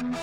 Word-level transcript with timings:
Buenas 0.00 0.22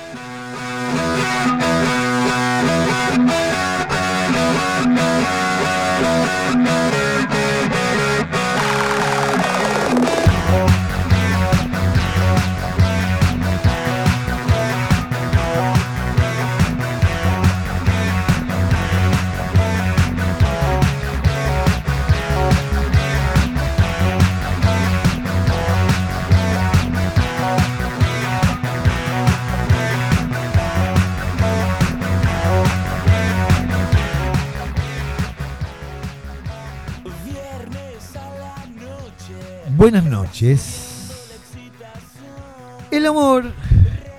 El 42.91 43.05
amor, 43.05 43.43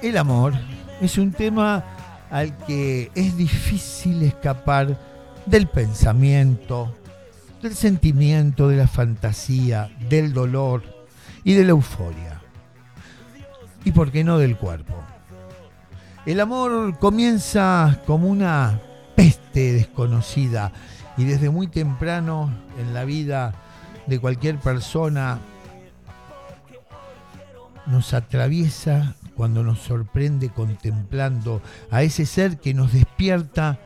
el 0.02 0.18
amor 0.18 0.52
es 1.00 1.16
un 1.16 1.32
tema 1.32 1.82
al 2.30 2.54
que 2.66 3.10
es 3.14 3.38
difícil 3.38 4.22
escapar 4.24 4.98
del 5.46 5.66
pensamiento, 5.66 6.94
del 7.62 7.74
sentimiento, 7.74 8.68
de 8.68 8.76
la 8.76 8.86
fantasía, 8.86 9.90
del 10.10 10.34
dolor 10.34 10.82
y 11.42 11.54
de 11.54 11.64
la 11.64 11.70
euforia. 11.70 12.42
Y 13.84 13.92
por 13.92 14.12
qué 14.12 14.22
no 14.22 14.36
del 14.36 14.58
cuerpo. 14.58 15.02
El 16.26 16.40
amor 16.40 16.98
comienza 16.98 18.02
como 18.06 18.28
una 18.28 18.78
peste 19.16 19.72
desconocida 19.72 20.70
y 21.16 21.24
desde 21.24 21.48
muy 21.48 21.66
temprano 21.66 22.52
en 22.78 22.92
la 22.92 23.06
vida 23.06 23.54
de 24.06 24.18
cualquier 24.18 24.58
persona 24.58 25.38
nos 27.86 28.14
atraviesa 28.14 29.14
cuando 29.34 29.62
nos 29.62 29.80
sorprende 29.80 30.50
contemplando 30.50 31.62
a 31.90 32.02
ese 32.02 32.26
ser 32.26 32.58
que 32.58 32.74
nos 32.74 32.92
despierta 32.92 33.78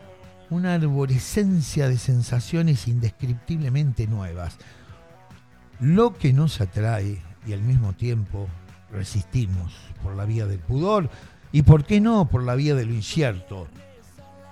una 0.50 0.75
arborescencia 0.75 1.89
de 1.89 1.98
sensaciones 1.98 2.89
indescriptiblemente 2.89 4.06
nuevas. 4.06 4.56
Lo 5.81 6.15
que 6.15 6.33
nos 6.33 6.61
atrae 6.61 7.20
y 7.47 7.53
al 7.53 7.62
mismo 7.62 7.92
tiempo 7.92 8.48
resistimos 8.92 9.75
por 10.03 10.15
la 10.15 10.25
vía 10.25 10.47
del 10.47 10.61
pudor 10.61 11.11
y 11.53 11.62
por 11.62 11.84
qué 11.84 12.00
no 12.00 12.28
por 12.28 12.42
la 12.42 12.55
vía 12.55 12.75
de 12.75 12.87
lo 12.87 12.92
incierto, 12.92 13.69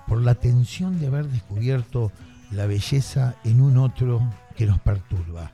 por 0.07 0.21
la 0.21 0.35
tensión 0.35 0.99
de 0.99 1.07
haber 1.07 1.27
descubierto 1.27 2.11
la 2.51 2.65
belleza 2.65 3.35
en 3.43 3.61
un 3.61 3.77
otro 3.77 4.21
que 4.55 4.65
nos 4.65 4.79
perturba. 4.79 5.51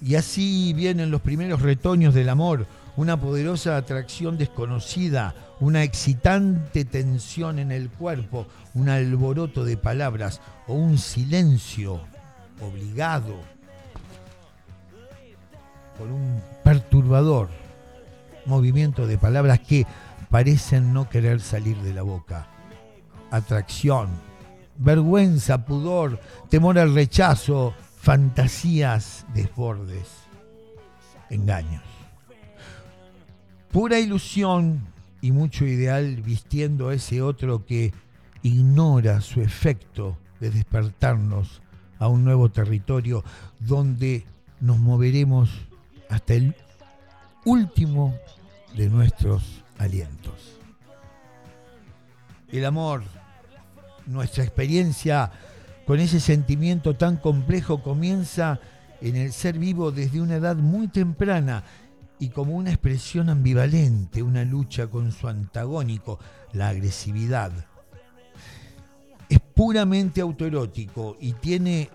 Y 0.00 0.14
así 0.14 0.72
vienen 0.74 1.10
los 1.10 1.20
primeros 1.20 1.62
retoños 1.62 2.14
del 2.14 2.28
amor, 2.28 2.66
una 2.96 3.20
poderosa 3.20 3.76
atracción 3.76 4.38
desconocida, 4.38 5.34
una 5.60 5.82
excitante 5.82 6.84
tensión 6.84 7.58
en 7.58 7.72
el 7.72 7.90
cuerpo, 7.90 8.46
un 8.74 8.88
alboroto 8.88 9.64
de 9.64 9.76
palabras 9.76 10.40
o 10.66 10.74
un 10.74 10.98
silencio 10.98 12.00
obligado 12.60 13.34
por 15.98 16.08
un 16.08 16.40
perturbador 16.62 17.48
movimiento 18.46 19.06
de 19.06 19.18
palabras 19.18 19.60
que 19.60 19.86
parecen 20.30 20.92
no 20.92 21.08
querer 21.08 21.40
salir 21.40 21.76
de 21.78 21.92
la 21.92 22.02
boca. 22.02 22.48
Atracción, 23.30 24.08
vergüenza, 24.76 25.64
pudor, 25.64 26.20
temor 26.48 26.78
al 26.78 26.94
rechazo, 26.94 27.74
fantasías, 28.08 29.26
desbordes, 29.34 30.08
engaños. 31.28 31.82
Pura 33.70 33.98
ilusión 33.98 34.80
y 35.20 35.30
mucho 35.30 35.66
ideal 35.66 36.16
vistiendo 36.22 36.88
a 36.88 36.94
ese 36.94 37.20
otro 37.20 37.66
que 37.66 37.92
ignora 38.40 39.20
su 39.20 39.42
efecto 39.42 40.16
de 40.40 40.48
despertarnos 40.48 41.60
a 41.98 42.08
un 42.08 42.24
nuevo 42.24 42.48
territorio 42.48 43.24
donde 43.60 44.24
nos 44.58 44.78
moveremos 44.78 45.50
hasta 46.08 46.32
el 46.32 46.56
último 47.44 48.16
de 48.74 48.88
nuestros 48.88 49.62
alientos. 49.76 50.58
El 52.50 52.64
amor, 52.64 53.02
nuestra 54.06 54.44
experiencia 54.44 55.30
con 55.88 56.00
ese 56.00 56.20
sentimiento 56.20 56.96
tan 56.96 57.16
complejo 57.16 57.82
comienza 57.82 58.60
en 59.00 59.16
el 59.16 59.32
ser 59.32 59.58
vivo 59.58 59.90
desde 59.90 60.20
una 60.20 60.34
edad 60.34 60.54
muy 60.54 60.88
temprana 60.88 61.64
y 62.18 62.28
como 62.28 62.56
una 62.56 62.68
expresión 62.68 63.30
ambivalente, 63.30 64.22
una 64.22 64.44
lucha 64.44 64.88
con 64.88 65.10
su 65.12 65.28
antagónico, 65.28 66.18
la 66.52 66.68
agresividad. 66.68 67.52
Es 69.30 69.40
puramente 69.40 70.20
autoerótico 70.20 71.16
y 71.20 71.32
tiene 71.32 71.88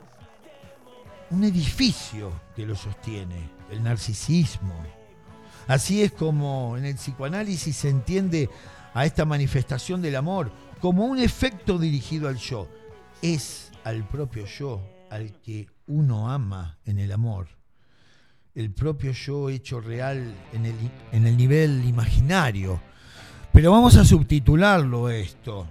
un 1.29 1.43
edificio 1.43 2.31
que 2.55 2.65
lo 2.65 2.75
sostiene, 2.75 3.47
el 3.69 3.83
narcisismo. 3.83 4.73
Así 5.67 6.01
es 6.01 6.11
como 6.13 6.77
en 6.77 6.85
el 6.85 6.95
psicoanálisis 6.95 7.75
se 7.75 7.89
entiende 7.89 8.49
a 8.95 9.05
esta 9.05 9.23
manifestación 9.23 10.01
del 10.01 10.15
amor 10.15 10.51
como 10.81 11.05
un 11.05 11.19
efecto 11.19 11.77
dirigido 11.77 12.27
al 12.27 12.37
yo. 12.37 12.67
Es 13.21 13.69
al 13.83 14.07
propio 14.07 14.45
yo, 14.45 14.81
al 15.09 15.33
que 15.41 15.67
uno 15.87 16.29
ama 16.31 16.77
en 16.85 16.99
el 16.99 17.11
amor. 17.11 17.47
El 18.55 18.71
propio 18.71 19.11
yo 19.11 19.49
hecho 19.49 19.81
real 19.81 20.35
en 20.53 20.65
el, 20.65 20.75
en 21.11 21.27
el 21.27 21.35
nivel 21.35 21.83
imaginario. 21.85 22.79
Pero 23.51 23.71
vamos 23.71 23.95
a 23.97 24.05
subtitularlo 24.05 25.09
esto. 25.09 25.67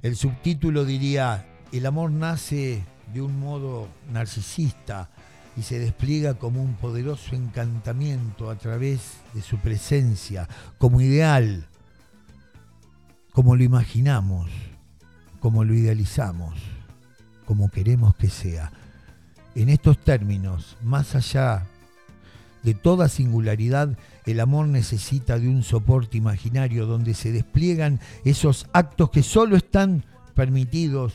El 0.00 0.16
subtítulo 0.16 0.84
diría, 0.84 1.46
el 1.70 1.86
amor 1.86 2.10
nace 2.10 2.84
de 3.12 3.20
un 3.20 3.38
modo 3.38 3.88
narcisista 4.10 5.10
y 5.56 5.62
se 5.62 5.78
despliega 5.78 6.34
como 6.34 6.62
un 6.62 6.74
poderoso 6.74 7.36
encantamiento 7.36 8.50
a 8.50 8.56
través 8.56 9.18
de 9.34 9.42
su 9.42 9.58
presencia, 9.58 10.48
como 10.78 11.00
ideal, 11.00 11.66
como 13.32 13.54
lo 13.54 13.62
imaginamos, 13.62 14.50
como 15.40 15.62
lo 15.64 15.74
idealizamos 15.74 16.71
como 17.52 17.68
queremos 17.68 18.14
que 18.14 18.30
sea. 18.30 18.72
En 19.54 19.68
estos 19.68 19.98
términos, 19.98 20.78
más 20.82 21.14
allá 21.14 21.66
de 22.62 22.72
toda 22.72 23.10
singularidad, 23.10 23.98
el 24.24 24.40
amor 24.40 24.68
necesita 24.68 25.38
de 25.38 25.50
un 25.50 25.62
soporte 25.62 26.16
imaginario 26.16 26.86
donde 26.86 27.12
se 27.12 27.30
despliegan 27.30 28.00
esos 28.24 28.68
actos 28.72 29.10
que 29.10 29.22
solo 29.22 29.54
están 29.56 30.02
permitidos 30.34 31.12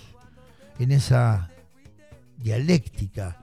en 0.77 0.91
esa 0.91 1.49
dialéctica 2.37 3.39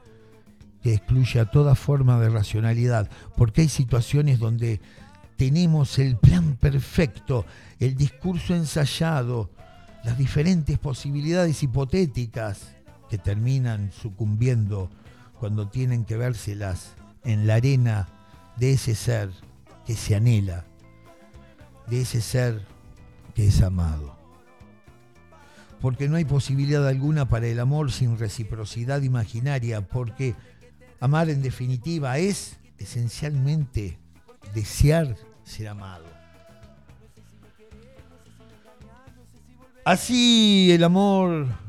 que 0.81 0.94
excluye 0.94 1.41
a 1.41 1.50
toda 1.50 1.75
forma 1.75 2.21
de 2.21 2.28
racionalidad, 2.28 3.11
porque 3.37 3.62
hay 3.62 3.69
situaciones 3.69 4.38
donde 4.38 4.81
tenemos 5.34 5.99
el 5.99 6.16
plan 6.16 6.55
perfecto, 6.61 7.44
el 7.81 7.97
discurso 7.97 8.55
ensayado, 8.55 9.50
las 10.05 10.16
diferentes 10.16 10.78
posibilidades 10.78 11.61
hipotéticas, 11.65 12.74
terminan 13.19 13.93
sucumbiendo 13.93 14.91
cuando 15.39 15.69
tienen 15.69 16.05
que 16.05 16.17
vérselas 16.17 16.95
en 17.25 17.47
la 17.47 17.57
arena 17.57 18.09
de 18.57 18.73
ese 18.73 18.95
ser 18.95 19.31
que 19.87 19.95
se 19.95 20.15
anhela, 20.15 20.65
de 21.87 22.03
ese 22.03 22.21
ser 22.21 22.62
que 23.35 23.49
es 23.49 23.62
amado. 23.62 24.17
Porque 25.81 26.09
no 26.09 26.17
hay 26.17 26.25
posibilidad 26.25 26.87
alguna 26.87 27.29
para 27.29 27.47
el 27.47 27.61
amor 27.61 27.93
sin 27.93 28.19
reciprocidad 28.19 29.03
imaginaria, 29.03 29.83
porque 29.83 30.35
amar 31.00 31.29
en 31.29 31.43
definitiva 31.43 32.17
es 32.19 32.56
esencialmente 32.79 33.99
desear 34.55 35.17
ser 35.43 35.69
amado. 35.69 36.06
Así 39.85 40.71
el 40.73 40.83
amor 40.83 41.63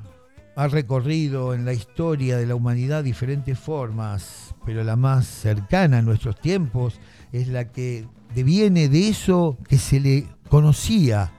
ha 0.56 0.68
recorrido 0.68 1.54
en 1.54 1.66
la 1.66 1.74
historia 1.74 2.38
de 2.38 2.46
la 2.46 2.56
humanidad 2.56 3.04
diferentes 3.04 3.60
formas, 3.60 4.56
pero 4.66 4.84
la 4.84 4.96
más 4.96 5.28
cercana 5.28 5.98
a 5.98 6.02
nuestros 6.02 6.40
tiempos 6.40 7.00
es 7.34 7.50
la 7.50 7.72
que 7.72 8.08
deviene 8.34 8.88
de 8.88 9.10
eso 9.10 9.58
que 9.68 9.78
se 9.78 10.00
le 10.00 10.28
conocía 10.50 11.32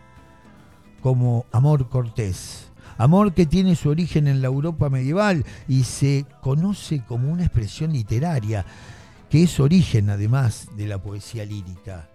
como 1.00 1.46
amor 1.50 1.88
cortés. 1.88 2.70
Amor 2.98 3.34
que 3.34 3.46
tiene 3.46 3.76
su 3.76 3.90
origen 3.90 4.26
en 4.26 4.40
la 4.40 4.48
Europa 4.48 4.88
medieval 4.88 5.44
y 5.68 5.84
se 5.84 6.24
conoce 6.40 7.02
como 7.04 7.30
una 7.30 7.44
expresión 7.44 7.92
literaria, 7.92 8.64
que 9.28 9.42
es 9.42 9.60
origen 9.60 10.10
además 10.10 10.68
de 10.76 10.86
la 10.86 10.98
poesía 10.98 11.44
lírica. 11.44 12.08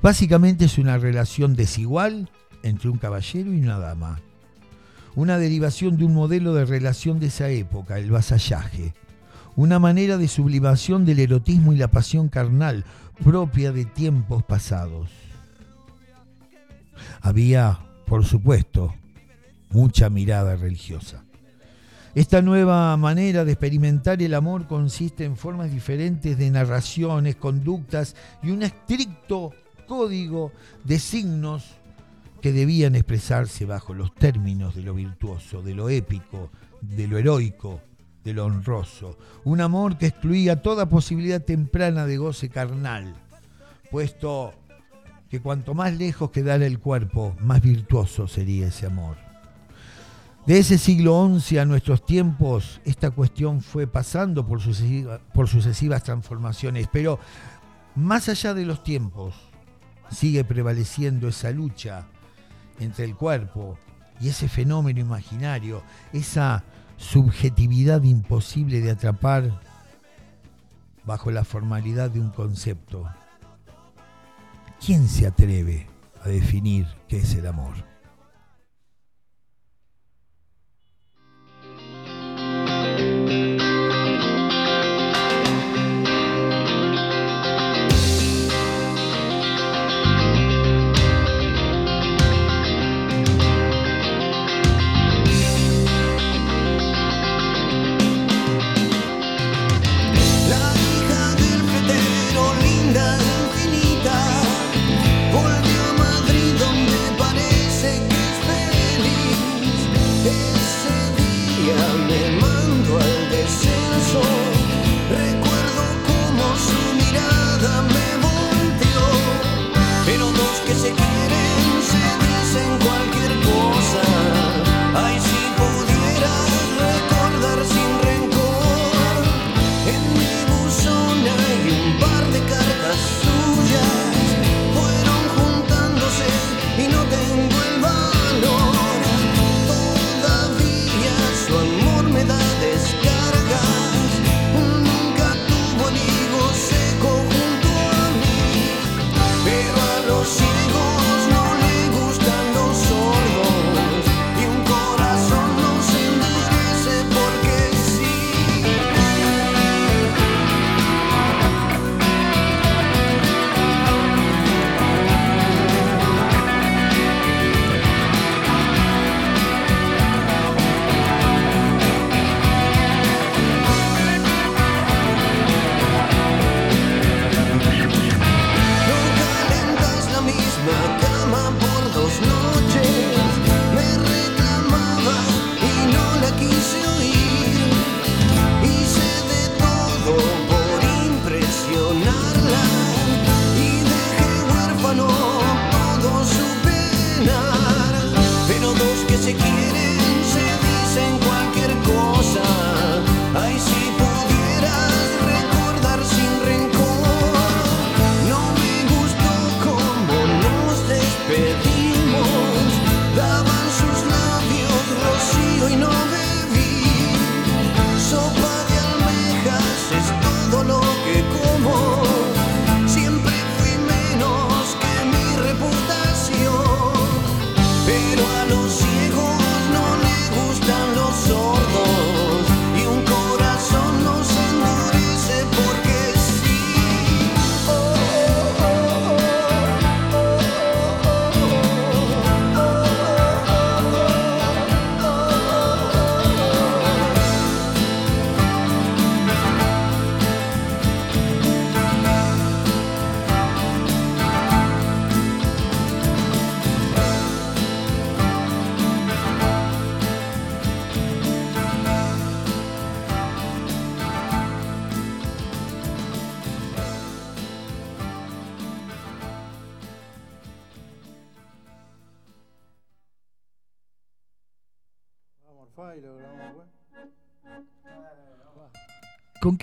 Básicamente 0.00 0.66
es 0.66 0.78
una 0.78 0.98
relación 0.98 1.54
desigual 1.54 2.30
entre 2.62 2.88
un 2.88 2.98
caballero 2.98 3.52
y 3.52 3.60
una 3.60 3.78
dama. 3.78 4.20
Una 5.14 5.38
derivación 5.38 5.96
de 5.96 6.04
un 6.04 6.14
modelo 6.14 6.54
de 6.54 6.64
relación 6.64 7.20
de 7.20 7.26
esa 7.26 7.48
época, 7.50 7.98
el 7.98 8.10
vasallaje. 8.10 8.94
Una 9.56 9.78
manera 9.78 10.16
de 10.16 10.28
sublimación 10.28 11.04
del 11.04 11.18
erotismo 11.18 11.72
y 11.72 11.76
la 11.76 11.88
pasión 11.88 12.28
carnal 12.28 12.84
propia 13.22 13.72
de 13.72 13.84
tiempos 13.84 14.42
pasados. 14.42 15.10
Había, 17.20 17.80
por 18.06 18.24
supuesto, 18.24 18.94
mucha 19.70 20.08
mirada 20.08 20.56
religiosa. 20.56 21.24
Esta 22.14 22.42
nueva 22.42 22.96
manera 22.96 23.44
de 23.44 23.52
experimentar 23.52 24.22
el 24.22 24.34
amor 24.34 24.66
consiste 24.66 25.24
en 25.24 25.36
formas 25.36 25.70
diferentes 25.72 26.36
de 26.36 26.50
narraciones, 26.50 27.36
conductas 27.36 28.16
y 28.42 28.50
un 28.50 28.62
estricto 28.62 29.52
código 29.86 30.52
de 30.84 30.98
signos 30.98 31.64
que 32.42 32.52
debían 32.52 32.96
expresarse 32.96 33.64
bajo 33.64 33.94
los 33.94 34.12
términos 34.16 34.74
de 34.74 34.82
lo 34.82 34.94
virtuoso, 34.94 35.62
de 35.62 35.74
lo 35.74 35.88
épico, 35.88 36.50
de 36.80 37.06
lo 37.06 37.16
heroico, 37.16 37.80
de 38.24 38.34
lo 38.34 38.44
honroso. 38.44 39.16
Un 39.44 39.60
amor 39.60 39.96
que 39.96 40.06
excluía 40.06 40.60
toda 40.60 40.88
posibilidad 40.88 41.40
temprana 41.40 42.04
de 42.04 42.16
goce 42.16 42.48
carnal, 42.48 43.14
puesto 43.92 44.54
que 45.30 45.40
cuanto 45.40 45.72
más 45.72 45.96
lejos 45.96 46.32
quedara 46.32 46.66
el 46.66 46.80
cuerpo, 46.80 47.36
más 47.40 47.62
virtuoso 47.62 48.26
sería 48.26 48.66
ese 48.66 48.86
amor. 48.86 49.16
De 50.44 50.58
ese 50.58 50.78
siglo 50.78 51.30
XI 51.38 51.58
a 51.58 51.64
nuestros 51.64 52.04
tiempos, 52.04 52.80
esta 52.84 53.12
cuestión 53.12 53.60
fue 53.60 53.86
pasando 53.86 54.44
por, 54.44 54.60
sucesivas 54.60 56.02
transformaciones, 56.02 56.88
pero 56.92 57.20
más 57.94 58.28
allá 58.28 58.52
de 58.52 58.66
los 58.66 58.82
tiempos, 58.82 59.36
sigue 60.10 60.42
prevaleciendo 60.42 61.28
esa 61.28 61.52
lucha 61.52 62.08
entre 62.82 63.04
el 63.04 63.16
cuerpo 63.16 63.78
y 64.20 64.28
ese 64.28 64.48
fenómeno 64.48 65.00
imaginario, 65.00 65.82
esa 66.12 66.64
subjetividad 66.96 68.02
imposible 68.02 68.80
de 68.80 68.92
atrapar 68.92 69.60
bajo 71.04 71.30
la 71.30 71.44
formalidad 71.44 72.10
de 72.10 72.20
un 72.20 72.30
concepto. 72.30 73.08
¿Quién 74.84 75.08
se 75.08 75.26
atreve 75.26 75.86
a 76.24 76.28
definir 76.28 76.86
qué 77.08 77.18
es 77.18 77.34
el 77.34 77.46
amor? 77.46 77.91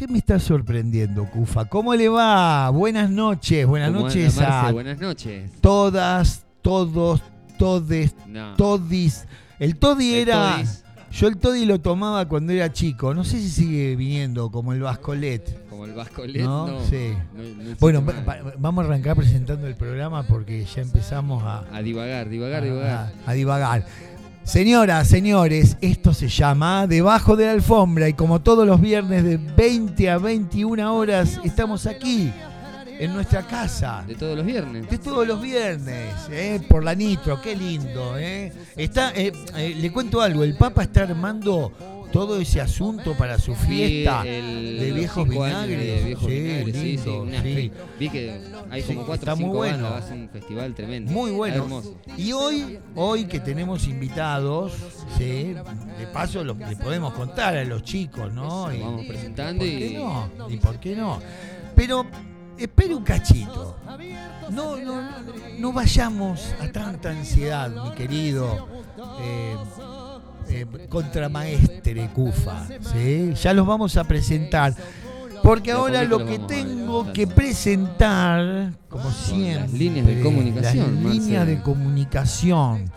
Me 0.09 0.17
estás 0.17 0.43
sorprendiendo, 0.43 1.25
Cufa? 1.25 1.65
¿Cómo 1.65 1.93
le 1.93 2.09
va? 2.09 2.69
Buenas 2.71 3.11
noches, 3.11 3.65
buenas 3.67 3.91
noches 3.91 4.39
a 4.39 4.71
buenas 4.71 4.99
noches. 4.99 5.51
todas, 5.61 6.45
todos, 6.61 7.21
todes, 7.59 8.15
todis. 8.57 9.25
El 9.59 9.75
todi 9.77 10.15
era 10.15 10.63
Yo 11.11 11.27
el 11.27 11.37
toddy 11.37 11.65
lo 11.65 11.79
tomaba 11.79 12.27
cuando 12.27 12.53
era 12.53 12.71
chico. 12.73 13.13
No 13.13 13.23
sé 13.23 13.39
si 13.39 13.49
sigue 13.49 13.95
viniendo 13.95 14.49
como 14.49 14.73
el 14.73 14.81
Bascolet. 14.81 15.67
Como 15.69 15.85
el 15.85 15.93
Bascolet, 15.93 16.43
no. 16.43 16.83
sí. 16.85 17.13
bueno, 17.79 18.03
vamos 18.57 18.83
a 18.83 18.87
arrancar 18.87 19.15
presentando 19.15 19.67
el 19.67 19.75
programa 19.75 20.23
porque 20.23 20.65
ya 20.65 20.81
empezamos 20.81 21.43
a. 21.43 21.65
A 21.71 21.81
divagar, 21.83 22.29
divagar, 22.29 22.63
divagar. 22.63 23.13
a 23.25 23.33
divagar. 23.33 23.85
Señoras, 24.49 25.07
señores, 25.07 25.77
esto 25.79 26.11
se 26.11 26.27
llama 26.27 26.87
Debajo 26.87 27.35
de 27.35 27.45
la 27.45 27.51
Alfombra 27.51 28.09
y 28.09 28.13
como 28.13 28.41
todos 28.41 28.65
los 28.65 28.81
viernes 28.81 29.23
de 29.23 29.37
20 29.37 30.09
a 30.09 30.17
21 30.17 30.95
horas 30.95 31.39
estamos 31.43 31.85
aquí 31.85 32.33
en 32.99 33.13
nuestra 33.13 33.43
casa. 33.43 34.03
De 34.07 34.15
todos 34.15 34.35
los 34.35 34.43
viernes. 34.43 34.89
De 34.89 34.97
todos 34.97 35.27
los 35.27 35.39
viernes, 35.39 36.15
¿eh? 36.31 36.59
por 36.67 36.83
la 36.83 36.95
Nitro, 36.95 37.39
qué 37.39 37.55
lindo. 37.55 38.17
¿eh? 38.17 38.51
Está, 38.75 39.11
eh, 39.11 39.31
eh, 39.55 39.75
le 39.79 39.91
cuento 39.91 40.19
algo, 40.19 40.43
el 40.43 40.57
Papa 40.57 40.81
está 40.81 41.03
armando 41.03 41.98
todo 42.11 42.39
ese 42.39 42.61
asunto 42.61 43.15
para 43.15 43.39
su 43.39 43.55
fiesta 43.55 44.23
de 44.23 44.91
viejos 44.93 45.27
vinagres. 45.27 46.17
sí, 46.19 46.63
lindo, 46.65 47.27
sí, 47.41 47.71
Vi 47.99 48.09
que 48.09 48.41
hay 48.69 48.81
como 48.83 49.05
cuatro 49.05 49.33
o 49.33 49.35
cinco 49.35 49.53
bueno. 49.53 49.89
bandas, 49.89 50.11
a 50.11 50.13
un 50.13 50.29
festival 50.29 50.73
tremendo. 50.73 51.11
Muy 51.11 51.31
bueno. 51.31 51.81
Y 52.17 52.31
hoy, 52.31 52.79
hoy 52.95 53.25
que 53.25 53.39
tenemos 53.39 53.87
invitados, 53.87 54.73
sí, 55.17 55.53
de 55.53 56.07
paso 56.11 56.43
lo, 56.43 56.53
le 56.53 56.75
podemos 56.75 57.13
contar 57.13 57.57
a 57.57 57.63
los 57.63 57.83
chicos, 57.83 58.31
¿no? 58.33 58.73
Y, 58.73 58.79
vamos 58.79 59.05
presentando 59.05 59.63
¿por 59.63 59.69
qué 59.69 59.93
no? 59.97 60.49
¿Y 60.49 60.57
por 60.57 60.79
qué 60.79 60.95
no? 60.95 61.19
Pero 61.75 62.05
espere 62.57 62.95
un 62.95 63.03
cachito. 63.03 63.77
No, 64.49 64.75
no, 64.77 65.09
no, 65.59 65.73
vayamos 65.73 66.53
a 66.59 66.71
tanta 66.71 67.11
ansiedad, 67.11 67.69
mi 67.69 67.91
querido. 67.95 68.67
Eh, 69.21 69.55
eh, 70.49 70.67
contramaestre 70.89 72.09
Cufa. 72.09 72.67
¿sí? 72.93 73.33
Ya 73.41 73.53
los 73.53 73.65
vamos 73.65 73.97
a 73.97 74.03
presentar. 74.03 74.75
Porque 75.43 75.71
ahora 75.71 76.03
lo 76.03 76.25
que 76.25 76.39
tengo 76.39 77.13
que 77.13 77.25
presentar, 77.25 78.73
como 78.89 79.09
siempre, 79.11 79.61
las 79.61 79.73
líneas 79.73 80.05
de 80.05 80.21
comunicación. 80.21 81.03
Las 81.03 81.13
líneas 81.13 81.47
de 81.47 81.61
comunicación. 81.61 82.91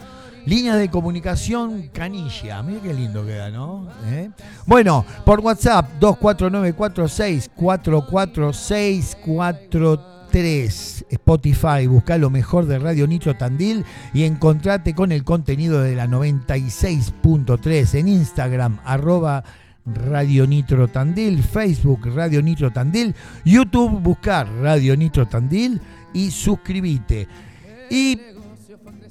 Líneas 0.44 0.78
de 0.78 0.90
comunicación 0.90 1.88
canilla. 1.92 2.60
Mira 2.64 2.80
qué 2.82 2.92
lindo 2.92 3.24
queda, 3.24 3.50
¿no? 3.50 3.86
¿Eh? 4.06 4.30
Bueno, 4.66 5.04
por 5.24 5.38
WhatsApp 5.38 5.88
24946 6.00 7.50
44643 7.54 10.11
3, 10.32 11.06
Spotify, 11.10 11.86
busca 11.86 12.16
lo 12.16 12.30
mejor 12.30 12.64
de 12.64 12.78
Radio 12.78 13.06
Nitro 13.06 13.36
Tandil 13.36 13.84
y 14.14 14.24
encontrate 14.24 14.94
con 14.94 15.12
el 15.12 15.24
contenido 15.24 15.82
de 15.82 15.94
la 15.94 16.06
96.3 16.06 17.98
en 17.98 18.08
Instagram, 18.08 18.80
arroba 18.84 19.44
Radio 19.84 20.46
Nitro 20.46 20.88
Tandil, 20.88 21.42
Facebook 21.42 22.08
Radio 22.14 22.40
Nitro 22.40 22.72
Tandil, 22.72 23.14
YouTube 23.44 24.00
buscar 24.00 24.48
Radio 24.62 24.96
Nitro 24.96 25.28
Tandil 25.28 25.78
y 26.14 26.30
suscríbete. 26.30 27.28
Y 27.90 28.18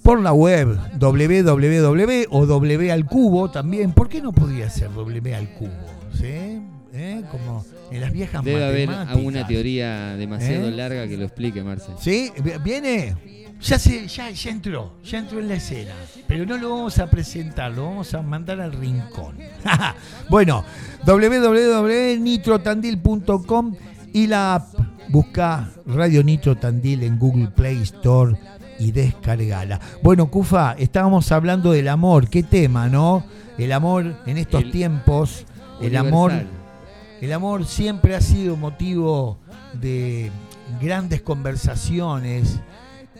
por 0.01 0.19
la 0.21 0.33
web 0.33 0.75
www 0.99 2.25
o 2.31 2.45
W 2.47 2.91
al 2.91 3.05
cubo 3.05 3.51
también, 3.51 3.91
¿por 3.93 4.09
qué 4.09 4.23
no 4.23 4.31
podría 4.33 4.71
ser 4.71 4.91
W 4.91 5.35
al 5.35 5.53
cubo? 5.53 5.69
¿Sí? 6.13 6.61
¿Eh? 6.93 7.24
Como 7.31 7.65
en 7.89 8.01
las 8.01 8.12
viejas 8.12 8.43
Debe 8.43 8.65
haber 8.65 8.89
alguna 8.89 9.48
teoría 9.48 10.17
demasiado 10.17 10.67
¿Eh? 10.67 10.71
larga 10.71 11.07
que 11.07 11.15
lo 11.17 11.24
explique, 11.25 11.63
Marcel. 11.63 11.95
¿Sí? 12.00 12.31
¿Viene? 12.63 13.15
Ya, 13.62 13.77
se, 13.77 14.07
ya, 14.07 14.31
ya 14.31 14.50
entró, 14.50 14.93
ya 15.03 15.19
entró 15.19 15.39
en 15.39 15.48
la 15.48 15.53
escena, 15.53 15.93
pero 16.27 16.48
no 16.48 16.57
lo 16.57 16.71
vamos 16.71 16.98
a 16.98 17.12
presentar, 17.12 17.71
lo 17.71 17.83
vamos 17.86 18.12
a 18.15 18.24
mandar 18.24 18.60
al 18.60 18.74
rincón. 18.74 19.36
bueno, 20.29 20.65
www.nitrotandil.com 21.05 23.75
y 24.13 24.25
la 24.25 24.55
app, 24.55 24.74
busca 25.10 25.69
Radio 25.86 26.24
Nitro 26.24 26.57
Tandil 26.57 27.03
en 27.03 27.19
Google 27.19 27.50
Play 27.50 27.83
Store 27.83 28.36
y 28.79 28.91
descargala. 28.91 29.79
Bueno, 30.01 30.31
Cufa, 30.31 30.74
estábamos 30.79 31.31
hablando 31.31 31.71
del 31.71 31.88
amor, 31.88 32.29
qué 32.29 32.41
tema, 32.41 32.89
¿no? 32.89 33.24
El 33.60 33.74
amor 33.74 34.24
en 34.25 34.39
estos 34.39 34.71
tiempos, 34.71 35.45
el 35.81 35.98
amor 35.98 36.31
el 37.21 37.31
amor 37.33 37.65
siempre 37.65 38.15
ha 38.15 38.21
sido 38.21 38.57
motivo 38.57 39.39
de 39.79 40.31
grandes 40.81 41.21
conversaciones. 41.21 42.59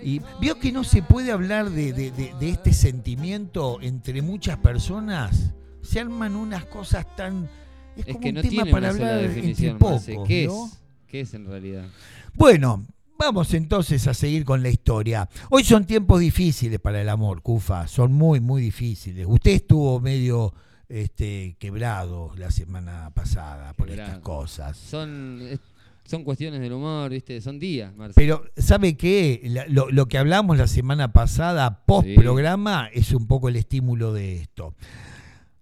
Y 0.03 0.22
vio 0.39 0.60
que 0.60 0.72
no 0.72 0.84
se 0.84 1.03
puede 1.03 1.31
hablar 1.31 1.70
de, 1.70 2.12
este 2.41 2.74
sentimiento 2.74 3.79
entre 3.81 4.24
muchas 4.24 4.58
personas. 4.58 5.53
Se 5.84 6.00
arman 6.00 6.36
unas 6.36 6.65
cosas 6.65 7.05
tan. 7.15 7.48
Es, 7.96 8.05
como 8.15 8.27
un 8.27 8.36
tema 8.41 8.65
para 8.65 8.89
hablar 8.89 9.24
entre 9.24 9.75
pocos. 9.75 10.05
¿Qué, 10.27 10.46
es? 10.46 10.51
¿Qué 11.08 11.22
es 11.22 11.34
en 11.34 11.46
realidad? 11.46 11.86
Bueno, 12.34 12.84
Vamos 13.22 13.53
entonces 13.53 14.08
a 14.08 14.15
seguir 14.15 14.43
con 14.43 14.63
la 14.63 14.70
historia. 14.70 15.29
Hoy 15.51 15.63
son 15.63 15.86
tiempos 15.86 16.20
difíciles 16.20 16.79
para 16.79 17.01
el 17.01 17.08
amor, 17.08 17.43
Cufa. 17.43 17.88
Son 17.88 18.12
muy, 18.12 18.39
muy 18.39 18.63
difíciles. 18.63 19.27
Usted 19.29 19.51
estuvo 19.51 20.00
medio 20.00 20.55
este, 20.91 21.55
quebrado 21.60 22.31
la 22.36 22.51
semana 22.51 23.12
pasada 23.13 23.74
por 23.74 23.89
estas 23.89 24.19
cosas. 24.19 24.77
Son, 24.77 25.39
son 26.03 26.24
cuestiones 26.24 26.60
del 26.60 26.74
humor, 26.74 27.10
¿viste? 27.10 27.39
Son 27.41 27.60
días, 27.60 27.93
Pero, 28.15 28.43
¿sabe 28.57 28.98
qué? 28.98 29.65
Lo, 29.69 30.07
que 30.07 30.17
hablamos 30.17 30.57
la 30.57 30.67
semana 30.67 31.13
pasada, 31.13 31.86
post 31.86 32.10
programa, 32.15 32.89
es 32.93 33.13
un 33.13 33.27
poco 33.27 33.50
el 33.50 33.55
estímulo 33.55 34.13
de 34.13 34.36
esto. 34.36 34.75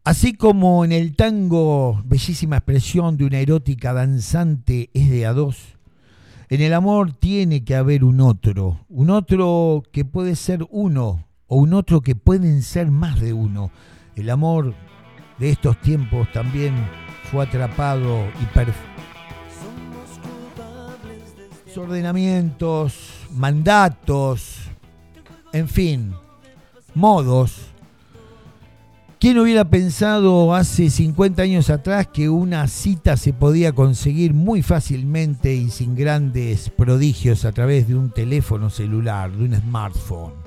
Así 0.03 0.33
como 0.33 0.83
en 0.85 0.91
el 0.91 1.15
tango, 1.15 2.01
bellísima 2.05 2.57
expresión 2.57 3.17
de 3.17 3.25
una 3.25 3.39
erótica 3.39 3.93
danzante 3.93 4.89
es 4.93 5.09
de 5.09 5.27
a 5.27 5.33
dos, 5.33 5.77
en 6.49 6.61
el 6.61 6.73
amor 6.73 7.13
tiene 7.13 7.63
que 7.63 7.75
haber 7.75 8.03
un 8.03 8.21
otro, 8.21 8.83
un 8.89 9.11
otro 9.11 9.83
que 9.91 10.05
puede 10.05 10.35
ser 10.35 10.65
uno 10.71 11.27
o 11.45 11.57
un 11.57 11.75
otro 11.75 12.01
que 12.01 12.15
pueden 12.15 12.63
ser 12.63 12.89
más 12.89 13.21
de 13.21 13.33
uno. 13.33 13.69
El 14.15 14.31
amor 14.31 14.73
de 15.39 15.49
estos 15.49 15.79
tiempos 15.81 16.31
también 16.31 16.75
fue 17.31 17.45
atrapado 17.45 18.25
y 18.41 18.45
ordenamientos, 21.79 22.93
mandatos, 23.31 24.57
en 25.53 25.67
fin, 25.67 26.13
modos. 26.93 27.67
¿Quién 29.19 29.37
hubiera 29.37 29.65
pensado 29.65 30.55
hace 30.55 30.89
50 30.89 31.41
años 31.41 31.69
atrás 31.69 32.07
que 32.07 32.29
una 32.29 32.67
cita 32.67 33.17
se 33.17 33.33
podía 33.33 33.73
conseguir 33.73 34.33
muy 34.33 34.61
fácilmente 34.61 35.53
y 35.53 35.69
sin 35.69 35.95
grandes 35.95 36.69
prodigios 36.69 37.43
a 37.43 37.51
través 37.51 37.87
de 37.87 37.95
un 37.95 38.11
teléfono 38.11 38.69
celular, 38.69 39.31
de 39.31 39.43
un 39.43 39.55
smartphone? 39.55 40.38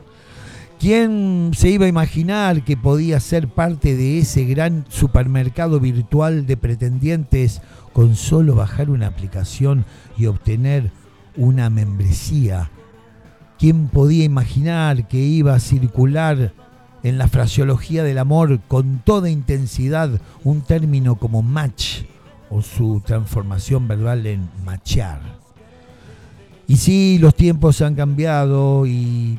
¿Quién 0.82 1.52
se 1.54 1.70
iba 1.70 1.86
a 1.86 1.88
imaginar 1.88 2.64
que 2.64 2.76
podía 2.76 3.20
ser 3.20 3.46
parte 3.46 3.94
de 3.94 4.18
ese 4.18 4.46
gran 4.46 4.84
supermercado 4.88 5.78
virtual 5.78 6.44
de 6.44 6.56
pretendientes 6.56 7.62
con 7.92 8.16
solo 8.16 8.56
bajar 8.56 8.90
una 8.90 9.06
aplicación 9.06 9.84
y 10.18 10.26
obtener 10.26 10.90
una 11.36 11.70
membresía? 11.70 12.72
¿Quién 13.60 13.86
podía 13.86 14.24
imaginar 14.24 15.06
que 15.06 15.18
iba 15.18 15.54
a 15.54 15.60
circular 15.60 16.52
en 17.04 17.16
la 17.16 17.28
fraseología 17.28 18.02
del 18.02 18.18
amor 18.18 18.58
con 18.66 19.02
toda 19.04 19.30
intensidad 19.30 20.20
un 20.42 20.62
término 20.62 21.14
como 21.14 21.42
match 21.42 22.00
o 22.50 22.60
su 22.60 23.00
transformación 23.06 23.86
verbal 23.86 24.26
en 24.26 24.48
machar? 24.64 25.20
Y 26.66 26.76
sí, 26.78 27.18
los 27.20 27.36
tiempos 27.36 27.80
han 27.82 27.94
cambiado 27.94 28.84
y 28.84 29.38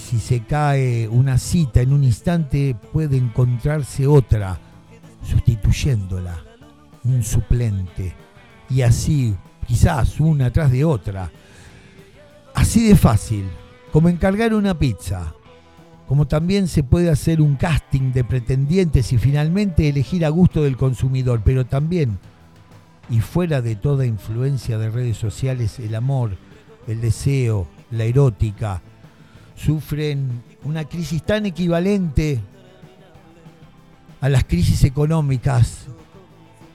si 0.00 0.18
se 0.18 0.40
cae 0.40 1.06
una 1.08 1.38
cita 1.38 1.80
en 1.80 1.92
un 1.92 2.02
instante, 2.02 2.74
puede 2.92 3.16
encontrarse 3.16 4.06
otra 4.06 4.58
sustituyéndola, 5.22 6.42
un 7.04 7.22
suplente, 7.22 8.14
y 8.68 8.82
así, 8.82 9.36
quizás 9.66 10.18
una 10.18 10.50
tras 10.50 10.72
de 10.72 10.84
otra. 10.84 11.30
Así 12.54 12.88
de 12.88 12.96
fácil, 12.96 13.44
como 13.92 14.08
encargar 14.08 14.54
una 14.54 14.78
pizza, 14.78 15.34
como 16.08 16.26
también 16.26 16.66
se 16.66 16.82
puede 16.82 17.10
hacer 17.10 17.40
un 17.40 17.56
casting 17.56 18.12
de 18.12 18.24
pretendientes 18.24 19.12
y 19.12 19.18
finalmente 19.18 19.88
elegir 19.88 20.24
a 20.24 20.30
gusto 20.30 20.62
del 20.62 20.76
consumidor, 20.76 21.42
pero 21.44 21.66
también, 21.66 22.18
y 23.08 23.20
fuera 23.20 23.60
de 23.60 23.76
toda 23.76 24.06
influencia 24.06 24.78
de 24.78 24.90
redes 24.90 25.16
sociales, 25.16 25.78
el 25.78 25.94
amor, 25.94 26.36
el 26.88 27.00
deseo, 27.00 27.68
la 27.90 28.04
erótica, 28.04 28.82
sufren 29.64 30.42
una 30.64 30.84
crisis 30.84 31.22
tan 31.22 31.46
equivalente 31.46 32.40
a 34.20 34.28
las 34.28 34.44
crisis 34.44 34.84
económicas, 34.84 35.86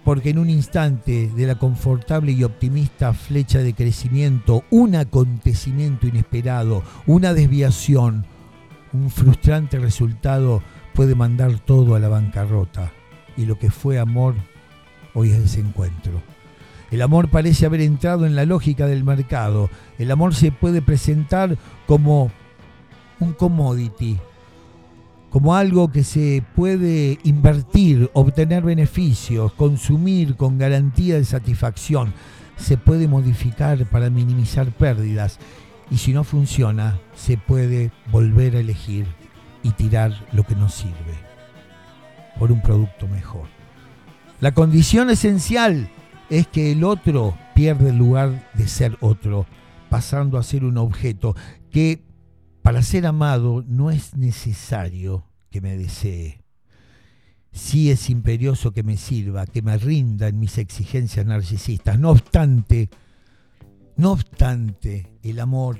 porque 0.03 0.29
en 0.29 0.39
un 0.39 0.49
instante 0.49 1.31
de 1.35 1.47
la 1.47 1.55
confortable 1.55 2.31
y 2.31 2.43
optimista 2.43 3.13
flecha 3.13 3.59
de 3.59 3.73
crecimiento, 3.73 4.63
un 4.69 4.95
acontecimiento 4.95 6.07
inesperado, 6.07 6.83
una 7.07 7.33
desviación, 7.33 8.25
un 8.93 9.09
frustrante 9.09 9.79
resultado 9.79 10.61
puede 10.93 11.15
mandar 11.15 11.59
todo 11.59 11.95
a 11.95 11.99
la 11.99 12.07
bancarrota 12.07 12.91
y 13.35 13.45
lo 13.45 13.57
que 13.57 13.71
fue 13.71 13.99
amor 13.99 14.35
hoy 15.13 15.31
es 15.31 15.39
desencuentro. 15.39 16.21
El 16.91 17.01
amor 17.01 17.29
parece 17.29 17.65
haber 17.65 17.81
entrado 17.81 18.27
en 18.27 18.35
la 18.35 18.45
lógica 18.45 18.85
del 18.85 19.03
mercado. 19.03 19.69
El 19.97 20.11
amor 20.11 20.35
se 20.35 20.51
puede 20.51 20.81
presentar 20.83 21.57
como 21.87 22.31
un 23.19 23.33
commodity, 23.33 24.17
como 25.29 25.55
algo 25.55 25.91
que 25.91 26.03
se 26.03 26.43
puede 26.55 27.19
invertir, 27.23 28.09
obtener 28.13 28.63
beneficios, 28.63 29.51
consumir 29.53 30.35
con 30.35 30.57
garantía 30.57 31.15
de 31.15 31.25
satisfacción. 31.25 32.13
Se 32.55 32.77
puede 32.77 33.07
modificar 33.07 33.85
para 33.87 34.09
minimizar 34.09 34.71
pérdidas 34.71 35.39
y 35.91 35.97
si 35.97 36.13
no 36.13 36.23
funciona, 36.23 36.99
se 37.15 37.37
puede 37.37 37.91
volver 38.11 38.55
a 38.55 38.59
elegir 38.59 39.07
y 39.61 39.71
tirar 39.71 40.13
lo 40.31 40.43
que 40.45 40.55
no 40.55 40.69
sirve 40.69 41.25
por 42.39 42.51
un 42.51 42.61
producto 42.61 43.07
mejor. 43.07 43.47
La 44.39 44.53
condición 44.53 45.09
esencial 45.09 45.89
es 46.29 46.47
que 46.47 46.71
el 46.71 46.83
otro 46.83 47.37
pierde 47.53 47.89
el 47.89 47.97
lugar 47.97 48.49
de 48.53 48.67
ser 48.67 48.97
otro, 49.01 49.45
pasando 49.89 50.37
a 50.37 50.43
ser 50.43 50.63
un 50.63 50.77
objeto 50.77 51.35
que 51.71 52.04
para 52.65 52.81
ser 52.81 53.05
amado 53.05 53.63
no 53.67 53.91
es 53.91 54.17
necesario 54.17 55.27
que 55.51 55.61
me 55.61 55.77
desee. 55.77 56.41
Sí 57.51 57.91
es 57.91 58.09
imperioso 58.09 58.71
que 58.71 58.81
me 58.81 58.97
sirva, 58.97 59.45
que 59.45 59.61
me 59.61 59.77
rinda 59.77 60.29
en 60.29 60.39
mis 60.39 60.57
exigencias 60.57 61.27
narcisistas. 61.27 61.99
No 61.99 62.09
obstante, 62.09 62.89
no 63.97 64.13
obstante, 64.13 65.11
el 65.21 65.41
amor 65.41 65.77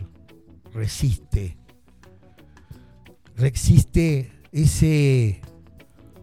resiste. 0.75 1.58
Resiste 3.36 4.32
ese 4.51 5.42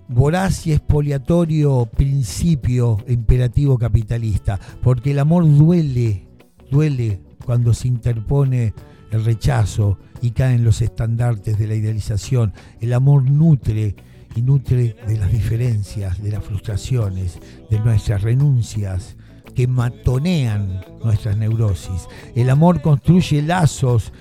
voraz 0.06 0.64
y 0.68 0.74
expoliatorio 0.74 1.86
principio 1.86 2.98
imperativo 3.08 3.78
capitalista, 3.78 4.60
porque 4.80 5.10
el 5.10 5.18
amor 5.18 5.44
duele, 5.44 6.28
duele 6.70 7.20
cuando 7.44 7.74
se 7.74 7.88
interpone 7.88 8.74
el 9.12 9.24
rechazo 9.24 9.98
y 10.20 10.30
caen 10.30 10.64
los 10.64 10.82
estandartes 10.82 11.58
de 11.58 11.66
la 11.66 11.74
idealización. 11.74 12.52
El 12.80 12.92
amor 12.94 13.30
nutre 13.30 13.94
y 14.34 14.42
nutre 14.42 14.96
de 15.06 15.18
las 15.18 15.30
diferencias, 15.30 16.22
de 16.22 16.30
las 16.30 16.42
frustraciones, 16.42 17.38
de 17.70 17.78
nuestras 17.80 18.22
renuncias 18.22 19.16
que 19.54 19.66
matonean 19.66 20.84
nuestras 21.04 21.36
neurosis. 21.36 22.08
El 22.34 22.48
amor 22.50 22.80
construye 22.80 23.42
lazos 23.42 24.12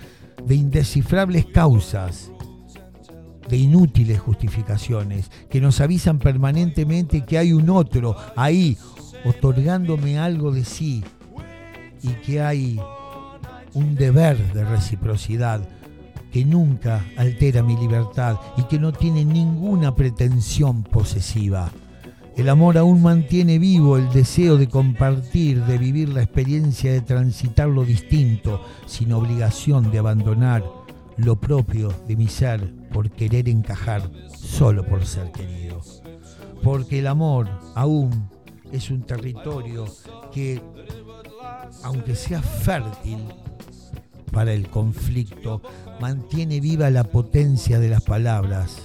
de 0.45 0.55
indescifrables 0.55 1.45
causas 1.45 2.31
de 3.47 3.57
inútiles 3.57 4.19
justificaciones 4.19 5.29
que 5.49 5.61
nos 5.61 5.81
avisan 5.81 6.19
permanentemente 6.19 7.25
que 7.25 7.37
hay 7.37 7.53
un 7.53 7.69
otro 7.69 8.15
ahí 8.35 8.77
otorgándome 9.25 10.17
algo 10.17 10.51
de 10.51 10.65
sí 10.65 11.03
y 12.01 12.09
que 12.25 12.41
hay 12.41 12.79
un 13.73 13.95
deber 13.95 14.53
de 14.53 14.65
reciprocidad 14.65 15.61
que 16.31 16.45
nunca 16.45 17.05
altera 17.17 17.61
mi 17.61 17.75
libertad 17.75 18.37
y 18.57 18.63
que 18.63 18.79
no 18.79 18.93
tiene 18.93 19.25
ninguna 19.25 19.93
pretensión 19.93 20.83
posesiva. 20.83 21.71
El 22.37 22.47
amor 22.47 22.77
aún 22.77 23.01
mantiene 23.01 23.59
vivo 23.59 23.97
el 23.97 24.09
deseo 24.09 24.57
de 24.57 24.69
compartir, 24.69 25.65
de 25.65 25.77
vivir 25.77 26.09
la 26.09 26.23
experiencia 26.23 26.91
de 26.91 27.01
transitar 27.01 27.67
lo 27.67 27.83
distinto, 27.83 28.61
sin 28.85 29.11
obligación 29.11 29.91
de 29.91 29.99
abandonar 29.99 30.63
lo 31.17 31.35
propio 31.35 31.93
de 32.07 32.15
mi 32.15 32.27
ser 32.27 32.73
por 32.91 33.11
querer 33.11 33.49
encajar 33.49 34.09
solo 34.33 34.85
por 34.85 35.05
ser 35.05 35.31
querido. 35.31 35.81
Porque 36.63 36.99
el 36.99 37.07
amor 37.07 37.49
aún 37.75 38.29
es 38.71 38.89
un 38.89 39.03
territorio 39.03 39.85
que, 40.31 40.61
aunque 41.83 42.15
sea 42.15 42.41
fértil 42.41 43.17
para 44.31 44.53
el 44.53 44.69
conflicto, 44.69 45.61
mantiene 45.99 46.59
viva 46.59 46.89
la 46.89 47.03
potencia 47.03 47.79
de 47.79 47.89
las 47.89 48.01
palabras, 48.01 48.81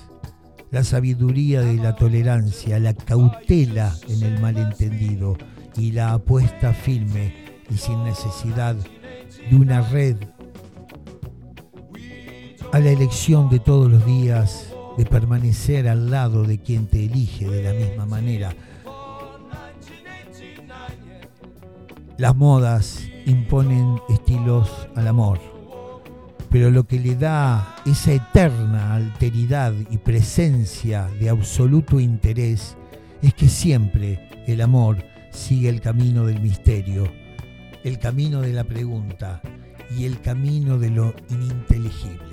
la 0.70 0.84
sabiduría 0.84 1.62
de 1.62 1.76
la 1.76 1.94
tolerancia, 1.96 2.78
la 2.78 2.94
cautela 2.94 3.94
en 4.08 4.22
el 4.22 4.40
malentendido 4.40 5.36
y 5.76 5.92
la 5.92 6.12
apuesta 6.14 6.72
firme 6.72 7.34
y 7.70 7.76
sin 7.76 8.02
necesidad 8.04 8.76
de 9.50 9.56
una 9.56 9.80
red 9.82 10.16
a 12.72 12.78
la 12.78 12.90
elección 12.90 13.48
de 13.48 13.60
todos 13.60 13.90
los 13.90 14.04
días 14.04 14.72
de 14.98 15.04
permanecer 15.04 15.88
al 15.88 16.10
lado 16.10 16.44
de 16.44 16.58
quien 16.58 16.86
te 16.86 17.04
elige 17.04 17.48
de 17.48 17.62
la 17.62 17.72
misma 17.72 18.06
manera. 18.06 18.54
Las 22.18 22.34
modas 22.34 23.02
imponen 23.26 24.00
estilos 24.08 24.88
al 24.94 25.08
amor, 25.08 25.40
pero 26.50 26.70
lo 26.70 26.84
que 26.84 26.98
le 26.98 27.16
da 27.16 27.76
esa 27.84 28.12
eterna 28.12 28.94
alteridad 28.94 29.74
y 29.90 29.98
presencia 29.98 31.08
de 31.20 31.28
absoluto 31.28 32.00
interés 32.00 32.76
es 33.22 33.34
que 33.34 33.48
siempre 33.48 34.30
el 34.46 34.60
amor 34.60 35.04
sigue 35.30 35.68
el 35.68 35.80
camino 35.80 36.24
del 36.24 36.40
misterio, 36.40 37.04
el 37.84 37.98
camino 37.98 38.40
de 38.40 38.52
la 38.52 38.64
pregunta 38.64 39.42
y 39.96 40.04
el 40.04 40.20
camino 40.20 40.78
de 40.78 40.90
lo 40.90 41.14
ininteligible. 41.30 42.25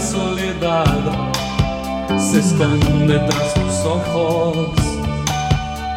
soledad 0.00 0.84
se 2.18 2.40
esconde 2.40 3.18
tras 3.18 3.54
tus 3.54 3.84
ojos 3.84 4.68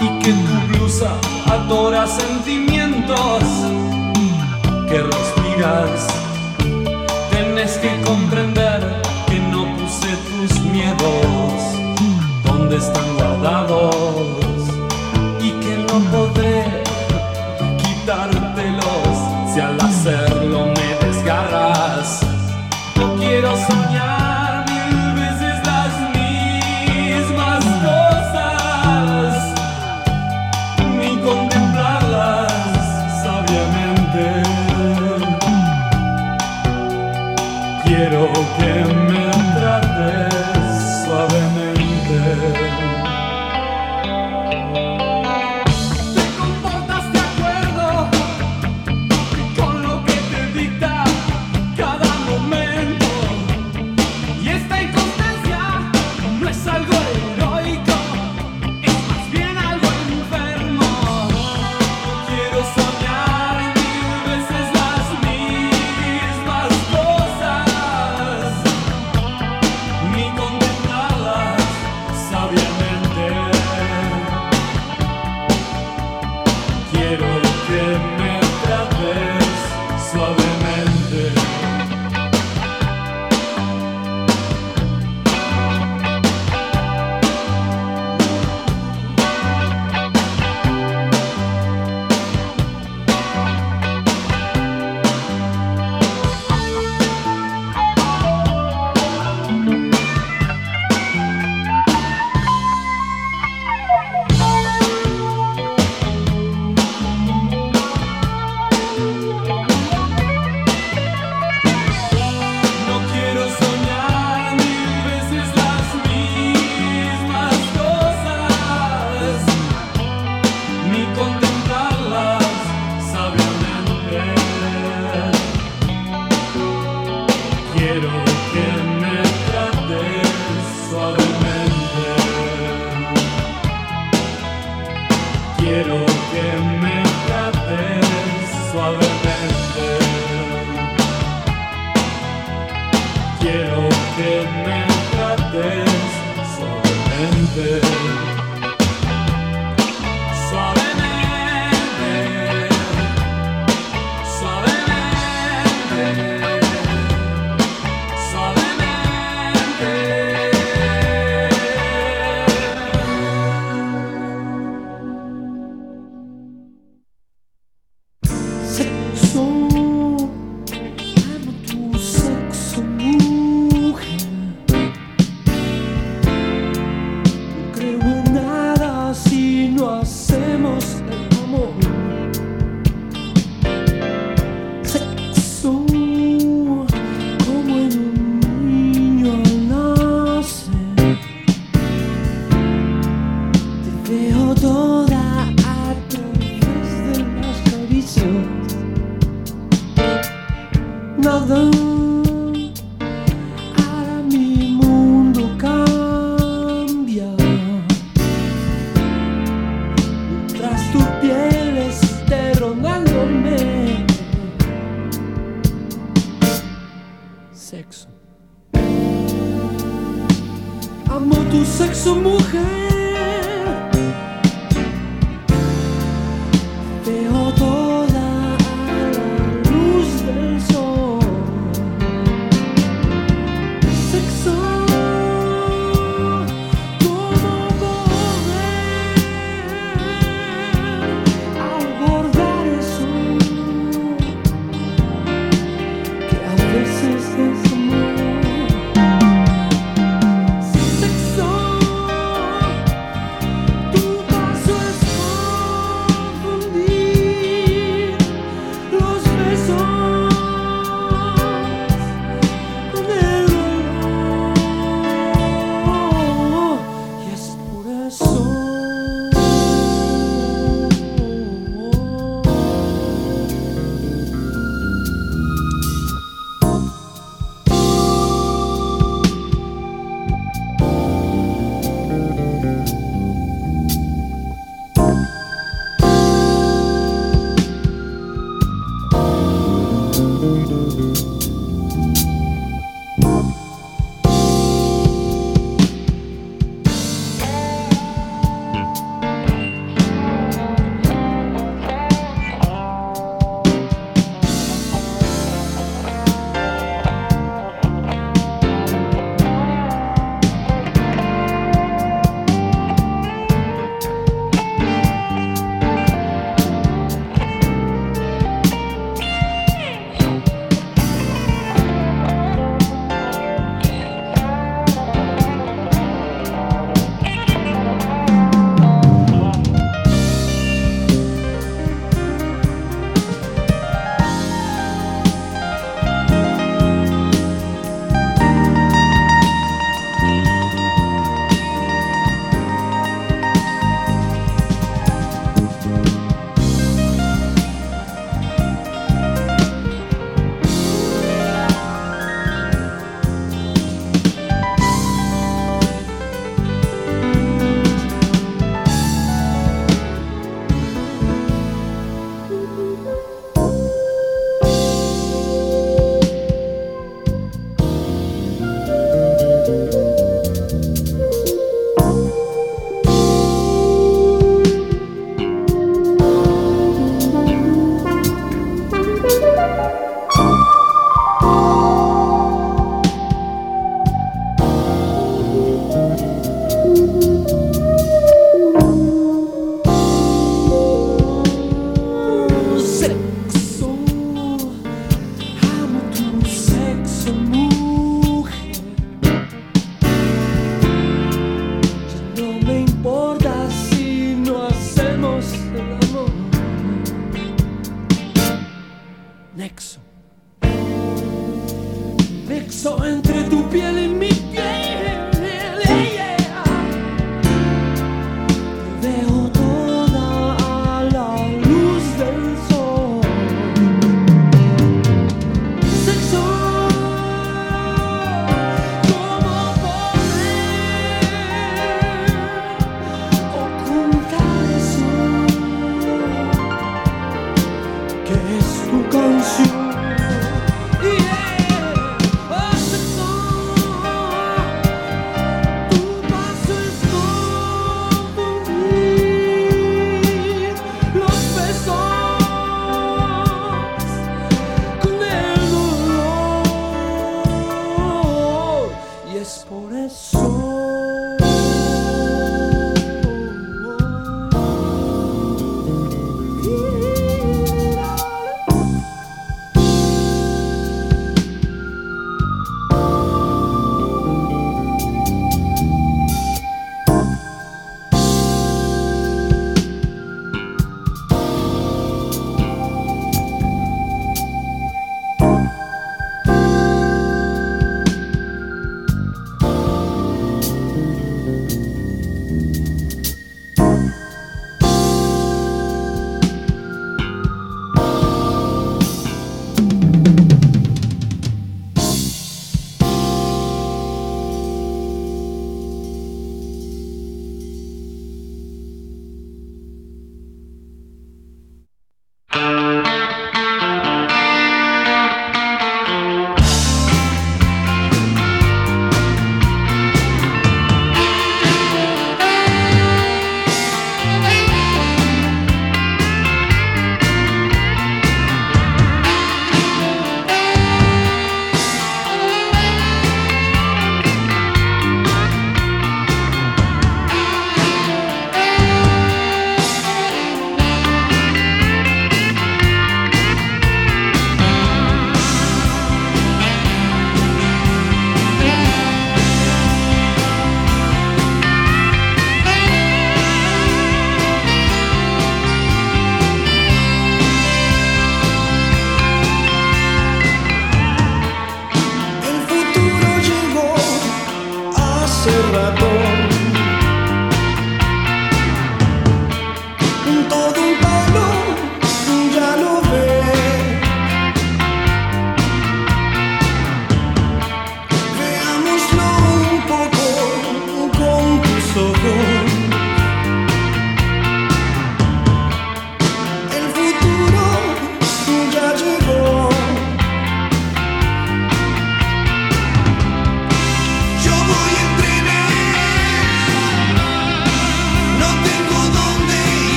y 0.00 0.08
que 0.22 0.32
tu 0.32 0.78
blusa 0.78 1.10
adora 1.46 2.06
sentimientos 2.06 3.42
que 4.88 5.02
respiras. 5.02 6.06
Tienes 7.30 7.72
que 7.78 8.00
comprender. 8.02 8.69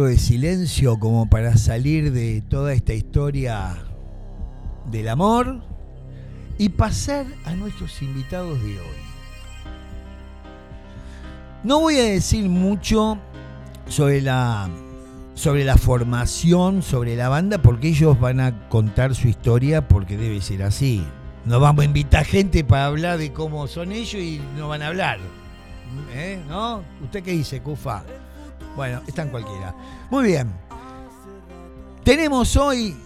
De 0.00 0.16
silencio 0.16 0.98
como 0.98 1.28
para 1.28 1.56
salir 1.56 2.12
de 2.12 2.40
toda 2.40 2.72
esta 2.72 2.94
historia 2.94 3.76
del 4.90 5.08
amor 5.08 5.62
y 6.56 6.70
pasar 6.70 7.26
a 7.44 7.54
nuestros 7.54 8.00
invitados 8.00 8.58
de 8.62 8.78
hoy. 8.78 9.02
No 11.62 11.80
voy 11.80 11.96
a 11.98 12.04
decir 12.04 12.48
mucho 12.48 13.18
sobre 13.86 14.22
la, 14.22 14.68
sobre 15.34 15.64
la 15.64 15.76
formación, 15.76 16.82
sobre 16.82 17.14
la 17.14 17.28
banda, 17.28 17.58
porque 17.58 17.88
ellos 17.88 18.18
van 18.18 18.40
a 18.40 18.68
contar 18.68 19.14
su 19.14 19.28
historia 19.28 19.86
porque 19.88 20.16
debe 20.16 20.40
ser 20.40 20.62
así. 20.62 21.04
No 21.44 21.60
vamos 21.60 21.82
a 21.82 21.86
invitar 21.86 22.24
gente 22.24 22.64
para 22.64 22.86
hablar 22.86 23.18
de 23.18 23.32
cómo 23.32 23.66
son 23.66 23.92
ellos 23.92 24.14
y 24.14 24.40
no 24.56 24.68
van 24.68 24.82
a 24.82 24.88
hablar. 24.88 25.18
¿Eh? 26.14 26.40
¿No? 26.48 26.82
¿Usted 27.02 27.22
qué 27.22 27.32
dice, 27.32 27.60
Cufa? 27.60 28.04
Bueno, 28.76 29.02
están 29.06 29.28
cualquiera. 29.28 29.74
Muy 30.10 30.24
bien. 30.24 30.50
Tenemos 32.04 32.56
hoy 32.56 32.96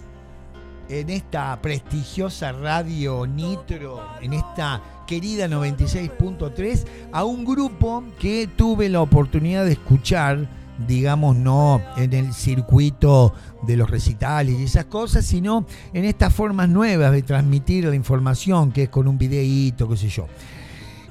en 0.89 1.11
esta 1.11 1.61
prestigiosa 1.61 2.53
radio 2.53 3.27
Nitro, 3.27 4.01
en 4.21 4.33
esta 4.33 4.81
querida 5.07 5.49
96.3, 5.49 6.85
a 7.13 7.25
un 7.25 7.45
grupo 7.45 8.05
que 8.19 8.49
tuve 8.57 8.89
la 8.89 9.01
oportunidad 9.01 9.65
de 9.65 9.73
escuchar, 9.73 10.49
digamos, 10.87 11.37
no 11.37 11.81
en 11.97 12.13
el 12.13 12.33
circuito 12.33 13.35
de 13.63 13.77
los 13.77 13.91
recitales 13.91 14.59
y 14.59 14.65
esas 14.65 14.87
cosas, 14.87 15.25
sino 15.27 15.67
en 15.93 16.05
estas 16.05 16.33
formas 16.33 16.69
nuevas 16.69 17.13
de 17.13 17.23
transmitir 17.23 17.85
la 17.85 17.95
información, 17.95 18.73
que 18.73 18.85
es 18.85 18.89
con 18.89 19.09
un 19.09 19.19
videíto, 19.19 19.89
qué 19.89 19.97
sé 19.97 20.09
yo. 20.09 20.27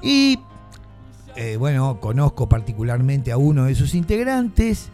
Y 0.02 0.38
eh, 1.36 1.56
bueno, 1.56 2.00
conozco 2.00 2.48
particularmente 2.48 3.30
a 3.30 3.36
uno 3.36 3.64
de 3.64 3.74
sus 3.74 3.94
integrantes. 3.94 4.88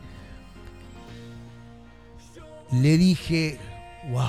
Le 2.72 2.98
dije, 2.98 3.58
wow, 4.10 4.26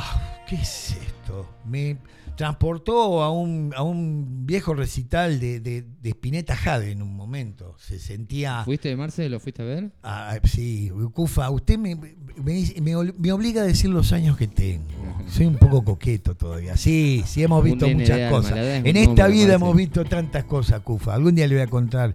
¿qué 0.48 0.56
es 0.56 0.92
esto? 0.92 1.48
Me 1.66 1.98
transportó 2.44 3.24
a 3.24 3.32
un, 3.32 3.72
a 3.74 3.84
un 3.84 4.46
viejo 4.46 4.74
recital 4.74 5.40
de, 5.40 5.62
de, 5.62 5.86
de 6.02 6.10
Spinetta 6.10 6.58
Jade 6.58 6.92
en 6.92 7.02
un 7.02 7.16
momento. 7.16 7.78
Se 7.80 8.00
sentía. 8.00 8.66
¿Fuiste, 8.66 8.94
Marce? 8.98 9.30
¿Lo 9.30 9.40
fuiste 9.40 9.62
a 9.62 9.66
ver? 9.66 9.92
Ah, 10.04 10.36
sí, 10.44 10.92
Cufa, 11.14 11.50
usted 11.52 11.78
me, 11.78 11.96
me, 11.96 13.32
obliga 13.32 13.62
a 13.62 13.66
decir 13.66 13.92
los 13.92 14.12
años 14.12 14.36
que 14.36 14.50
tengo. 14.50 14.84
Soy 15.30 15.46
un 15.46 15.56
poco 15.56 15.86
coqueto 15.86 16.36
todavía. 16.36 16.76
Sí, 16.76 17.24
sí, 17.26 17.44
hemos 17.44 17.64
visto 17.64 17.88
muchas 17.88 18.30
cosas. 18.30 18.58
En 18.58 18.98
esta 18.98 19.28
vida 19.28 19.54
hemos 19.54 19.74
visto 19.74 20.04
tantas 20.04 20.44
cosas, 20.44 20.82
Cufa. 20.82 21.14
Algún 21.14 21.36
día 21.36 21.48
le 21.48 21.56
voy 21.56 21.64
a 21.64 21.68
contar 21.68 22.14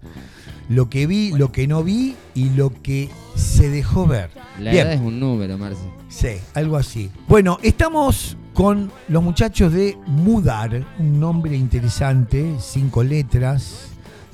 lo 0.69 0.91
que 0.91 1.07
vi, 1.07 1.33
lo 1.33 1.53
que 1.53 1.67
no 1.67 1.83
vi 1.83 2.17
y 2.35 2.51
lo 2.51 2.71
que 2.83 3.09
se 3.35 3.71
dejó 3.71 4.07
ver. 4.07 4.29
La 4.61 4.73
edad 4.73 4.93
es 4.93 5.01
un 5.01 5.21
número, 5.21 5.57
Marce. 5.57 5.81
Sí, 6.11 6.37
algo 6.53 6.77
así. 6.77 7.11
Bueno, 7.29 7.59
estamos 7.63 8.37
con 8.59 8.91
los 9.07 9.23
muchachos 9.23 9.73
de 9.73 9.97
Mudar, 10.09 10.85
un 10.99 11.21
nombre 11.21 11.57
interesante, 11.57 12.57
cinco 12.59 13.05
letras, 13.05 13.91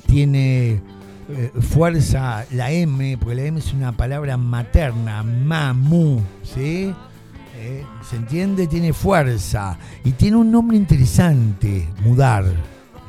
tiene 0.07 0.81
eh, 1.29 1.51
fuerza 1.61 2.43
la 2.49 2.71
M, 2.71 3.19
porque 3.19 3.35
la 3.35 3.43
M 3.43 3.59
es 3.59 3.71
una 3.71 3.91
palabra 3.91 4.35
materna, 4.35 5.21
mamu, 5.21 6.21
¿sí? 6.41 6.91
Eh, 7.55 7.85
¿Se 8.09 8.15
entiende? 8.15 8.65
Tiene 8.65 8.93
fuerza 8.93 9.77
y 10.03 10.13
tiene 10.13 10.37
un 10.37 10.51
nombre 10.51 10.75
interesante, 10.75 11.87
Mudar 12.03 12.45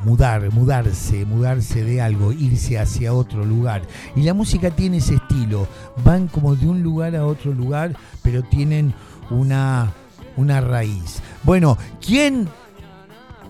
mudar, 0.04 0.52
mudarse, 0.52 1.24
mudarse 1.24 1.82
de 1.82 2.02
algo, 2.02 2.30
irse 2.30 2.78
hacia 2.78 3.14
otro 3.14 3.46
lugar. 3.46 3.80
Y 4.14 4.22
la 4.22 4.34
música 4.34 4.70
tiene 4.70 4.98
ese 4.98 5.14
estilo, 5.14 5.66
van 6.04 6.28
como 6.28 6.54
de 6.54 6.68
un 6.68 6.82
lugar 6.82 7.16
a 7.16 7.24
otro 7.24 7.54
lugar, 7.54 7.96
pero 8.22 8.42
tienen 8.42 8.92
una, 9.30 9.94
una 10.36 10.60
raíz. 10.60 11.20
Bueno, 11.42 11.76
¿quién 12.04 12.48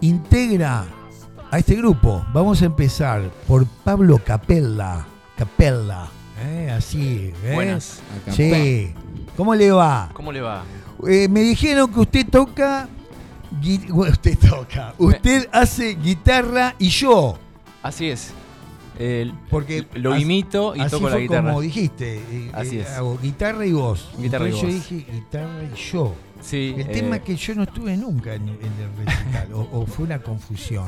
integra 0.00 0.86
a 1.50 1.58
este 1.58 1.74
grupo? 1.76 2.24
Vamos 2.32 2.62
a 2.62 2.66
empezar 2.66 3.30
por 3.46 3.66
Pablo 3.66 4.18
Capella. 4.24 5.06
Capella, 5.36 6.08
¿eh? 6.42 6.70
así. 6.70 7.32
¿eh? 7.44 7.54
Buenas. 7.54 8.00
Sí. 8.30 8.94
¿Cómo 9.36 9.54
le 9.54 9.70
va? 9.70 10.10
¿Cómo 10.14 10.32
le 10.32 10.40
va? 10.40 10.64
Eh, 11.06 11.28
me 11.28 11.40
dijeron 11.40 11.92
que 11.92 12.00
usted 12.00 12.26
toca 12.28 12.88
usted 13.92 14.38
toca. 14.38 14.94
Usted 14.98 15.48
hace 15.52 15.94
guitarra 15.94 16.74
y 16.78 16.88
yo. 16.88 17.38
Así 17.82 18.08
es. 18.08 18.32
Porque 19.50 19.86
lo 19.94 20.16
imito 20.16 20.74
y 20.74 20.86
toco 20.88 21.10
la 21.10 21.18
guitarra. 21.18 21.48
Como 21.50 21.60
dijiste, 21.60 22.16
eh, 22.16 22.50
así 22.54 22.78
es. 22.78 22.88
hago 22.90 23.18
guitarra 23.18 23.66
y 23.66 23.72
voz. 23.72 24.10
Guitarra 24.18 24.48
y 24.48 24.52
yo 24.52 24.66
dije 24.66 25.06
guitarra 25.12 25.62
y 25.64 25.76
yo. 25.92 26.14
Sí, 26.46 26.76
el 26.78 26.86
tema 26.86 27.16
es 27.16 27.22
que 27.22 27.34
yo 27.34 27.56
no 27.56 27.64
estuve 27.64 27.96
nunca 27.96 28.32
en, 28.34 28.48
el 28.48 29.04
recital, 29.04 29.48
o, 29.52 29.84
fue 29.84 30.04
una 30.04 30.20
confusión. 30.20 30.86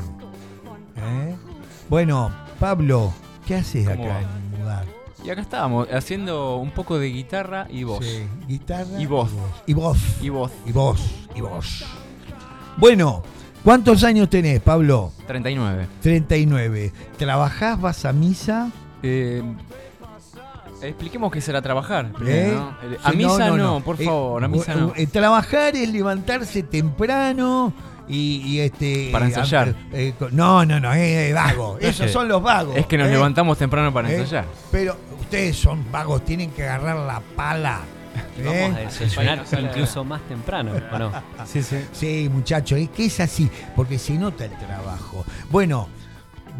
¿Eh? 0.95 1.35
Bueno, 1.89 2.31
Pablo, 2.57 3.11
¿qué 3.45 3.55
haces 3.55 3.85
acá 3.85 4.21
en 4.21 4.57
Mudar? 4.57 4.85
Y 5.21 5.29
acá 5.29 5.41
estábamos 5.41 5.89
haciendo 5.91 6.55
un 6.55 6.71
poco 6.71 6.97
de 6.97 7.07
guitarra 7.07 7.67
y 7.69 7.83
voz. 7.83 8.05
Sí, 8.05 8.23
guitarra 8.47 9.01
y 9.01 9.05
voz. 9.05 9.31
Y 9.67 9.73
voz. 9.73 9.97
Y 10.21 10.29
voz. 10.29 10.51
Y 10.65 10.71
voz. 10.71 11.01
Y 11.35 11.41
voz. 11.41 11.85
Bueno, 12.77 13.21
¿cuántos 13.61 14.05
años 14.05 14.29
tenés, 14.29 14.61
Pablo? 14.61 15.11
39. 15.27 15.87
39. 16.01 16.93
¿Trabajás, 17.17 17.81
vas 17.81 18.05
a 18.05 18.13
misa? 18.13 18.71
Eh, 19.03 19.43
expliquemos 20.81 21.31
qué 21.31 21.41
será 21.41 21.61
trabajar. 21.61 22.11
¿Eh? 22.25 22.57
Eh, 22.83 22.97
a 23.03 23.11
misa 23.11 23.49
no, 23.51 23.81
por 23.81 23.97
favor, 23.97 24.43
a 24.43 24.47
misa 24.47 24.75
no. 24.75 24.93
trabajar 25.11 25.75
es 25.75 25.89
levantarse 25.89 26.63
temprano. 26.63 27.73
Y, 28.11 28.59
este 28.59 29.09
para 29.11 29.27
ensayar 29.27 29.75
no 30.31 30.65
no 30.65 30.79
no 30.79 30.93
es 30.93 31.31
vago 31.31 31.77
esos 31.79 32.09
son 32.09 32.27
los 32.27 32.41
vagos 32.41 32.75
es 32.75 32.87
que 32.87 32.97
nos 32.97 33.07
levantamos 33.07 33.55
temprano 33.55 33.93
para 33.93 34.11
ensayar 34.11 34.45
pero 34.71 34.97
ustedes 35.21 35.55
son 35.55 35.91
vagos 35.91 36.25
tienen 36.25 36.49
que 36.49 36.63
agarrar 36.63 36.95
la 36.95 37.21
pala 37.35 37.81
Vamos 38.43 38.77
a 38.77 38.79
desayunar 38.79 39.45
incluso 39.61 40.03
más 40.03 40.21
temprano, 40.21 40.71
¿o 40.91 40.99
no? 40.99 41.11
Sí, 41.45 41.61
sí. 41.63 41.77
Sí, 41.91 42.29
muchachos, 42.31 42.79
es 42.79 42.89
que 42.89 43.05
es 43.05 43.19
así, 43.19 43.49
porque 43.75 43.99
se 43.99 44.13
nota 44.13 44.45
el 44.45 44.51
trabajo. 44.51 45.25
Bueno, 45.49 45.87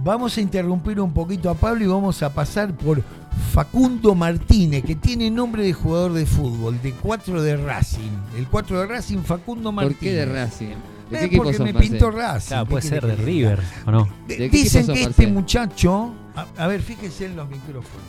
vamos 0.04 0.38
a 0.38 0.42
interrumpir 0.42 1.00
un 1.00 1.14
poquito 1.14 1.50
a 1.50 1.56
Pablo 1.56 1.84
y 1.84 1.88
vamos 1.88 2.22
a 2.24 2.34
pasar 2.34 2.74
por 2.74 3.02
Facundo 3.40 4.16
Martínez, 4.16 4.84
que 4.84 4.96
tiene 4.96 5.32
nombre 5.32 5.64
de 5.64 5.74
jugador 5.74 6.14
de 6.14 6.26
fútbol, 6.26 6.82
de 6.82 6.92
4 6.94 7.42
de 7.42 7.58
Racing. 7.58 8.12
El 8.38 8.48
4 8.48 8.82
de 8.82 8.88
Racing, 8.88 9.20
Facundo 9.20 9.72
Martínez. 9.72 9.98
¿Por 9.98 10.08
qué 10.08 10.14
de 10.14 10.26
Racing? 10.26 10.76
¿De 11.10 11.30
qué 11.30 11.38
porque 11.38 11.60
me 11.60 11.74
pintó 11.74 12.12
Racing. 12.12 12.50
Claro, 12.50 12.66
puede 12.68 12.88
ser 12.88 13.06
de 13.06 13.16
River, 13.16 13.60
¿o 13.86 13.92
no? 13.92 14.10
dicen 14.28 14.86
que 14.88 15.04
este 15.04 15.28
muchacho... 15.28 16.14
A, 16.58 16.68
ver, 16.68 16.82
fíjense 16.82 17.26
en 17.26 17.36
los 17.36 17.50
micrófonos, 17.50 18.06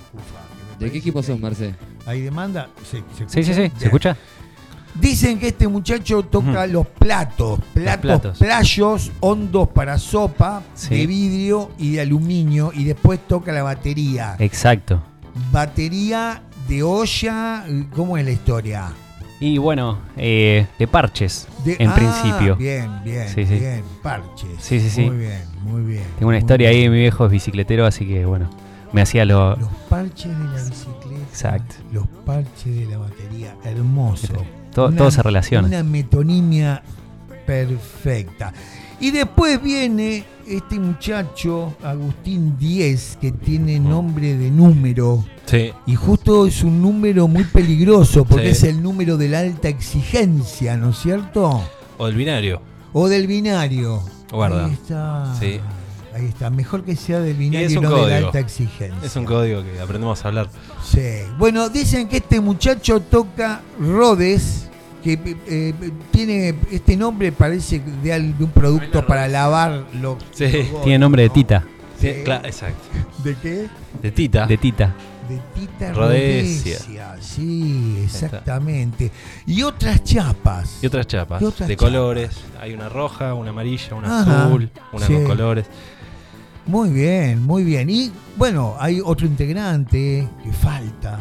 ¿De 0.78 0.90
qué 0.90 0.98
equipo 0.98 1.22
sos, 1.22 1.38
Marce? 1.38 1.74
¿Hay 2.06 2.22
demanda? 2.22 2.68
Sí, 2.90 3.02
sí, 3.26 3.42
sí, 3.42 3.54
¿se 3.54 3.70
escucha? 3.84 4.16
Dicen 4.94 5.38
que 5.38 5.48
este 5.48 5.68
muchacho 5.68 6.22
toca 6.22 6.66
los 6.66 6.86
platos, 6.86 7.60
platos, 7.72 8.38
playos, 8.38 9.12
hondos 9.20 9.68
para 9.68 9.98
sopa, 9.98 10.62
de 10.88 11.06
vidrio 11.06 11.70
y 11.78 11.92
de 11.92 12.00
aluminio, 12.00 12.72
y 12.74 12.84
después 12.84 13.20
toca 13.26 13.52
la 13.52 13.62
batería. 13.62 14.36
Exacto. 14.38 15.02
Batería 15.50 16.42
de 16.68 16.82
olla, 16.82 17.64
¿cómo 17.94 18.16
es 18.16 18.24
la 18.24 18.30
historia? 18.30 18.92
Y 19.40 19.56
bueno, 19.56 19.98
eh, 20.18 20.66
de 20.78 20.86
parches, 20.86 21.48
en 21.64 21.88
ah, 21.88 21.94
principio. 21.94 22.56
Bien, 22.56 23.02
bien, 23.02 23.26
bien, 23.34 23.82
parches. 24.02 24.50
Sí, 24.58 24.80
sí, 24.80 24.90
sí. 24.90 25.06
Muy 25.06 25.16
bien, 25.16 25.42
muy 25.62 25.82
bien. 25.82 26.04
Tengo 26.18 26.28
una 26.28 26.38
historia 26.38 26.68
ahí, 26.68 26.88
mi 26.90 26.98
viejo 26.98 27.24
es 27.24 27.32
bicicletero, 27.32 27.86
así 27.86 28.06
que 28.06 28.26
bueno, 28.26 28.50
me 28.92 29.00
hacía 29.00 29.24
lo... 29.24 29.56
Los 29.56 29.68
parches 29.88 30.36
de 30.38 30.44
la 30.44 30.62
bicicleta. 30.62 31.24
Exacto. 31.30 31.76
Los 31.90 32.06
parches 32.26 32.76
de 32.76 32.84
la 32.86 32.98
batería. 32.98 33.56
Hermoso. 33.64 34.34
Todo, 34.74 35.10
se 35.10 35.22
relaciona. 35.22 35.66
Una 35.66 35.82
metonimia 35.82 36.82
perfecta. 37.46 38.52
Y 39.00 39.10
después 39.10 39.62
viene 39.62 40.24
este 40.46 40.78
muchacho, 40.78 41.74
Agustín 41.82 42.58
Díez, 42.58 43.16
que 43.20 43.32
tiene 43.32 43.80
nombre 43.80 44.36
de 44.36 44.50
número. 44.50 45.24
Sí. 45.46 45.72
Y 45.86 45.94
justo 45.94 46.46
es 46.46 46.62
un 46.62 46.82
número 46.82 47.26
muy 47.26 47.44
peligroso, 47.44 48.24
porque 48.24 48.50
es 48.50 48.62
el 48.62 48.82
número 48.82 49.16
de 49.16 49.28
la 49.28 49.40
alta 49.40 49.68
exigencia, 49.68 50.76
¿no 50.76 50.90
es 50.90 50.98
cierto? 50.98 51.62
O 51.98 52.06
del 52.06 52.16
binario. 52.16 52.60
O 52.92 53.08
del 53.08 53.26
binario. 53.26 54.02
Guarda. 54.30 54.66
Ahí 54.66 54.72
está. 54.72 55.34
Sí. 55.40 55.60
Ahí 56.12 56.26
está, 56.26 56.50
mejor 56.50 56.82
que 56.84 56.96
sea 56.96 57.20
del 57.20 57.36
binario 57.36 57.70
y 57.70 57.80
no 57.80 58.04
de 58.04 58.16
alta 58.16 58.40
exigencia. 58.40 58.98
Es 59.02 59.14
un 59.16 59.24
código 59.24 59.62
que 59.62 59.80
aprendemos 59.80 60.24
a 60.24 60.28
hablar. 60.28 60.50
Sí. 60.84 61.22
Bueno, 61.38 61.68
dicen 61.68 62.08
que 62.08 62.16
este 62.18 62.40
muchacho 62.40 63.00
toca 63.00 63.62
Rhodes, 63.78 64.68
que 65.02 65.18
eh, 65.46 65.74
tiene 66.10 66.54
este 66.70 66.96
nombre, 66.96 67.32
parece 67.32 67.80
de, 68.02 68.34
un 68.38 68.50
producto 68.50 69.06
para 69.06 69.28
lavar 69.28 69.84
los. 70.00 70.16
Sí. 70.32 70.50
tiene 70.84 70.98
nombre 70.98 71.22
de 71.24 71.30
Tita. 71.30 71.64
Sí. 71.98 72.08
exacto. 72.08 72.88
¿De 73.22 73.34
qué? 73.36 73.68
De 74.02 74.10
Tita. 74.10 74.46
De 74.46 74.56
Tita. 74.56 74.94
de 75.28 75.40
Tita 75.54 75.92
Rodesia. 75.92 76.78
Sí, 77.20 78.00
exactamente. 78.04 79.10
Y 79.46 79.62
otras 79.62 80.02
chapas. 80.04 80.78
Y 80.82 80.86
otras 80.86 81.06
chapas. 81.06 81.42
de 81.66 81.76
colores. 81.76 82.30
Hay 82.60 82.72
una 82.72 82.88
roja, 82.88 83.34
una 83.34 83.50
amarilla, 83.50 83.94
una 83.94 84.20
azul, 84.20 84.70
una 84.92 85.06
con 85.06 85.24
colores. 85.24 85.66
Muy 86.66 86.90
bien, 86.90 87.42
muy 87.42 87.64
bien. 87.64 87.90
Y 87.90 88.12
bueno, 88.36 88.76
hay 88.78 89.00
otro 89.04 89.26
integrante 89.26 90.28
que 90.42 90.52
falta 90.52 91.20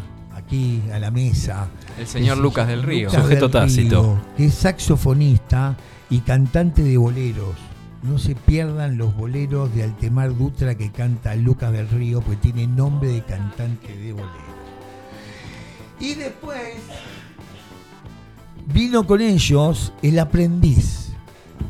aquí 0.49 0.81
a 0.91 0.97
la 0.97 1.11
mesa. 1.11 1.67
El 1.99 2.07
señor 2.07 2.39
Lucas 2.39 2.67
del 2.67 2.81
Río. 2.81 3.11
Sujeto 3.11 3.49
tácito. 3.51 4.19
que 4.35 4.45
es 4.45 4.53
saxofonista 4.55 5.77
y 6.09 6.19
cantante 6.21 6.81
de 6.81 6.97
boleros. 6.97 7.55
No 8.01 8.17
se 8.17 8.33
pierdan 8.33 8.97
los 8.97 9.15
boleros 9.15 9.73
de 9.75 9.83
Altemar 9.83 10.35
Dutra 10.35 10.75
que 10.75 10.91
canta 10.91 11.35
Lucas 11.35 11.71
del 11.71 11.87
Río, 11.87 12.21
porque 12.21 12.37
tiene 12.37 12.65
nombre 12.65 13.09
de 13.09 13.23
cantante 13.23 13.95
de 13.95 14.13
boleros. 14.13 14.33
Y 15.99 16.15
después 16.15 16.77
vino 18.73 19.05
con 19.05 19.21
ellos 19.21 19.93
el 20.01 20.17
aprendiz. 20.17 21.11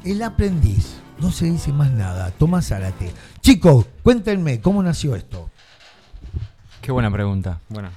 El 0.06 0.22
aprendiz. 0.24 0.96
No 1.20 1.34
se 1.34 1.52
dice 1.52 1.74
más 1.74 1.92
nada. 1.92 2.32
Tomás 2.32 2.68
Zárate. 2.68 3.12
Chicos, 3.42 3.88
cuéntenme, 4.04 4.62
¿cómo 4.62 4.82
nació 4.82 5.16
esto? 5.16 5.50
Qué 6.82 6.94
buena 6.94 7.12
pregunta. 7.12 7.60
Bueno. 7.68 7.90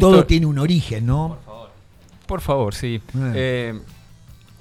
Todo 0.00 0.24
tiene 0.24 0.46
un 0.46 0.58
origen, 0.58 1.06
¿no? 1.06 1.28
Por 1.28 1.44
favor. 1.44 1.70
Por 2.26 2.40
favor, 2.40 2.74
sí. 2.74 3.00
Eh. 3.14 3.32
Eh, 3.34 3.80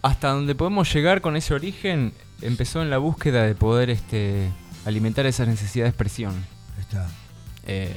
hasta 0.02 0.30
donde 0.30 0.56
podemos 0.56 0.92
llegar 0.94 1.22
con 1.22 1.36
ese 1.36 1.54
origen 1.54 2.14
empezó 2.42 2.82
en 2.82 2.90
la 2.90 2.98
búsqueda 2.98 3.44
de 3.44 3.56
poder 3.56 3.90
este, 3.90 4.50
alimentar 4.86 5.26
esa 5.26 5.46
necesidad 5.46 5.86
de 5.86 5.90
expresión. 5.90 6.34
Está. 6.80 7.10
Eh, 7.66 7.96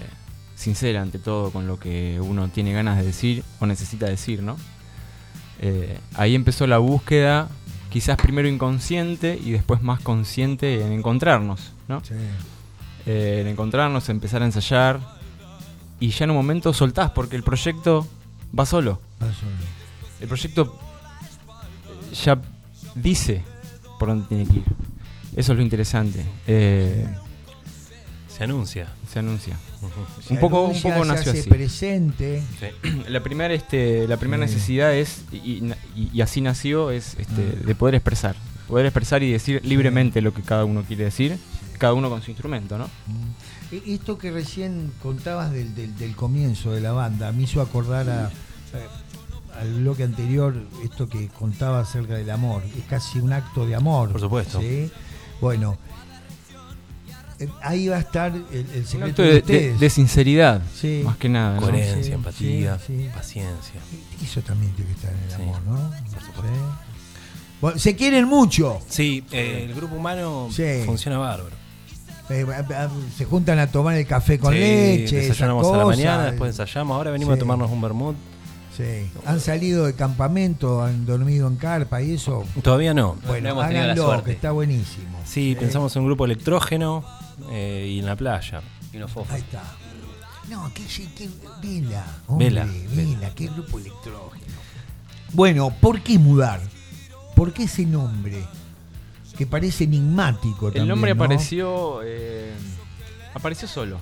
sincera 0.56 1.02
ante 1.02 1.18
todo 1.18 1.50
con 1.52 1.66
lo 1.66 1.78
que 1.78 2.20
uno 2.20 2.48
tiene 2.48 2.72
ganas 2.72 2.98
de 2.98 3.04
decir 3.04 3.44
o 3.60 3.66
necesita 3.66 4.06
decir, 4.06 4.42
¿no? 4.42 4.56
Ahí 6.14 6.34
empezó 6.34 6.66
la 6.66 6.78
búsqueda, 6.78 7.48
quizás 7.90 8.16
primero 8.16 8.48
inconsciente 8.48 9.38
y 9.42 9.50
después 9.52 9.82
más 9.82 10.00
consciente 10.00 10.84
en 10.84 10.92
encontrarnos, 10.92 11.72
¿no? 11.86 12.02
Sí. 12.02 12.14
En 13.06 13.46
encontrarnos, 13.46 14.08
empezar 14.08 14.42
a 14.42 14.46
ensayar 14.46 15.19
y 16.00 16.08
ya 16.10 16.24
en 16.24 16.30
un 16.30 16.36
momento 16.36 16.72
soltás 16.72 17.10
porque 17.10 17.36
el 17.36 17.42
proyecto 17.42 18.06
va 18.58 18.66
solo. 18.66 19.00
Va 19.22 19.26
solo. 19.26 19.52
El 20.20 20.28
proyecto 20.28 20.78
ya 22.24 22.40
dice 22.94 23.44
por 23.98 24.08
dónde 24.08 24.26
tiene 24.26 24.46
que 24.46 24.58
ir. 24.58 24.64
Eso 25.36 25.52
es 25.52 25.58
lo 25.58 25.62
interesante. 25.62 26.24
Eh, 26.46 27.06
se 28.28 28.44
anuncia. 28.44 28.88
Se 29.12 29.18
anuncia. 29.18 29.56
un 30.30 30.38
poco, 30.38 30.64
un 30.64 30.80
poco 30.80 31.04
nació 31.04 31.32
así. 31.32 31.48
presente. 31.48 32.42
La 33.08 33.22
primera, 33.22 33.52
este, 33.52 34.08
la 34.08 34.16
primera 34.16 34.40
necesidad 34.42 34.94
es, 34.94 35.24
y, 35.32 36.20
así 36.22 36.40
nació, 36.40 36.90
es 36.90 37.16
este, 37.18 37.54
ah. 37.54 37.66
de 37.66 37.74
poder 37.74 37.96
expresar. 37.96 38.36
Poder 38.66 38.86
expresar 38.86 39.22
y 39.22 39.30
decir 39.30 39.60
libremente 39.64 40.22
lo 40.22 40.32
que 40.32 40.42
cada 40.42 40.64
uno 40.64 40.84
quiere 40.84 41.04
decir, 41.04 41.38
cada 41.78 41.92
uno 41.92 42.08
con 42.08 42.22
su 42.22 42.30
instrumento, 42.30 42.78
¿no? 42.78 42.86
Mm. 42.86 43.59
Esto 43.70 44.18
que 44.18 44.30
recién 44.30 44.92
contabas 45.02 45.52
del, 45.52 45.74
del 45.74 46.16
comienzo 46.16 46.72
de 46.72 46.80
la 46.80 46.92
banda, 46.92 47.30
me 47.32 47.44
hizo 47.44 47.60
acordar 47.60 48.10
a 48.10 48.30
al 49.60 49.74
bloque 49.74 50.04
anterior, 50.04 50.54
esto 50.84 51.08
que 51.08 51.28
contaba 51.28 51.80
acerca 51.80 52.14
del 52.14 52.30
amor, 52.30 52.62
es 52.76 52.84
casi 52.84 53.18
un 53.18 53.32
acto 53.32 53.66
de 53.66 53.74
amor. 53.74 54.10
Por 54.12 54.20
supuesto. 54.20 54.60
Bueno, 55.40 55.76
ahí 57.62 57.88
va 57.88 57.96
a 57.96 58.00
estar 58.00 58.32
el, 58.52 58.86
secreto 58.86 59.22
de, 59.22 59.90
sinceridad, 59.90 60.62
más 61.04 61.16
que 61.16 61.28
nada. 61.28 61.58
Coherencia, 61.58 62.14
empatía, 62.14 62.78
paciencia. 63.14 63.80
Eso 64.22 64.40
también 64.42 64.72
tiene 64.72 64.92
que 64.92 64.96
estar 64.96 65.12
en 65.12 65.28
el 65.28 65.34
amor, 65.34 65.62
¿no? 65.62 65.90
Por 67.60 67.78
se 67.78 67.94
quieren 67.94 68.24
mucho. 68.24 68.80
Sí, 68.88 69.22
eh, 69.32 69.66
el 69.68 69.74
grupo 69.74 69.96
humano 69.96 70.48
funciona 70.86 71.18
bárbaro. 71.18 71.59
Eh, 72.30 72.46
se 73.16 73.24
juntan 73.24 73.58
a 73.58 73.66
tomar 73.66 73.96
el 73.96 74.06
café 74.06 74.38
con 74.38 74.54
leche. 74.54 75.16
Desayunamos 75.16 75.72
a 75.72 75.76
la 75.76 75.84
mañana, 75.84 76.24
después 76.26 76.50
ensayamos. 76.50 76.96
Ahora 76.96 77.10
venimos 77.10 77.34
a 77.34 77.38
tomarnos 77.38 77.70
un 77.70 77.80
vermut 77.80 78.16
¿Han 79.26 79.40
salido 79.40 79.86
de 79.86 79.94
campamento? 79.94 80.82
¿Han 80.82 81.04
dormido 81.04 81.48
en 81.48 81.56
carpa 81.56 82.00
y 82.02 82.14
eso? 82.14 82.44
Todavía 82.62 82.94
no. 82.94 83.16
Bueno, 83.26 83.54
no 83.54 83.60
háganlo, 83.60 84.24
que 84.24 84.32
está 84.32 84.52
buenísimo. 84.52 85.18
Sí, 85.24 85.56
pensamos 85.58 85.94
en 85.96 86.02
un 86.02 86.08
grupo 86.08 86.24
electrógeno 86.24 87.04
eh, 87.50 87.88
y 87.90 87.98
en 87.98 88.06
la 88.06 88.16
playa. 88.16 88.62
Y 88.92 88.96
Ahí 88.96 89.40
está. 89.40 89.62
No, 90.48 90.72
que, 90.74 90.82
que 90.84 91.28
vela, 91.62 92.04
vela, 92.28 92.66
vela, 92.94 93.30
qué 93.34 93.46
grupo 93.46 93.78
electrógeno. 93.78 94.46
Bueno, 95.32 95.72
¿por 95.80 96.00
qué 96.00 96.18
mudar? 96.18 96.60
¿Por 97.36 97.52
qué 97.52 97.64
ese 97.64 97.86
nombre? 97.86 98.44
Que 99.40 99.46
parece 99.46 99.84
enigmático 99.84 100.66
también, 100.66 100.82
El 100.82 100.88
nombre 100.88 101.12
apareció 101.12 102.02
eh, 102.04 102.52
apareció 103.32 103.66
solo. 103.66 103.98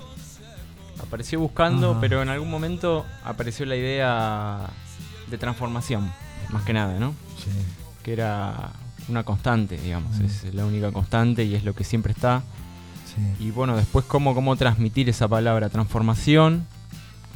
Apareció 1.00 1.38
buscando, 1.38 1.96
pero 2.00 2.22
en 2.22 2.28
algún 2.28 2.50
momento 2.50 3.06
apareció 3.22 3.64
la 3.64 3.76
idea 3.76 4.68
de 5.30 5.38
transformación, 5.38 6.10
más 6.50 6.64
que 6.64 6.72
nada, 6.72 6.98
¿no? 6.98 7.14
Sí. 7.36 7.50
Que 8.02 8.14
era 8.14 8.72
una 9.06 9.22
constante, 9.22 9.76
digamos, 9.76 10.18
es 10.18 10.52
la 10.52 10.66
única 10.66 10.90
constante 10.90 11.44
y 11.44 11.54
es 11.54 11.62
lo 11.62 11.72
que 11.72 11.84
siempre 11.84 12.14
está. 12.14 12.42
Sí. 13.06 13.44
Y 13.44 13.52
bueno, 13.52 13.76
después 13.76 14.06
cómo, 14.06 14.34
cómo 14.34 14.56
transmitir 14.56 15.08
esa 15.08 15.28
palabra 15.28 15.68
transformación, 15.68 16.66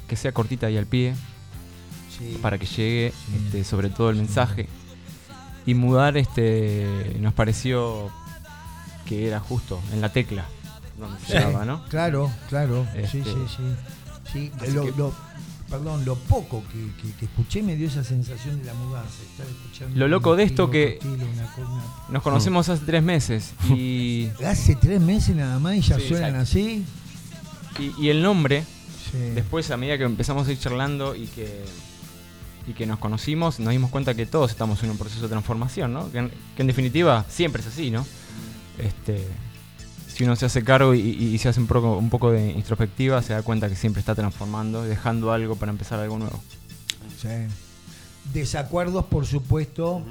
que 0.09 0.17
sea 0.17 0.33
cortita 0.33 0.69
y 0.71 0.77
al 0.77 0.87
pie, 0.87 1.15
para 2.43 2.59
que 2.59 2.67
llegue 2.67 3.13
este, 3.37 3.63
sobre 3.63 3.91
todo 3.91 4.11
el 4.11 4.17
mensaje. 4.17 4.69
Y 5.65 5.75
mudar 5.75 6.17
este 6.17 7.17
nos 7.21 7.33
pareció 7.35 8.11
que 9.07 9.29
era 9.29 9.41
justo 9.41 9.81
en 9.93 10.01
la 10.01 10.13
tecla 10.13 10.45
donde 11.03 11.67
¿no? 11.67 11.85
Claro, 11.89 12.31
claro. 12.49 12.87
Sí, 13.11 13.19
este, 13.19 13.25
sí, 13.25 14.51
sí. 14.61 14.73
lo, 14.97 15.13
perdón, 15.69 16.05
lo 16.05 16.17
poco 16.17 16.63
que, 16.71 17.25
escuché 17.25 17.63
me 17.63 17.77
dio 17.77 17.89
esa 17.89 18.05
sensación 18.05 18.59
de 18.59 18.67
la 18.67 18.75
mudanza. 18.75 19.19
lo 19.95 20.09
loco 20.09 20.37
de 20.37 20.45
esto 20.45 20.71
que 20.71 20.99
nos 22.09 22.23
conocemos 22.23 22.69
hace 22.69 22.85
tres 22.85 23.03
meses 23.03 23.55
y... 23.71 24.29
Hace 24.47 24.77
tres 24.77 25.01
meses 25.01 25.35
nada 25.35 25.59
más 25.59 25.77
y 25.77 25.81
ya 25.81 25.99
suenan 25.99 26.37
así. 26.37 26.85
Y, 27.99 28.09
el 28.09 28.23
nombre, 28.23 28.65
después 29.35 29.71
a 29.71 29.77
medida 29.77 29.99
que 29.99 30.05
empezamos 30.05 30.47
a 30.47 30.53
ir 30.53 30.59
charlando 30.59 31.15
y 31.15 31.27
que, 31.27 31.65
y 32.67 32.73
que 32.73 32.87
nos 32.87 32.99
conocimos, 32.99 33.61
nos 33.61 33.73
dimos 33.73 33.91
cuenta 33.91 34.15
que 34.15 34.27
todos 34.27 34.51
estamos 34.51 34.83
en 34.83 34.91
un 34.91 34.99
proceso 34.99 35.23
de 35.23 35.29
transformación, 35.29 35.93
¿no? 35.93 36.11
Que 36.11 36.19
en, 36.19 36.31
que 36.57 36.63
en 36.63 36.67
definitiva 36.67 37.25
siempre 37.29 37.63
es 37.63 37.69
así, 37.69 37.91
¿no? 37.91 38.07
Este, 38.79 39.27
si 40.07 40.25
uno 40.25 40.37
se 40.37 40.47
hace 40.47 40.63
cargo 40.63 40.95
y, 40.95 41.37
se 41.39 41.49
hace 41.49 41.61
un 41.61 41.67
poco, 41.67 41.97
un 41.97 42.11
poco 42.11 42.31
de 42.31 42.51
introspectiva, 42.51 43.23
se 43.23 43.33
da 43.33 43.43
cuenta 43.43 43.69
que 43.69 43.77
siempre 43.77 44.01
está 44.01 44.15
transformando, 44.15 44.83
dejando 44.83 45.33
algo 45.33 45.57
para 45.57 45.73
empezar 45.73 46.01
algo 46.01 46.19
nuevo. 46.19 46.43
Sí. 47.21 47.29
Desacuerdos, 48.33 49.07
por 49.07 49.27
supuesto, 49.27 50.05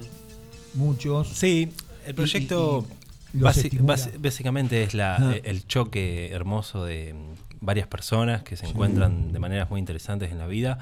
muchos. 0.74 1.30
Sí, 1.30 1.72
el 2.06 2.16
proyecto 2.16 2.86
básicamente 3.34 4.84
es 4.84 4.93
la, 4.93 5.36
el 5.43 5.66
choque 5.68 6.32
hermoso 6.32 6.84
de 6.84 7.16
varias 7.62 7.88
personas 7.88 8.43
que 8.43 8.58
se 8.58 8.66
encuentran 8.66 9.32
de 9.32 9.39
maneras 9.39 9.70
muy 9.70 9.80
interesantes 9.80 10.32
en 10.32 10.39
la 10.39 10.47
vida. 10.47 10.80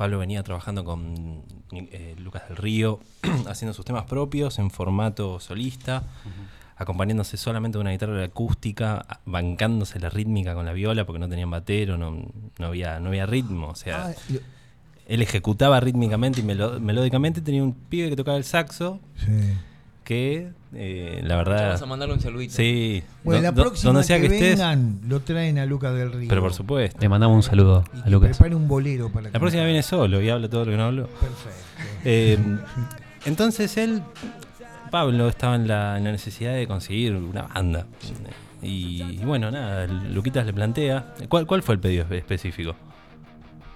Pablo 0.00 0.18
venía 0.18 0.42
trabajando 0.42 0.82
con 0.82 1.42
eh, 1.72 2.14
Lucas 2.16 2.48
del 2.48 2.56
Río, 2.56 3.00
haciendo 3.46 3.74
sus 3.74 3.84
temas 3.84 4.04
propios 4.04 4.58
en 4.58 4.70
formato 4.70 5.38
solista 5.40 6.04
acompañándose 6.74 7.36
solamente 7.36 7.76
de 7.76 7.82
una 7.82 7.90
guitarra 7.90 8.24
acústica, 8.24 9.04
bancándose 9.26 10.00
la 10.00 10.08
rítmica 10.08 10.54
con 10.54 10.64
la 10.64 10.72
viola 10.72 11.04
porque 11.04 11.18
no 11.18 11.28
tenían 11.28 11.50
batero, 11.50 11.98
no, 11.98 12.16
no, 12.58 12.66
había, 12.66 12.98
no 12.98 13.08
había 13.08 13.26
ritmo. 13.26 13.68
O 13.68 13.74
sea, 13.74 14.06
ah, 14.06 14.14
él 15.06 15.20
ejecutaba 15.20 15.78
rítmicamente 15.80 16.40
y 16.40 16.44
melódicamente. 16.44 17.42
Tenía 17.42 17.62
un 17.62 17.74
pibe 17.74 18.08
que 18.08 18.16
tocaba 18.16 18.38
el 18.38 18.44
saxo. 18.44 19.00
Que 20.04 20.50
eh, 20.74 21.20
la 21.24 21.36
verdad. 21.36 21.66
Vamos 21.66 21.82
a 21.82 21.86
mandarle 21.86 22.14
un 22.14 22.20
saludito. 22.20 22.54
Sí. 22.54 23.02
Bueno, 23.24 23.42
la 23.42 23.52
próxima 23.52 24.02
que, 24.02 24.28
vengan, 24.28 25.00
lo 25.08 25.20
traen 25.20 25.58
a 25.58 25.66
Lucas 25.66 25.94
del 25.94 26.12
Río. 26.12 26.28
Pero 26.28 26.40
por 26.40 26.54
supuesto. 26.54 26.98
Le 27.00 27.08
mandamos 27.08 27.36
un 27.36 27.42
saludo 27.42 27.84
a 28.04 28.08
Lucas. 28.08 28.36
Prepare 28.36 28.54
un 28.54 28.68
bolero 28.68 29.10
para 29.10 29.30
La 29.30 29.38
próxima 29.38 29.64
viene 29.64 29.82
solo 29.82 30.20
y 30.20 30.28
habla 30.30 30.48
todo 30.48 30.64
lo 30.64 30.70
que 30.70 30.76
no 30.76 30.84
habló. 30.84 31.06
Perfecto. 31.06 31.60
Eh, 32.04 32.38
entonces 33.26 33.76
él 33.76 34.02
Pablo 34.90 35.28
estaba 35.28 35.54
en 35.56 35.68
la, 35.68 35.98
necesidad 36.00 36.54
de 36.54 36.66
conseguir 36.66 37.14
una 37.14 37.42
banda. 37.42 37.86
Y, 38.62 39.16
bueno, 39.24 39.50
nada, 39.50 39.86
Luquitas 39.86 40.44
le 40.44 40.52
plantea. 40.52 41.14
¿Cuál, 41.28 41.46
¿Cuál 41.46 41.62
fue 41.62 41.76
el 41.76 41.80
pedido 41.80 42.06
específico? 42.10 42.74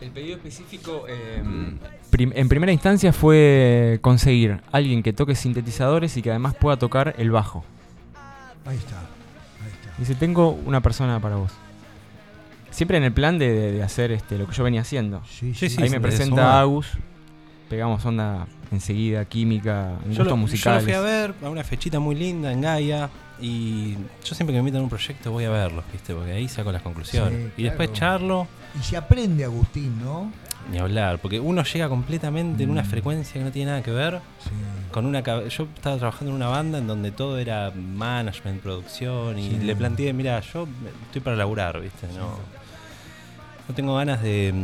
El 0.05 0.11
pedido 0.11 0.37
específico, 0.37 1.07
em, 1.09 1.79
en 2.13 2.49
primera 2.51 2.71
instancia, 2.71 3.11
fue 3.11 3.99
conseguir 4.03 4.61
alguien 4.71 5.03
que 5.03 5.15
toque 5.15 5.35
sintetizadores 5.35 6.15
y 6.19 6.23
que 6.23 6.29
además 6.29 6.55
pueda 6.55 6.77
tocar 6.77 7.15
el 7.17 7.31
bajo. 7.31 7.65
Ahí 8.67 8.77
está. 8.77 9.01
Dice: 9.97 10.15
Tengo 10.15 10.51
una 10.51 10.83
persona 10.83 11.21
para 11.21 11.37
vos. 11.37 11.53
siempre 12.71 12.99
en 12.99 13.05
el 13.05 13.13
plan 13.13 13.39
de, 13.39 13.83
hacer 13.83 14.13
este, 14.13 14.37
lo 14.37 14.47
que 14.47 14.53
yo 14.53 14.63
venía 14.63 14.83
haciendo. 14.83 15.23
Sí, 15.25 15.55
sí, 15.55 15.75
Ahí 15.81 15.89
me 15.89 16.01
presenta 16.03 16.61
Agus, 16.61 16.99
pegamos 17.71 18.05
onda 18.05 18.47
enseguida, 18.75 19.25
química, 19.25 19.99
en 20.05 20.15
gustos 20.15 20.39
musicales. 20.39 20.83
Yo 20.83 20.93
lo 20.93 20.93
fui 20.93 20.93
a 20.93 21.01
ver 21.01 21.35
a 21.43 21.49
una 21.49 21.65
fechita 21.65 21.99
muy 21.99 22.15
linda 22.15 22.53
en 22.53 22.61
Gaia 22.61 23.11
y 23.41 23.95
yo 24.25 24.35
siempre 24.35 24.47
que 24.47 24.53
me 24.53 24.59
invitan 24.61 24.81
a 24.81 24.85
un 24.85 24.91
proyecto 24.91 25.33
voy 25.33 25.45
a 25.45 25.51
verlo, 25.51 25.83
¿viste? 25.93 26.15
Porque 26.15 26.33
ahí 26.33 26.49
saco 26.49 26.71
las 26.73 26.83
conclusiones. 26.83 27.53
y 27.57 27.63
después 27.65 27.93
charlo. 27.93 28.47
Y 28.79 28.83
se 28.83 28.97
aprende, 28.97 29.45
Agustín, 29.45 30.01
¿no? 30.03 30.33
Ni 30.71 30.79
hablar, 30.79 31.19
porque 31.19 31.41
uno 31.41 31.63
llega 31.63 31.89
completamente 31.89 32.63
en 32.63 32.71
una 32.71 32.83
mm. 32.83 32.87
frecuencia 32.87 33.35
que 33.35 33.45
no 33.45 33.51
tiene 33.51 33.71
nada 33.71 33.83
que 33.83 33.91
ver. 33.91 34.21
Con 34.91 35.05
una 35.07 35.21
yo 35.23 35.69
estaba 35.75 35.97
trabajando 35.97 36.31
en 36.31 36.37
una 36.37 36.49
banda 36.49 36.79
en 36.79 36.87
donde 36.87 37.11
todo 37.11 37.39
era 37.39 37.71
management, 37.71 38.63
producción 38.63 39.39
y 39.39 39.51
le 39.59 39.77
planteé, 39.77 40.13
mira, 40.13 40.41
yo 40.41 40.67
estoy 41.07 41.21
para 41.21 41.37
laburar, 41.37 41.81
¿viste? 41.81 42.07
No, 42.17 42.39
no 43.69 43.75
tengo 43.75 43.97
ganas 43.97 44.23
de, 44.23 44.55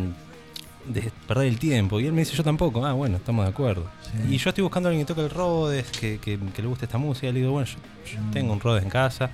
de 0.87 1.12
perder 1.26 1.47
el 1.47 1.59
tiempo. 1.59 2.01
Y 2.01 2.07
él 2.07 2.12
me 2.12 2.20
dice, 2.20 2.35
yo 2.35 2.45
tampoco. 2.45 2.85
Ah, 2.85 2.93
bueno, 2.93 3.16
estamos 3.16 3.45
de 3.45 3.51
acuerdo. 3.51 3.87
Y 4.28 4.37
yo 4.37 4.51
estoy 4.51 4.62
buscando 4.62 4.89
a 4.89 4.91
alguien 4.91 5.07
que 5.07 5.14
toque 5.14 5.24
el 5.24 5.31
Rhodes, 5.31 5.91
que, 5.91 6.18
que, 6.18 6.39
le 6.39 6.68
guste 6.68 6.87
esta 6.87 6.99
música. 6.99 7.28
Y 7.28 7.33
le 7.33 7.41
digo, 7.41 7.53
bueno, 7.53 7.66
yo, 7.66 8.20
mm. 8.20 8.31
tengo 8.31 8.53
un 8.53 8.61
Rhodes 8.61 8.83
en 8.83 8.91
casa. 8.91 9.31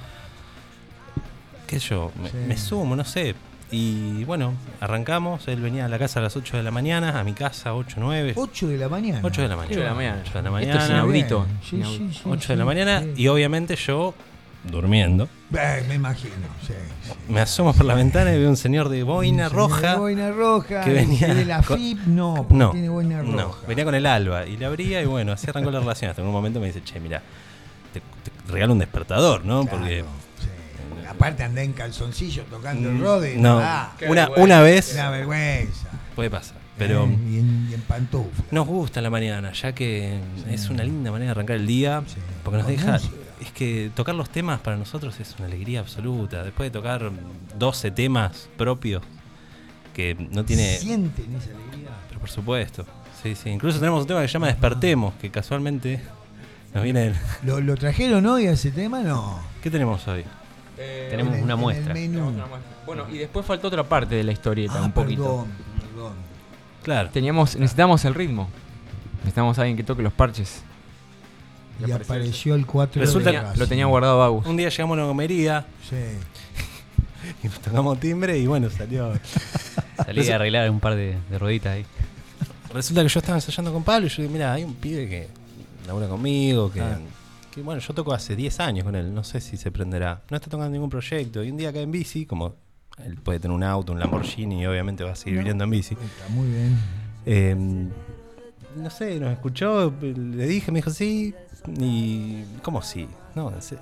¿Qué 1.67 1.81
sé 1.81 1.91
yo? 1.91 2.13
me 2.47 2.57
sumo, 2.57 2.95
no 2.95 3.05
sé 3.05 3.35
y 3.71 4.25
bueno, 4.25 4.55
arrancamos. 4.81 5.49
Él 5.49 5.61
venía 5.61 5.87
a 5.87 5.89
la 5.89 5.99
casa 5.99 6.21
a 6.21 6.23
las 6.23 6.37
8 6.37 6.57
de 6.57 6.63
la 6.63 6.71
mañana, 6.71 7.19
a 7.19 7.25
mi 7.25 7.33
casa 7.33 7.75
8, 7.75 7.97
9. 7.99 8.35
8 8.37 8.69
de 8.69 8.79
la 8.79 8.89
mañana. 8.89 9.21
8 9.23 9.43
de 9.43 9.49
la 9.49 9.57
mañana. 9.57 9.71
8 9.73 9.81
de 9.81 9.87
la 9.87 9.95
mañana. 9.95 10.23
8 10.23 10.33
de 10.35 10.43
la 10.43 10.51
mañana. 10.51 10.73
Esto 10.73 10.85
es 10.85 10.91
inaudito. 10.91 11.47
8 12.25 12.53
de 12.53 12.57
la 12.57 12.65
mañana 12.65 13.05
y 13.17 13.27
obviamente 13.29 13.77
yo 13.77 14.15
durmiendo. 14.71 15.29
me 15.51 15.95
imagino, 15.95 16.35
Me 17.29 17.41
asomo 17.41 17.73
por 17.73 17.87
la 17.87 17.95
ventana 17.95 18.35
y 18.35 18.39
veo 18.39 18.49
un 18.49 18.57
señor 18.57 18.89
de 18.89 19.03
boina 19.03 19.49
roja. 19.49 19.93
De 19.93 19.99
boina 19.99 20.31
roja. 20.31 20.83
Que 20.83 20.93
venía. 20.93 21.35
De 21.35 21.45
la 21.45 21.63
FIP, 21.63 22.07
no, 22.07 22.47
no, 22.51 22.71
tiene 22.71 22.89
boina 22.89 23.23
roja. 23.23 23.37
No, 23.37 23.57
venía 23.67 23.85
con 23.85 23.95
el 23.95 24.07
alba 24.07 24.47
y 24.47 24.57
le 24.57 24.67
abría 24.67 25.03
y 25.03 25.07
bueno, 25.07 25.33
así 25.33 25.49
arrancó 25.49 25.71
la 25.71 25.81
relación. 25.81 26.11
Hasta 26.11 26.23
en 26.23 26.29
un 26.29 26.35
momento 26.35 26.61
me 26.61 26.67
dice, 26.67 26.83
che, 26.83 27.01
mira, 27.01 27.23
te, 27.93 28.03
regalo 28.53 28.73
un 28.73 28.79
despertador, 28.79 29.45
¿no? 29.45 29.65
Porque 29.67 30.05
Aparte 31.09 31.45
andé 31.45 31.63
en 31.63 31.73
calzoncillo 31.73 32.43
tocando 32.45 32.91
el 32.91 32.97
mm, 32.97 33.01
rode. 33.01 33.37
No, 33.37 33.63
una, 34.09 34.29
una 34.37 34.61
vez. 34.61 34.93
Una 34.95 35.11
vergüenza. 35.11 35.89
Puede 36.15 36.31
pasar. 36.31 36.57
Pero 36.77 37.05
eh, 37.05 37.19
y, 37.31 37.39
en, 37.39 37.83
pantufla. 37.89 38.45
Nos 38.51 38.67
gusta 38.67 39.01
la 39.01 39.09
mañana, 39.09 39.53
ya 39.53 39.73
que 39.73 40.19
es 40.51 40.69
una 40.69 40.85
linda 40.85 41.11
manera 41.11 41.29
de 41.29 41.33
arrancar 41.33 41.57
el 41.57 41.67
día. 41.67 42.03
Porque 42.45 42.59
nos 42.59 42.67
deja. 42.67 43.01
Es 43.41 43.53
que 43.53 43.91
tocar 43.95 44.15
los 44.15 44.31
temas 44.31 44.61
para 44.61 44.77
nosotros 44.77 45.19
es 45.21 45.35
una 45.39 45.47
alegría 45.47 45.81
absoluta. 45.81 46.43
Después 46.43 46.73
de 46.73 46.79
tocar 46.79 47.11
12 47.59 47.91
temas 47.91 48.49
propios 48.57 49.03
que 49.95 50.15
no 50.15 50.45
tiene. 50.45 50.77
¿Sienten 50.77 51.35
esa 51.35 51.51
alegría? 51.51 51.91
Pero 52.09 52.21
por 52.21 52.31
supuesto. 52.31 52.87
Sí, 53.23 53.35
sí. 53.35 53.51
Incluso 53.51 53.79
tenemos 53.79 54.03
un 54.03 54.07
tema 54.07 54.23
que 54.23 54.29
se 54.29 54.33
llama 54.35 54.49
Despertemos, 54.49 55.15
que 55.15 55.31
casualmente 55.31 56.01
nos 56.75 56.85
viene. 56.85 57.15
¿Lo, 57.45 57.61
¿Lo 57.61 57.77
trajeron 57.77 58.25
hoy 58.27 58.47
a 58.47 58.53
ese 58.53 58.71
tema? 58.71 59.01
No. 59.01 59.41
¿Qué 59.63 59.71
tenemos 59.71 60.07
hoy? 60.09 60.25
Eh, 60.79 61.09
tenemos, 61.11 61.39
una 61.39 61.57
muestra. 61.57 61.95
Bueno, 62.85 63.07
y 63.11 63.19
después 63.19 63.47
faltó 63.47 63.69
otra 63.69 63.85
parte 63.85 64.15
de 64.15 64.25
la 64.25 64.33
historieta, 64.33 64.79
ah, 64.79 64.85
un 64.85 64.93
poquito. 64.93 65.47
Claro. 66.83 67.09
Teníamos, 67.11 67.57
necesitamos 67.57 68.05
el 68.05 68.15
ritmo. 68.15 68.49
Necesitamos 69.19 69.59
a 69.59 69.63
alguien 69.63 69.77
que 69.77 69.83
toque 69.83 70.03
los 70.03 70.13
parches. 70.13 70.63
Y, 71.85 71.91
apareció 71.91 72.55
el 72.55 72.67
4 72.67 73.01
Resulta 73.01 73.53
que 73.53 73.59
lo 73.59 73.67
tenía 73.67 73.87
guardado 73.87 74.23
Agus. 74.23 74.47
Un 74.47 74.57
día 74.57 74.69
llegamos 74.69 74.99
a 74.99 75.03
una 75.03 75.09
comería. 75.09 75.67
Sí. 75.89 75.97
y 77.43 77.49
nos 77.49 77.61
tocamos 77.61 78.01
timbre 78.01 78.39
y 78.39 78.47
bueno, 78.47 78.71
salió. 78.71 79.13
Salí 80.05 80.29
a 80.31 80.37
arreglar 80.37 80.71
un 80.71 80.81
par 80.81 80.95
de, 80.95 81.17
de 81.31 81.39
rueditas 81.39 81.75
ahí. 81.75 81.87
Resulta 82.73 83.03
que 83.03 83.09
yo 83.09 83.21
estaba 83.21 83.39
ensayando 83.39 83.73
con 83.73 83.83
Pablo 83.83 84.07
y 84.07 84.11
yo 84.11 84.23
dije, 84.23 84.33
mira, 84.33 84.53
hay 84.53 84.65
un 84.65 84.75
pibe 84.75 85.09
que 85.09 85.29
labura 85.87 86.09
conmigo, 86.09 86.71
que 86.71 86.81
ah 86.81 86.99
bueno, 87.63 87.81
yo 87.81 87.95
toco 87.95 88.13
hace 88.13 88.37
10 88.37 88.61
años 88.61 88.85
con 88.85 88.95
él, 88.95 89.15
no 89.15 89.25
sé 89.25 89.41
si 89.41 89.57
se 89.57 89.71
prenderá. 89.71 90.23
No 90.31 90.37
está 90.37 90.51
tocando 90.51 90.71
ningún 90.71 90.91
proyecto. 90.91 91.43
Y 91.43 91.51
un 91.51 91.57
día 91.57 91.71
acá 91.71 91.81
en 91.81 91.91
bici, 91.91 92.27
como 92.27 92.55
él 93.03 93.17
puede 93.17 93.41
tener 93.41 93.55
un 93.55 93.63
auto, 93.63 93.93
un 93.93 93.99
Lamborghini 93.99 94.63
y 94.63 94.67
obviamente 94.67 95.05
va 95.05 95.13
a 95.13 95.17
seguir 95.17 95.39
viviendo 95.39 95.65
en 95.65 95.71
bici. 95.71 95.95
Está 95.95 96.29
muy 96.29 96.49
bien. 96.49 96.79
Em, 97.25 97.91
no 98.77 98.91
sé, 98.91 99.19
nos 99.19 99.33
escuchó, 99.33 99.93
le 100.01 100.47
dije, 100.47 100.71
me 100.71 100.79
dijo 100.79 100.91
sí. 100.91 101.35
Y. 101.81 102.45
¿Cómo 102.63 102.83
sí? 102.83 103.09
No, 103.35 103.53
sí, 103.61 103.77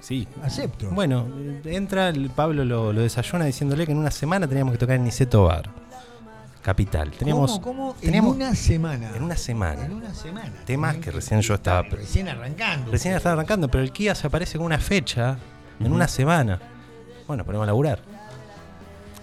sí. 0.00 0.28
Acepto. 0.42 0.90
Bueno, 0.90 1.26
entra, 1.64 2.08
el 2.10 2.30
Pablo 2.30 2.64
lo, 2.64 2.92
lo, 2.92 3.00
desayuna 3.00 3.44
diciéndole 3.44 3.86
que 3.86 3.92
en 3.92 3.98
una 3.98 4.10
semana 4.10 4.46
teníamos 4.46 4.72
que 4.72 4.78
tocar 4.78 4.96
en 4.96 5.04
Niceto 5.04 5.44
Bar. 5.44 5.70
Capital. 6.62 7.10
Teníamos, 7.12 7.58
¿Cómo, 7.58 7.96
En 8.02 8.22
una 8.22 8.54
semana. 8.54 9.16
En 9.16 9.22
una 9.22 9.36
semana. 9.36 9.86
En 9.86 9.92
una 9.92 10.14
semana. 10.14 10.52
Temas 10.66 10.96
que 10.96 11.10
recién 11.10 11.40
yo 11.40 11.54
estaba. 11.54 11.82
Recién 11.82 12.28
arrancando. 12.28 12.90
Recién 12.90 13.14
estaba 13.14 13.32
arrancando, 13.32 13.68
pero 13.68 13.82
el 13.82 13.92
Kia 13.92 14.14
se 14.14 14.26
aparece 14.26 14.58
con 14.58 14.66
una 14.66 14.78
fecha 14.78 15.38
en 15.78 15.92
una 15.92 16.06
semana. 16.06 16.60
Bueno, 17.26 17.44
ponemos 17.44 17.64
a 17.64 17.66
laburar. 17.66 18.02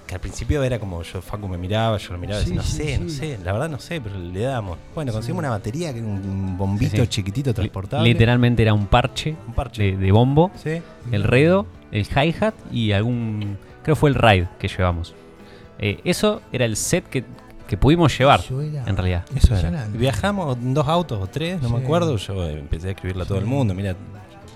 Que 0.07 0.15
al 0.15 0.21
principio 0.21 0.63
era 0.63 0.79
como 0.79 1.03
yo, 1.03 1.21
Facu 1.21 1.49
me 1.49 1.57
miraba, 1.57 1.97
yo 1.97 2.13
lo 2.13 2.17
miraba 2.17 2.39
y 2.39 2.45
decía, 2.45 2.55
no 2.55 2.63
sé, 2.63 2.97
no 2.97 3.09
sé, 3.09 3.37
la 3.43 3.51
verdad 3.51 3.69
no 3.69 3.77
sé, 3.77 3.99
pero 3.99 4.17
le 4.17 4.39
damos. 4.39 4.77
Bueno, 4.95 5.11
conseguimos 5.11 5.39
una 5.39 5.49
batería 5.49 5.91
que 5.91 5.99
era 5.99 6.07
un 6.07 6.57
bombito 6.57 7.05
chiquitito 7.05 7.53
transportable. 7.53 8.07
Literalmente 8.07 8.61
era 8.61 8.73
un 8.73 8.87
parche, 8.87 9.35
un 9.45 9.53
parche. 9.53 9.97
De, 9.97 10.11
bombo, 10.13 10.49
el 11.11 11.23
redo, 11.23 11.67
el 11.91 12.07
hi-hat 12.07 12.55
y 12.71 12.93
algún. 12.93 13.57
Creo 13.83 13.97
fue 13.97 14.09
el 14.09 14.15
ride 14.15 14.47
que 14.59 14.69
llevamos. 14.69 15.13
Eh, 15.79 15.99
eso 16.05 16.41
era 16.53 16.63
el 16.63 16.77
set 16.77 17.05
que, 17.09 17.25
pudimos 17.77 18.17
llevar, 18.17 18.41
en 18.49 18.95
realidad. 18.95 19.25
Eso 19.35 19.57
era. 19.57 19.87
Viajamos 19.91 20.55
en 20.55 20.73
dos 20.73 20.87
autos 20.87 21.21
o 21.21 21.27
tres, 21.27 21.61
no 21.61 21.69
me 21.69 21.83
acuerdo. 21.83 22.15
Yo 22.15 22.47
empecé 22.47 22.87
a 22.87 22.91
escribirle 22.91 23.23
a 23.23 23.25
todo 23.25 23.39
el 23.39 23.45
mundo, 23.45 23.73
mira, 23.73 23.93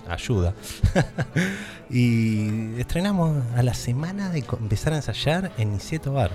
ayuda. 0.08 0.54
y 1.90 2.78
estrenamos 2.78 3.42
a 3.56 3.62
la 3.62 3.74
semana 3.74 4.30
de 4.30 4.44
empezar 4.60 4.92
a 4.92 4.96
ensayar 4.96 5.52
en 5.58 5.72
Nisieto 5.72 6.12
Bar. 6.12 6.30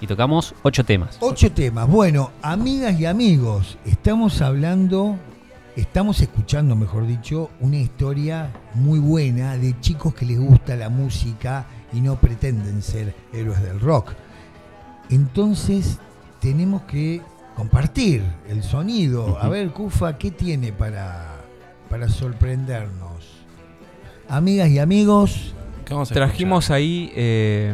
Y 0.00 0.06
tocamos 0.06 0.54
ocho 0.62 0.84
temas. 0.84 1.16
Ocho 1.20 1.50
temas. 1.50 1.88
Bueno, 1.88 2.30
amigas 2.42 2.98
y 3.00 3.06
amigos, 3.06 3.78
estamos 3.86 4.42
hablando, 4.42 5.16
estamos 5.74 6.20
escuchando, 6.20 6.76
mejor 6.76 7.06
dicho, 7.06 7.50
una 7.60 7.76
historia 7.76 8.52
muy 8.74 8.98
buena 8.98 9.56
de 9.56 9.78
chicos 9.80 10.14
que 10.14 10.26
les 10.26 10.38
gusta 10.38 10.76
la 10.76 10.90
música 10.90 11.66
y 11.92 12.00
no 12.00 12.16
pretenden 12.16 12.82
ser 12.82 13.14
héroes 13.32 13.62
del 13.62 13.80
rock. 13.80 14.12
Entonces 15.08 15.98
tenemos 16.40 16.82
que 16.82 17.22
compartir 17.54 18.22
el 18.48 18.62
sonido. 18.62 19.38
A 19.40 19.48
ver, 19.48 19.72
Kufa, 19.72 20.18
¿qué 20.18 20.30
tiene 20.30 20.72
para, 20.72 21.35
para 21.88 22.08
sorprendernos? 22.08 23.44
Amigas 24.28 24.68
y 24.68 24.78
amigos. 24.78 25.54
Trajimos 26.12 26.70
ahí, 26.70 27.12
eh, 27.14 27.72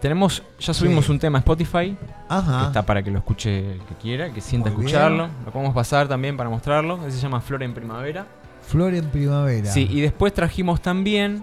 tenemos, 0.00 0.44
ya 0.60 0.72
subimos 0.72 1.08
un 1.08 1.18
tema 1.18 1.38
a 1.38 1.40
Spotify. 1.40 1.96
Ajá. 2.28 2.60
Que 2.60 2.66
está 2.68 2.82
para 2.86 3.02
que 3.02 3.10
lo 3.10 3.18
escuche 3.18 3.72
el 3.72 3.80
que 3.80 3.94
quiera, 3.94 4.32
que 4.32 4.40
sienta 4.40 4.68
escucharlo. 4.68 5.28
Lo 5.44 5.52
podemos 5.52 5.74
pasar 5.74 6.06
también 6.06 6.36
para 6.36 6.48
mostrarlo. 6.48 7.04
Ese 7.06 7.16
se 7.16 7.22
llama 7.22 7.40
Flor 7.40 7.62
en 7.62 7.74
Primavera. 7.74 8.26
Flor 8.62 8.94
en 8.94 9.06
Primavera. 9.06 9.70
Sí, 9.70 9.88
y 9.90 10.00
después 10.00 10.32
trajimos 10.32 10.80
también 10.80 11.42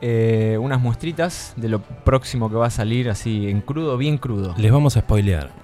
eh, 0.00 0.58
unas 0.60 0.80
muestritas 0.80 1.54
de 1.56 1.68
lo 1.68 1.80
próximo 1.80 2.50
que 2.50 2.56
va 2.56 2.66
a 2.66 2.70
salir 2.70 3.08
así 3.08 3.48
en 3.48 3.62
crudo, 3.62 3.96
bien 3.96 4.18
crudo. 4.18 4.54
Les 4.58 4.70
vamos 4.70 4.96
a 4.96 5.00
spoilear. 5.00 5.63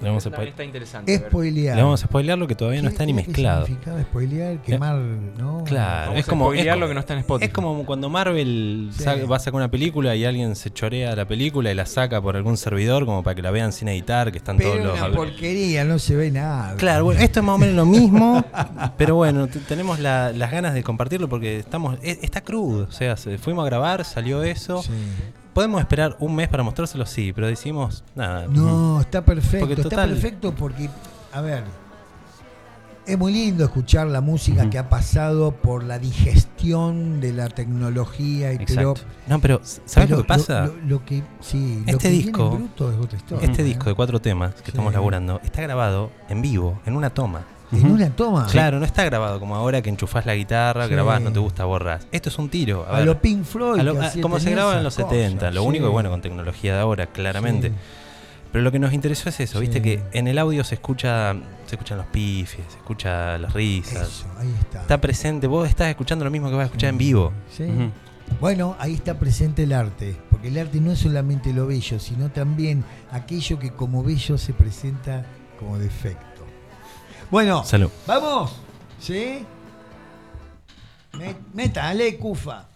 Le 0.00 0.08
vamos 0.08 0.26
a 0.26 0.42
está 0.42 0.64
interesante. 0.64 1.18
Spoilear. 1.18 1.76
Le 1.76 1.82
vamos 1.82 2.02
a 2.02 2.06
spoilear 2.06 2.38
lo 2.38 2.46
que 2.46 2.54
todavía 2.54 2.82
no 2.82 2.88
está 2.88 3.06
ni 3.06 3.12
mezclado. 3.12 3.66
¿Qué 3.66 4.02
spoilear? 4.02 4.58
Quemar, 4.58 4.96
¿no? 4.96 5.64
Claro, 5.64 6.12
es 6.14 6.26
como. 6.26 6.52
Es, 6.52 6.64
lo 6.76 6.88
que 6.88 6.94
no 6.94 7.00
está 7.00 7.14
en 7.14 7.20
Spotify. 7.20 7.46
Es 7.46 7.52
como 7.52 7.84
cuando 7.84 8.08
Marvel 8.08 8.90
va 9.30 9.36
a 9.36 9.38
sacar 9.38 9.54
una 9.54 9.70
película 9.70 10.14
y 10.16 10.24
alguien 10.24 10.56
se 10.56 10.70
chorea 10.72 11.14
la 11.14 11.26
película 11.26 11.70
y 11.70 11.74
la 11.74 11.86
saca 11.86 12.20
por 12.20 12.36
algún 12.36 12.56
servidor 12.56 13.06
como 13.06 13.22
para 13.22 13.34
que 13.34 13.42
la 13.42 13.50
vean 13.50 13.72
sin 13.72 13.88
editar, 13.88 14.32
que 14.32 14.38
están 14.38 14.58
todos 14.58 14.78
los. 14.78 14.98
una 14.98 15.12
porquería, 15.12 15.84
no 15.84 15.98
se 15.98 16.16
ve 16.16 16.30
nada. 16.30 16.76
Claro, 16.76 17.04
bueno, 17.04 17.20
esto 17.20 17.40
es 17.40 17.46
más 17.46 17.54
o 17.54 17.58
menos 17.58 17.74
lo 17.76 17.86
mismo, 17.86 18.44
pero 18.96 19.16
bueno, 19.16 19.48
tenemos 19.68 20.00
las 20.00 20.50
ganas 20.50 20.74
de 20.74 20.82
compartirlo 20.82 21.28
porque 21.28 21.58
estamos. 21.58 21.98
E, 22.02 22.18
está 22.22 22.42
crudo, 22.42 22.86
o 22.88 22.92
sea, 22.92 23.16
fuimos 23.16 23.62
a 23.62 23.66
grabar, 23.66 24.04
salió 24.04 24.42
eso. 24.42 24.82
¿Podemos 25.54 25.80
esperar 25.80 26.16
un 26.18 26.34
mes 26.34 26.48
para 26.48 26.64
mostrárselo? 26.64 27.06
Sí, 27.06 27.32
pero 27.32 27.46
decimos 27.46 28.02
nada. 28.16 28.46
No, 28.48 29.00
está 29.00 29.24
perfecto. 29.24 29.82
está 29.82 30.04
perfecto 30.04 30.52
porque, 30.52 30.90
a 31.32 31.40
ver, 31.40 31.62
es 33.06 33.16
muy 33.16 33.32
lindo 33.32 33.64
escuchar 33.64 34.08
la 34.08 34.20
música 34.20 34.68
que 34.68 34.78
ha 34.78 34.88
pasado 34.88 35.52
por 35.52 35.84
la 35.84 36.00
digestión 36.00 37.20
de 37.20 37.32
la 37.32 37.48
tecnología 37.48 38.52
y 38.52 38.58
pero 38.66 38.94
no 39.26 39.40
pero 39.40 39.60
sabes 39.62 40.10
lo, 40.10 40.16
que 40.18 40.24
pasa 40.24 40.70
lo, 40.86 41.04
que 41.04 41.22
sí 41.40 41.82
este 41.86 42.08
disco 42.08 42.58
es 42.78 42.96
otra 42.96 43.18
este 43.42 43.62
disco 43.62 43.90
de 43.90 43.94
cuatro 43.94 44.20
temas 44.20 44.54
que 44.54 44.70
estamos 44.70 44.92
laburando 44.94 45.38
está 45.44 45.60
grabado 45.60 46.10
en 46.30 46.40
vivo 46.40 46.80
en 46.86 46.96
una 46.96 47.10
toma 47.10 47.44
en 47.72 47.90
una 47.90 48.10
toma. 48.10 48.46
Claro, 48.46 48.78
no 48.78 48.84
está 48.84 49.04
grabado 49.04 49.40
como 49.40 49.56
ahora 49.56 49.82
que 49.82 49.90
enchufás 49.90 50.26
la 50.26 50.34
guitarra, 50.34 50.86
grabás, 50.86 51.20
no 51.20 51.32
te 51.32 51.38
gusta, 51.38 51.64
borras. 51.64 52.06
Esto 52.12 52.28
es 52.28 52.38
un 52.38 52.48
tiro. 52.48 52.86
A, 52.88 53.00
lo 53.00 53.20
Pink 53.20 53.44
Floyd. 53.44 53.82
como 54.20 54.38
se 54.38 54.50
graba 54.50 54.76
en 54.76 54.84
los 54.84 54.94
70. 54.94 55.50
Lo 55.50 55.64
único 55.64 55.86
es 55.86 55.92
bueno 55.92 56.10
con 56.10 56.20
tecnología 56.20 56.74
de 56.74 56.80
ahora, 56.80 57.06
claramente. 57.06 57.72
Pero 58.52 58.62
lo 58.62 58.70
que 58.70 58.78
nos 58.78 58.92
interesó 58.92 59.28
es 59.30 59.40
eso, 59.40 59.58
viste 59.58 59.82
que 59.82 60.00
en 60.12 60.28
el 60.28 60.38
audio 60.38 60.62
se 60.62 60.76
escucha, 60.76 61.34
se 61.66 61.74
escuchan 61.74 61.98
los 61.98 62.06
pifes, 62.06 62.60
se 62.68 62.76
escucha 62.76 63.36
las 63.36 63.52
risas. 63.52 64.24
ahí 64.38 64.54
está. 64.60 64.82
Está 64.82 65.00
presente, 65.00 65.48
vos 65.48 65.68
estás 65.68 65.88
escuchando 65.88 66.24
lo 66.24 66.30
mismo 66.30 66.48
que 66.50 66.54
vas 66.54 66.62
a 66.62 66.66
escuchar 66.66 66.90
en 66.90 66.98
vivo. 66.98 67.32
Sí. 67.50 67.64
Bueno, 68.40 68.76
ahí 68.78 68.94
está 68.94 69.18
presente 69.18 69.64
el 69.64 69.72
arte, 69.72 70.16
porque 70.30 70.48
el 70.48 70.58
arte 70.58 70.80
no 70.80 70.92
es 70.92 71.00
solamente 71.00 71.52
lo 71.52 71.66
bello, 71.66 71.98
sino 71.98 72.30
también 72.30 72.84
aquello 73.10 73.58
que 73.58 73.72
como 73.72 74.04
bello 74.04 74.38
se 74.38 74.52
presenta 74.52 75.26
como 75.58 75.76
defecto. 75.78 76.33
Bueno, 77.34 77.64
Salud. 77.64 77.90
vamos. 78.06 78.52
¿Sí? 79.00 79.44
Metale, 81.52 82.16
Cufa. 82.16 82.68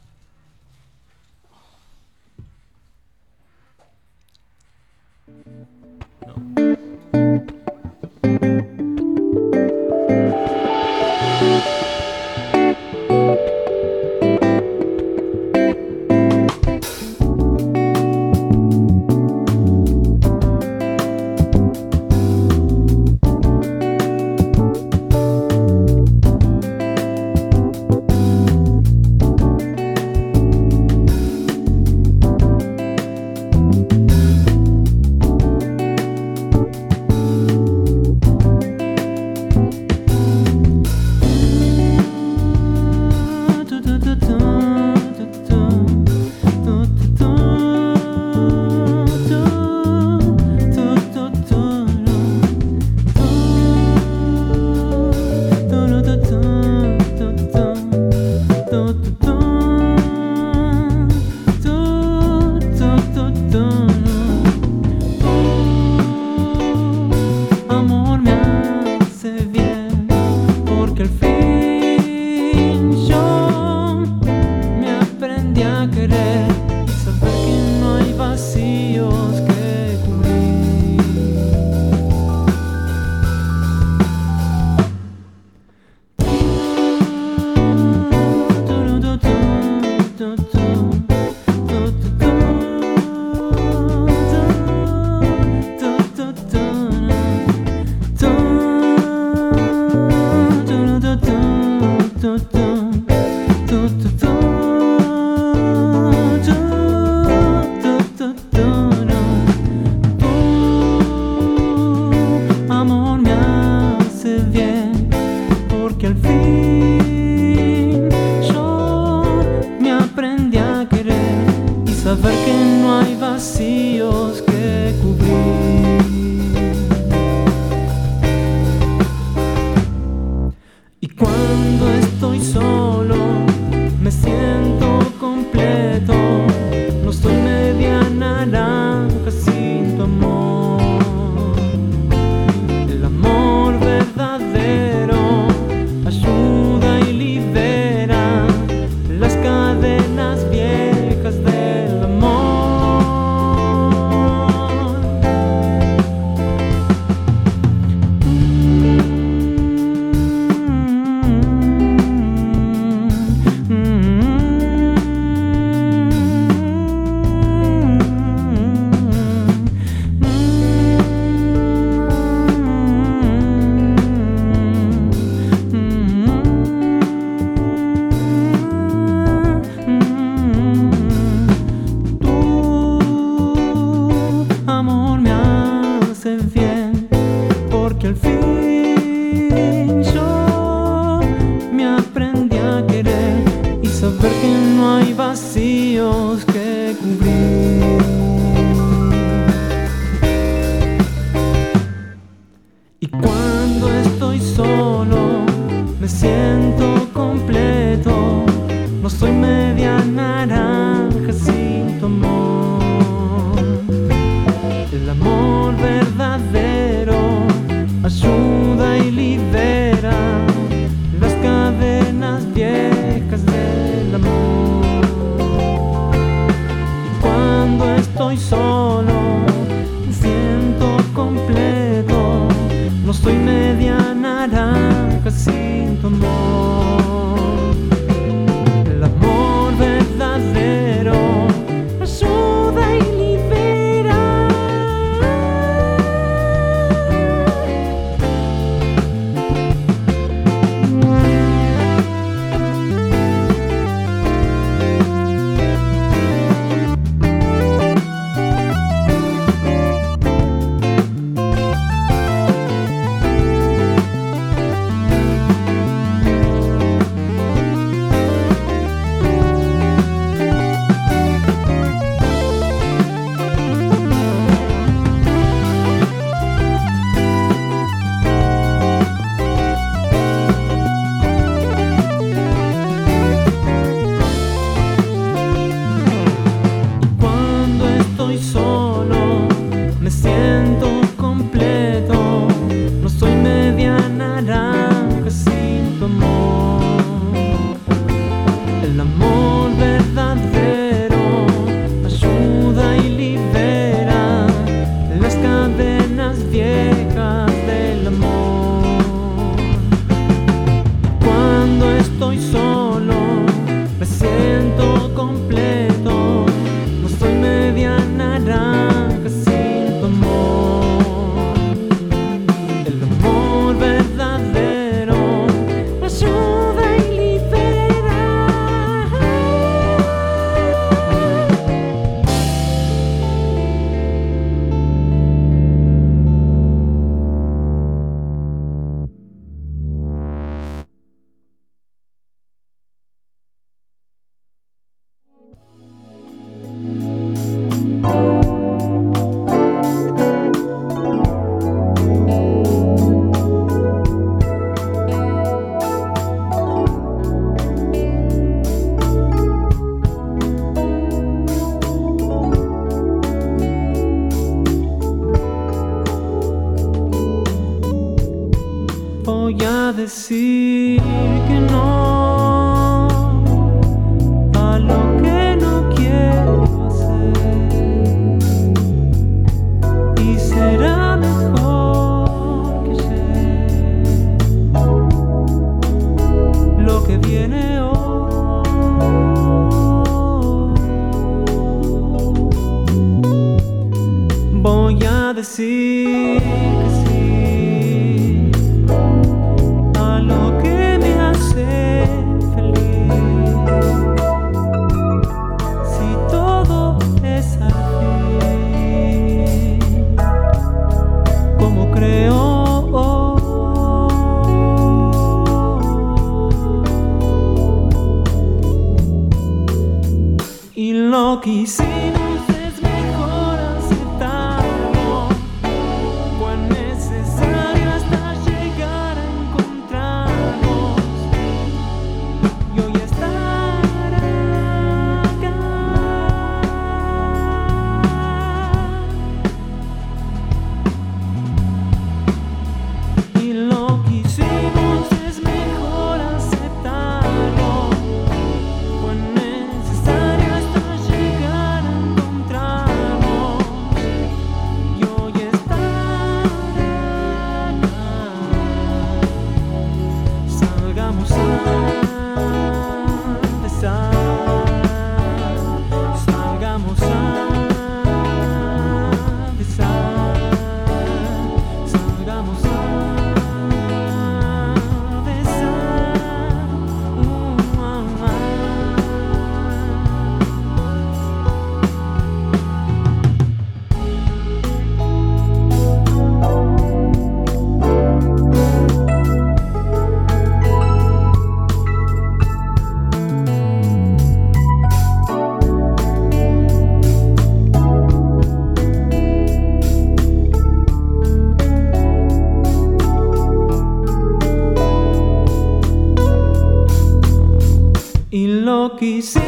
rocky. 509.00 509.47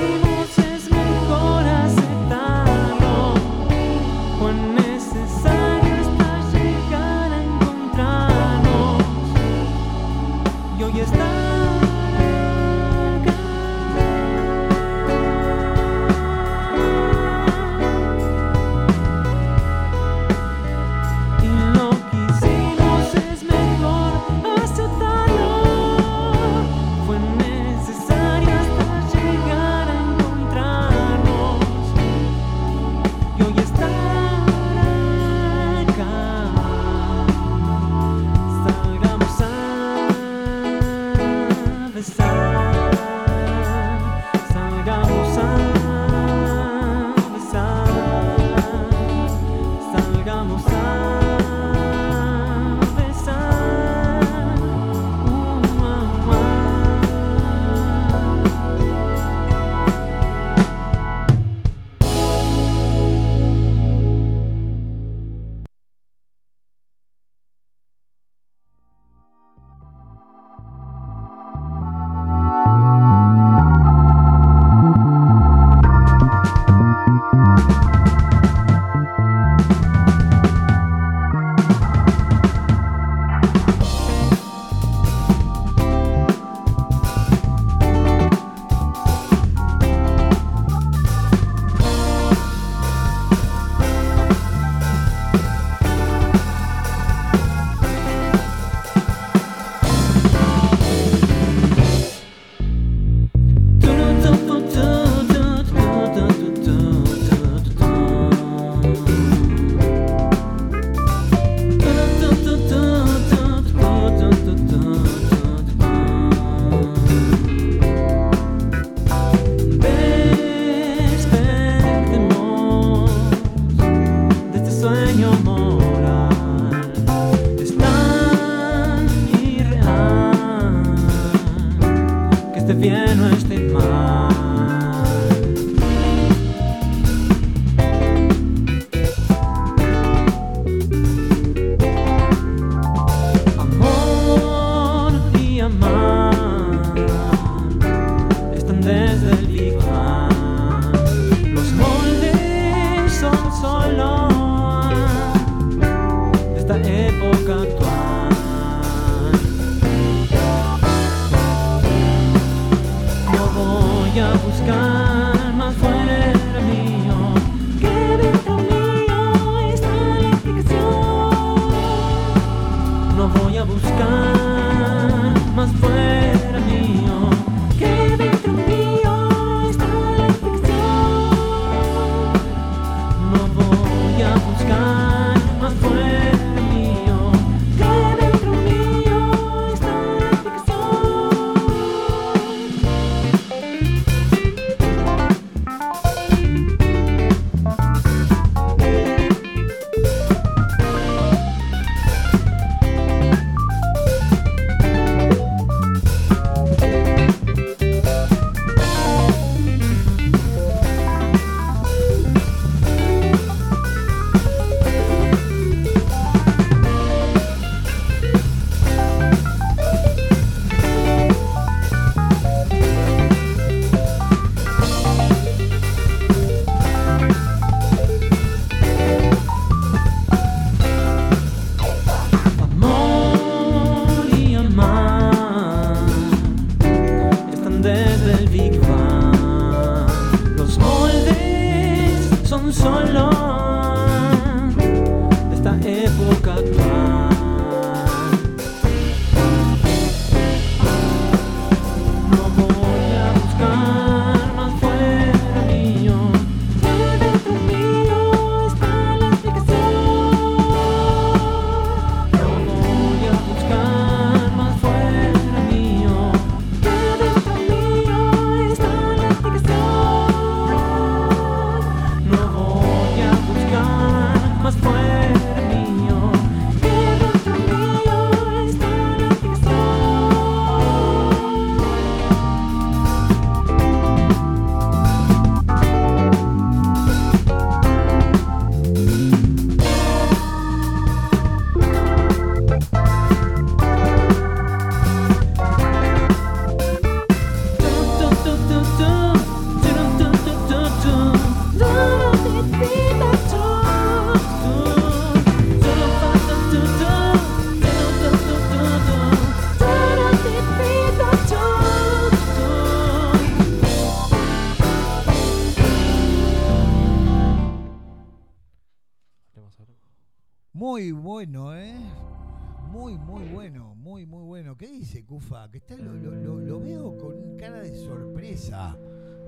Que 325.73 325.79
está, 325.79 325.97
lo, 325.97 326.15
lo- 326.15 326.61
lo- 326.61 326.81
veo 326.81 327.17
con 327.19 327.57
cara 327.59 327.81
de 327.83 327.97
sorpresa, 327.97 328.97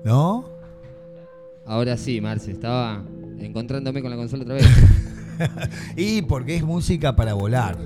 ¿no? 0.03 0.45
Ahora 1.65 1.95
sí, 1.95 2.19
Marce, 2.19 2.51
estaba 2.51 3.01
encontrándome 3.39 4.01
con 4.01 4.11
la 4.11 4.17
consola 4.17 4.43
otra 4.43 4.55
vez. 4.55 4.67
Y 5.95 6.21
porque 6.23 6.55
es 6.57 6.63
música 6.63 7.15
para 7.15 7.33
volar. 7.33 7.77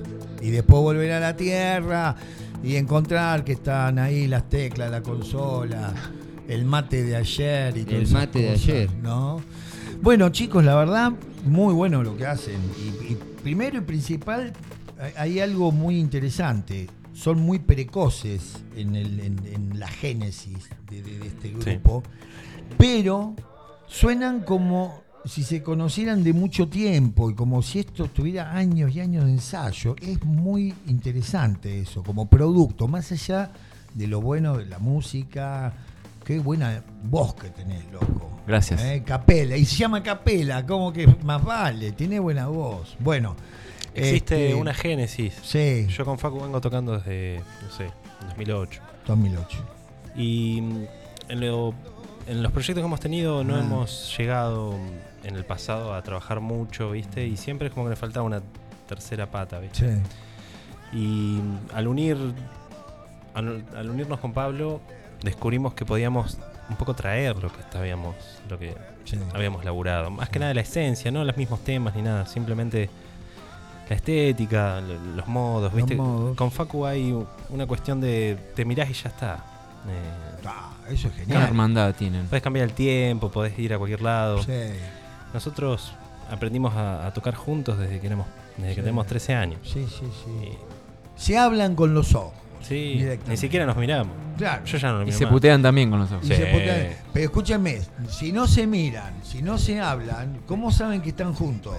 Y 0.42 0.50
después 0.50 0.82
volver 0.82 1.12
a 1.12 1.20
la 1.20 1.36
tierra 1.36 2.16
y 2.62 2.74
encontrar 2.76 3.44
que 3.44 3.52
están 3.52 3.98
ahí 4.00 4.26
las 4.26 4.48
teclas, 4.48 4.90
la 4.90 5.00
consola, 5.00 5.94
el 6.48 6.64
mate 6.64 7.04
de 7.04 7.16
ayer 7.16 7.76
y 7.76 7.84
todo 7.84 7.96
El 7.96 8.08
mate 8.10 8.40
de 8.40 8.50
ayer. 8.50 8.90
¿no? 9.00 9.40
Bueno, 10.02 10.28
chicos, 10.30 10.64
la 10.64 10.74
verdad, 10.74 11.12
muy 11.46 11.72
bueno 11.72 12.02
lo 12.02 12.16
que 12.16 12.26
hacen. 12.26 12.60
Y, 12.78 13.12
y 13.12 13.18
primero 13.42 13.78
y 13.78 13.82
principal, 13.82 14.52
hay 15.16 15.38
algo 15.40 15.70
muy 15.72 15.98
interesante. 15.98 16.88
Son 17.18 17.40
muy 17.40 17.58
precoces 17.58 18.62
en, 18.76 18.94
el- 18.94 19.18
en- 19.20 19.40
en 19.52 19.78
la 19.78 19.88
génesis 19.88 20.68
de, 20.88 21.02
de- 21.02 21.18
de 21.18 21.26
este 21.26 21.48
Sí. 21.48 21.54
grupo, 21.70 22.02
pero 22.76 23.34
suenan 23.88 24.40
como 24.40 25.02
si 25.24 25.42
se 25.42 25.62
conocieran 25.62 26.22
de 26.22 26.32
mucho 26.32 26.68
tiempo 26.68 27.28
y 27.30 27.34
como 27.34 27.60
si 27.62 27.80
esto 27.80 28.06
tuviera 28.06 28.56
años 28.56 28.94
y 28.94 29.00
años 29.00 29.24
de 29.24 29.32
ensayo. 29.32 29.96
Es 30.00 30.22
muy 30.24 30.72
interesante 30.86 31.80
eso, 31.80 32.02
como 32.02 32.28
producto, 32.28 32.86
más 32.88 33.10
allá 33.12 33.50
de 33.94 34.06
lo 34.06 34.20
bueno 34.20 34.56
de 34.56 34.66
la 34.66 34.78
música. 34.78 35.72
Qué 36.24 36.38
buena 36.38 36.82
voz 37.04 37.34
que 37.34 37.48
tenés, 37.50 37.84
loco. 37.90 38.30
Gracias. 38.46 38.80
Eh, 38.82 39.02
Capela, 39.04 39.56
y 39.56 39.64
se 39.64 39.76
llama 39.76 40.02
Capela, 40.02 40.64
como 40.64 40.92
que 40.92 41.06
más 41.24 41.42
vale, 41.42 41.92
tiene 41.92 42.20
buena 42.20 42.46
voz. 42.48 42.96
Bueno, 43.00 43.34
Existe 43.94 44.46
este, 44.48 44.54
una 44.54 44.74
génesis. 44.74 45.34
Sí, 45.42 45.86
Yo 45.88 46.04
con 46.04 46.18
Facu 46.18 46.40
vengo 46.40 46.60
tocando 46.60 46.98
desde, 46.98 47.40
no 47.62 47.70
sé, 47.70 47.90
2008. 48.28 48.80
2008. 49.06 49.58
Y 50.16 50.60
mm, 50.60 50.84
en, 51.30 51.40
lo- 51.40 51.74
en 52.26 52.42
los 52.42 52.52
proyectos 52.52 52.82
que 52.82 52.86
hemos 52.86 53.00
tenido 53.00 53.42
no 53.44 53.56
Ah. 53.56 53.60
hemos 53.60 54.16
llegado 54.16 54.72
mm, 54.72 55.26
en 55.26 55.36
el 55.36 55.44
pasado 55.44 55.94
a 55.94 56.02
trabajar 56.02 56.40
mucho, 56.40 56.90
¿viste? 56.92 57.26
Y 57.26 57.36
siempre 57.36 57.68
es 57.68 57.74
como 57.74 57.86
que 57.86 57.90
nos 57.90 57.98
faltaba 57.98 58.24
una 58.26 58.42
tercera 58.86 59.26
pata, 59.30 59.58
¿viste? 59.58 59.96
Sí. 59.96 60.02
Y 60.92 61.40
mm, 61.42 61.58
al 61.74 61.88
unir 61.88 62.16
al, 63.34 63.64
al 63.76 63.90
unirnos 63.90 64.18
con 64.20 64.32
Pablo 64.32 64.80
descubrimos 65.22 65.74
que 65.74 65.84
podíamos 65.84 66.38
un 66.70 66.76
poco 66.76 66.94
traer 66.94 67.36
lo 67.36 67.50
que 67.52 67.60
estábamos, 67.60 68.14
lo 68.48 68.58
que 68.58 68.74
Sí. 69.04 69.18
habíamos 69.32 69.64
laburado. 69.64 70.10
Más 70.10 70.28
que 70.28 70.38
nada 70.38 70.52
la 70.52 70.60
esencia, 70.60 71.10
no 71.10 71.24
los 71.24 71.34
mismos 71.36 71.60
temas 71.64 71.94
ni 71.96 72.02
nada, 72.02 72.26
simplemente 72.26 72.90
la 73.88 73.96
estética, 73.96 74.80
lo- 74.80 75.16
los 75.16 75.26
modos, 75.28 75.72
¿viste? 75.74 75.96
modos. 75.96 76.36
Con 76.36 76.50
Facu 76.50 76.84
hay 76.86 77.16
una 77.50 77.66
cuestión 77.66 78.00
de 78.00 78.36
te 78.54 78.64
mirás 78.64 78.90
y 78.90 78.92
ya 78.94 79.08
está. 79.08 79.34
Eh, 79.88 80.44
Ah, 80.44 80.72
eso 80.88 81.08
es 81.08 81.14
Qué 81.14 81.20
genial. 81.24 81.42
hermandad 81.42 81.94
tienen. 81.94 82.26
Podés 82.26 82.42
cambiar 82.42 82.64
el 82.66 82.72
tiempo, 82.72 83.30
podés 83.30 83.58
ir 83.58 83.74
a 83.74 83.78
cualquier 83.78 84.00
lado. 84.02 84.42
Sí. 84.42 84.52
Nosotros 85.34 85.92
aprendimos 86.30 86.74
a, 86.74 87.06
a 87.06 87.12
tocar 87.12 87.34
juntos 87.34 87.78
desde 87.78 88.00
que 88.00 88.06
éramos, 88.06 88.26
desde 88.56 88.74
que 88.76 88.80
tenemos 88.82 89.06
13 89.06 89.34
años. 89.34 89.60
Sí, 89.64 89.86
sí, 89.88 90.06
sí. 90.24 90.30
Y- 90.48 90.58
Se 91.16 91.36
hablan 91.36 91.74
con 91.74 91.92
los 91.94 92.14
ojos. 92.14 92.34
sí, 92.62 93.04
ni 93.26 93.36
siquiera 93.36 93.66
nos 93.66 93.76
miramos. 93.76 94.14
Claro. 94.36 94.64
Yo 94.64 94.78
ya 94.78 94.92
no 94.92 94.98
lo 95.00 95.08
Y 95.08 95.12
se 95.12 95.24
más. 95.24 95.32
putean 95.32 95.60
también 95.62 95.90
con 95.90 95.98
los 96.00 96.10
ojos. 96.12 96.26
Sí. 96.26 96.34
se 96.34 96.46
putean. 96.46 96.88
Pero 97.12 97.24
escúchenme, 97.24 97.80
si 98.08 98.30
no 98.32 98.46
se 98.46 98.66
miran, 98.66 99.14
si 99.24 99.42
no 99.42 99.58
se 99.58 99.80
hablan, 99.80 100.38
¿cómo 100.46 100.70
saben 100.70 101.00
que 101.02 101.08
están 101.10 101.34
juntos? 101.34 101.74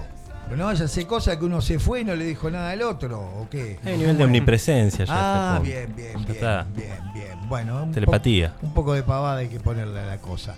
Pero 0.50 0.56
no 0.62 0.66
vaya 0.66 0.82
a 0.82 0.86
hacer 0.86 1.06
cosas 1.06 1.36
que 1.36 1.44
uno 1.44 1.60
se 1.62 1.78
fue 1.78 2.00
y 2.00 2.04
no 2.04 2.14
le 2.16 2.24
dijo 2.24 2.50
nada 2.50 2.70
al 2.72 2.82
otro, 2.82 3.20
¿o 3.20 3.46
qué? 3.48 3.78
Hay 3.84 3.92
un 3.94 3.98
nivel 4.00 4.18
de 4.18 4.24
omnipresencia 4.24 5.04
ya. 5.04 5.14
Ah, 5.56 5.60
bien, 5.60 5.94
bien, 5.94 6.12
Ya 6.12 6.18
bien, 6.18 6.30
está. 6.32 6.66
bien, 6.74 6.98
bien. 7.14 7.48
Bueno, 7.48 7.84
un 7.84 7.92
Telepatía. 7.92 8.52
po- 8.60 8.66
un 8.66 8.74
poco 8.74 8.92
de 8.94 9.04
pavada 9.04 9.38
hay 9.38 9.48
que 9.48 9.60
ponerle 9.60 10.00
a 10.00 10.06
la 10.06 10.18
cosa. 10.18 10.56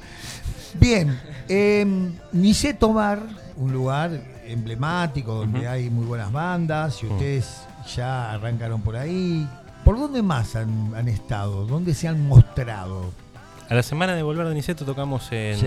Bien, 0.80 1.20
eh, 1.46 1.86
Niceto 2.32 2.94
Bar, 2.94 3.20
un 3.56 3.70
lugar 3.72 4.18
emblemático 4.46 5.34
donde 5.34 5.68
hay 5.68 5.90
muy 5.90 6.06
buenas 6.06 6.32
bandas 6.32 7.02
y 7.02 7.06
Mm. 7.06 7.12
ustedes 7.12 7.60
ya 7.94 8.32
arrancaron 8.32 8.80
por 8.80 8.96
ahí. 8.96 9.46
¿Por 9.84 9.98
dónde 9.98 10.22
más 10.22 10.56
han, 10.56 10.94
han 10.94 11.08
estado? 11.08 11.66
¿Dónde 11.66 11.92
se 11.92 12.08
han 12.08 12.26
mostrado? 12.26 13.12
A 13.68 13.74
la 13.74 13.82
semana 13.82 14.14
de 14.14 14.22
volver 14.22 14.46
de 14.48 14.54
Niceto 14.54 14.86
tocamos 14.86 15.30
en 15.32 15.58
Sí. 15.58 15.66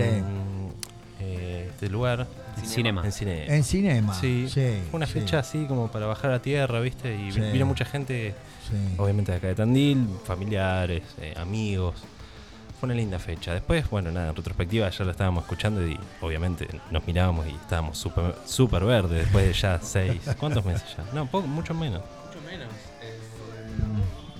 eh, 1.20 1.68
este 1.70 1.88
lugar, 1.88 2.26
Cinema. 2.64 3.02
en 3.04 3.12
cine. 3.12 3.46
En 3.54 3.64
cinema. 3.64 4.14
Sí, 4.14 4.48
sí, 4.48 4.78
Fue 4.90 4.98
una 4.98 5.06
sí, 5.06 5.12
fecha 5.14 5.38
así 5.40 5.66
como 5.66 5.88
para 5.90 6.06
bajar 6.06 6.30
a 6.32 6.40
tierra, 6.40 6.80
¿viste? 6.80 7.14
Y 7.14 7.24
vi- 7.26 7.32
Sí. 7.32 7.40
vino 7.52 7.66
mucha 7.66 7.84
gente, 7.84 8.34
sí. 8.70 8.94
obviamente 8.96 9.32
de 9.32 9.38
acá 9.38 9.46
de 9.48 9.54
Tandil, 9.54 10.06
familiares, 10.24 11.02
eh, 11.20 11.34
amigos. 11.36 11.94
Fue 12.80 12.86
una 12.88 12.94
linda 12.94 13.18
fecha. 13.18 13.54
Después, 13.54 13.88
bueno, 13.88 14.10
nada, 14.12 14.28
en 14.30 14.36
retrospectiva 14.36 14.88
ya 14.90 15.04
lo 15.04 15.10
estábamos 15.10 15.44
escuchando 15.44 15.86
y 15.86 15.98
obviamente 16.20 16.68
nos 16.90 17.06
mirábamos 17.06 17.46
y 17.46 17.50
estábamos 17.54 17.96
súper 17.98 18.34
súper 18.44 18.84
verdes 18.84 19.22
después 19.24 19.46
de 19.46 19.52
ya 19.54 19.78
seis. 19.82 20.20
¿Cuántos 20.38 20.64
meses 20.64 20.84
ya? 20.96 21.04
No, 21.14 21.26
poco, 21.26 21.46
mucho 21.46 21.72
menos. 21.74 22.02
Mucho 22.26 22.40
menos. 22.46 22.68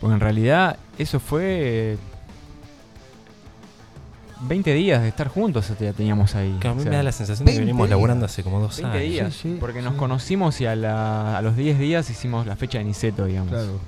Porque 0.00 0.14
en 0.14 0.20
realidad 0.20 0.76
eso 0.98 1.18
fue 1.20 1.42
eh, 1.94 1.98
20 4.40 4.74
días 4.74 5.02
de 5.02 5.08
estar 5.08 5.28
juntos 5.28 5.72
ya 5.80 5.92
teníamos 5.92 6.34
ahí. 6.34 6.56
Que 6.60 6.68
a 6.68 6.74
mí 6.74 6.80
O 6.80 6.82
sea, 6.82 6.90
me 6.90 6.96
da 6.96 7.02
la 7.02 7.12
sensación 7.12 7.46
de 7.46 7.52
que 7.52 7.58
20 7.58 7.66
venimos 7.72 7.88
laburando 7.88 8.26
hace 8.26 8.42
como 8.42 8.60
dos 8.60 8.76
20 8.80 8.98
años. 8.98 9.10
días. 9.12 9.32
Sí, 9.34 9.38
sí, 9.52 9.56
porque 9.58 9.80
nos 9.82 9.94
conocimos 9.94 10.60
y 10.60 10.66
a, 10.66 10.76
la- 10.76 11.38
a 11.38 11.42
los 11.42 11.56
10 11.56 11.78
días 11.78 12.08
hicimos 12.10 12.46
la 12.46 12.56
fecha 12.56 12.78
de 12.78 12.84
Niceto, 12.84 13.24
digamos. 13.26 13.50
Claro. 13.50 13.80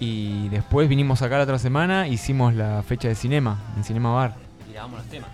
Y 0.00 0.48
después 0.48 0.88
vinimos 0.88 1.22
acá 1.22 1.38
la 1.38 1.44
otra 1.44 1.58
semana, 1.58 2.08
hicimos 2.08 2.54
la 2.54 2.82
fecha 2.86 3.08
de 3.08 3.14
cinema, 3.14 3.62
en 3.76 3.84
Cinema 3.84 4.12
Bar. 4.12 4.36
Y 4.68 4.72
grabamos 4.72 4.98
los 5.00 5.08
temas. 5.08 5.28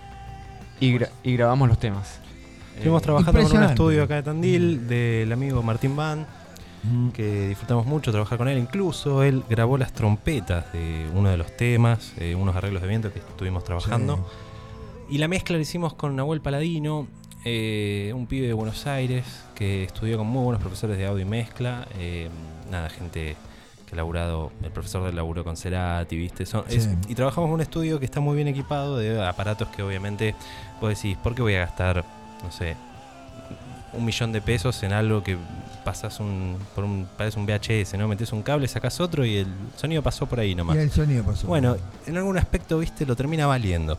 Y, 0.79 0.93
gra- 0.93 1.09
y 1.23 1.33
grabamos 1.33 1.69
los 1.69 1.79
temas. 1.79 2.19
Estuvimos 2.75 3.01
Eh, 3.01 3.05
trabajando 3.05 3.39
en 3.41 3.57
un 3.57 3.63
estudio 3.63 4.03
acá 4.03 4.15
de 4.15 4.23
Tandil 4.23 4.87
del 4.87 5.31
amigo 5.31 5.61
Martín 5.61 5.95
Van, 5.95 6.25
que 7.13 7.47
disfrutamos 7.49 7.85
mucho 7.85 8.11
trabajar 8.11 8.37
con 8.37 8.47
él. 8.47 8.57
Incluso 8.57 9.23
él 9.23 9.43
grabó 9.49 9.77
las 9.77 9.93
trompetas 9.93 10.71
de 10.73 11.07
uno 11.13 11.29
de 11.29 11.37
los 11.37 11.55
temas, 11.55 12.13
eh, 12.17 12.35
unos 12.35 12.55
arreglos 12.55 12.81
de 12.81 12.87
viento 12.87 13.11
que 13.13 13.19
estuvimos 13.19 13.63
trabajando. 13.63 14.27
Y 15.09 15.17
la 15.17 15.27
mezcla 15.27 15.55
la 15.57 15.61
hicimos 15.61 15.93
con 15.93 16.15
Nahuel 16.15 16.41
Paladino, 16.41 17.07
eh, 17.45 18.11
un 18.15 18.27
pibe 18.27 18.47
de 18.47 18.53
Buenos 18.53 18.87
Aires 18.87 19.25
que 19.55 19.83
estudió 19.83 20.17
con 20.17 20.27
muy 20.27 20.43
buenos 20.43 20.61
profesores 20.61 20.97
de 20.97 21.05
audio 21.05 21.21
y 21.23 21.29
mezcla. 21.29 21.87
eh, 21.99 22.29
nada, 22.69 22.87
gente 22.89 23.35
que 23.85 23.93
ha 23.93 23.97
laburado, 23.97 24.51
el 24.63 24.71
profesor 24.71 25.03
del 25.05 25.15
laburo 25.17 25.43
con 25.43 25.57
Cerati, 25.57 26.15
¿viste? 26.17 26.45
Son- 26.45 26.63
es- 26.69 26.85
Sí. 26.85 26.89
y 27.09 27.15
trabajamos 27.15 27.49
en 27.49 27.53
un 27.55 27.61
estudio 27.61 27.99
que 27.99 28.05
está 28.05 28.21
muy 28.21 28.35
bien 28.37 28.47
equipado 28.47 28.97
de 28.97 29.21
aparatos 29.27 29.67
que 29.67 29.83
obviamente 29.83 30.33
vos 30.79 30.89
decís, 30.95 31.17
¿por 31.17 31.35
qué 31.35 31.41
voy 31.41 31.55
a 31.55 31.59
gastar 31.59 32.05
no 32.43 32.51
sé, 32.51 32.75
un 33.93 34.05
millón 34.05 34.31
de 34.31 34.41
pesos 34.41 34.81
en 34.83 34.93
algo 34.93 35.23
que 35.23 35.37
pasas 35.83 36.19
un, 36.19 36.57
por 36.75 36.83
un, 36.83 37.07
parece 37.17 37.39
un 37.39 37.45
VHS, 37.45 37.97
¿no? 37.97 38.07
Metes 38.07 38.31
un 38.31 38.41
cable, 38.43 38.67
sacas 38.67 38.99
otro 39.01 39.25
y 39.25 39.37
el 39.37 39.47
sonido 39.75 40.01
pasó 40.01 40.25
por 40.27 40.39
ahí 40.39 40.55
nomás. 40.55 40.75
Y 40.75 40.79
el 40.79 40.91
sonido 40.91 41.23
pasó. 41.23 41.47
Bueno, 41.47 41.75
en 42.05 42.17
algún 42.17 42.37
aspecto, 42.37 42.79
viste, 42.79 43.05
lo 43.05 43.15
termina 43.15 43.47
valiendo. 43.47 43.97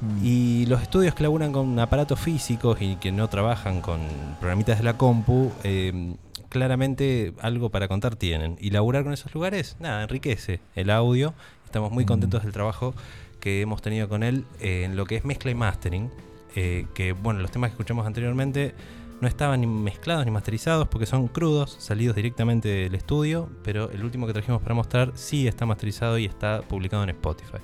Mm. 0.00 0.24
Y 0.24 0.66
los 0.66 0.82
estudios 0.82 1.14
que 1.14 1.22
laburan 1.22 1.52
con 1.52 1.78
aparatos 1.78 2.18
físicos 2.20 2.78
y 2.80 2.96
que 2.96 3.12
no 3.12 3.28
trabajan 3.28 3.80
con 3.80 4.00
programitas 4.40 4.78
de 4.78 4.84
la 4.84 4.96
compu, 4.96 5.52
eh, 5.62 6.14
claramente 6.48 7.32
algo 7.40 7.70
para 7.70 7.88
contar 7.88 8.16
tienen. 8.16 8.56
Y 8.60 8.70
laburar 8.70 9.04
con 9.04 9.12
esos 9.12 9.32
lugares, 9.34 9.76
nada, 9.80 10.02
enriquece 10.02 10.60
el 10.74 10.90
audio. 10.90 11.32
Estamos 11.64 11.92
muy 11.92 12.04
Mm. 12.04 12.08
contentos 12.08 12.42
del 12.42 12.52
trabajo 12.52 12.94
que 13.40 13.60
hemos 13.62 13.80
tenido 13.80 14.08
con 14.08 14.22
él 14.22 14.44
eh, 14.60 14.82
en 14.84 14.96
lo 14.96 15.06
que 15.06 15.16
es 15.16 15.24
mezcla 15.24 15.50
y 15.50 15.54
mastering. 15.54 16.10
eh, 16.56 16.86
que, 16.94 17.12
bueno, 17.12 17.38
los 17.38 17.52
temas 17.52 17.70
que 17.70 17.74
escuchamos 17.74 18.04
anteriormente 18.04 18.74
no 19.20 19.28
estaban 19.28 19.60
ni 19.60 19.66
mezclados 19.66 20.24
ni 20.24 20.30
masterizados 20.30 20.88
porque 20.88 21.06
son 21.06 21.28
crudos, 21.28 21.76
salidos 21.78 22.16
directamente 22.16 22.68
del 22.68 22.94
estudio, 22.94 23.48
pero 23.62 23.90
el 23.90 24.02
último 24.04 24.26
que 24.26 24.32
trajimos 24.32 24.62
para 24.62 24.74
mostrar 24.74 25.12
sí 25.14 25.46
está 25.46 25.66
masterizado 25.66 26.18
y 26.18 26.24
está 26.24 26.62
publicado 26.62 27.02
en 27.02 27.10
Spotify. 27.10 27.58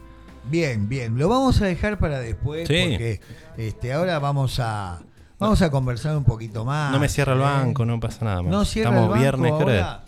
Bien, 0.48 0.88
bien. 0.88 1.18
Lo 1.18 1.28
vamos 1.28 1.60
a 1.60 1.66
dejar 1.66 1.98
para 1.98 2.20
después 2.20 2.68
Sí. 2.68 2.86
porque 2.90 3.20
este, 3.56 3.92
ahora 3.92 4.18
vamos 4.18 4.60
a 4.60 5.00
vamos 5.38 5.60
a 5.62 5.70
conversar 5.70 6.16
un 6.16 6.24
poquito 6.24 6.64
más. 6.64 6.92
no 6.92 6.98
me 7.00 7.08
cierra 7.08 7.32
el 7.32 7.40
¿eh? 7.40 7.42
banco, 7.42 7.84
no 7.84 7.98
pasa 8.00 8.24
nada 8.24 8.42
más. 8.42 8.50
No 8.50 8.64
cierra 8.64 8.90
Estamos 8.90 9.04
el 9.04 9.10
banco 9.10 9.20
viernes, 9.22 9.52
ahora. 9.52 10.04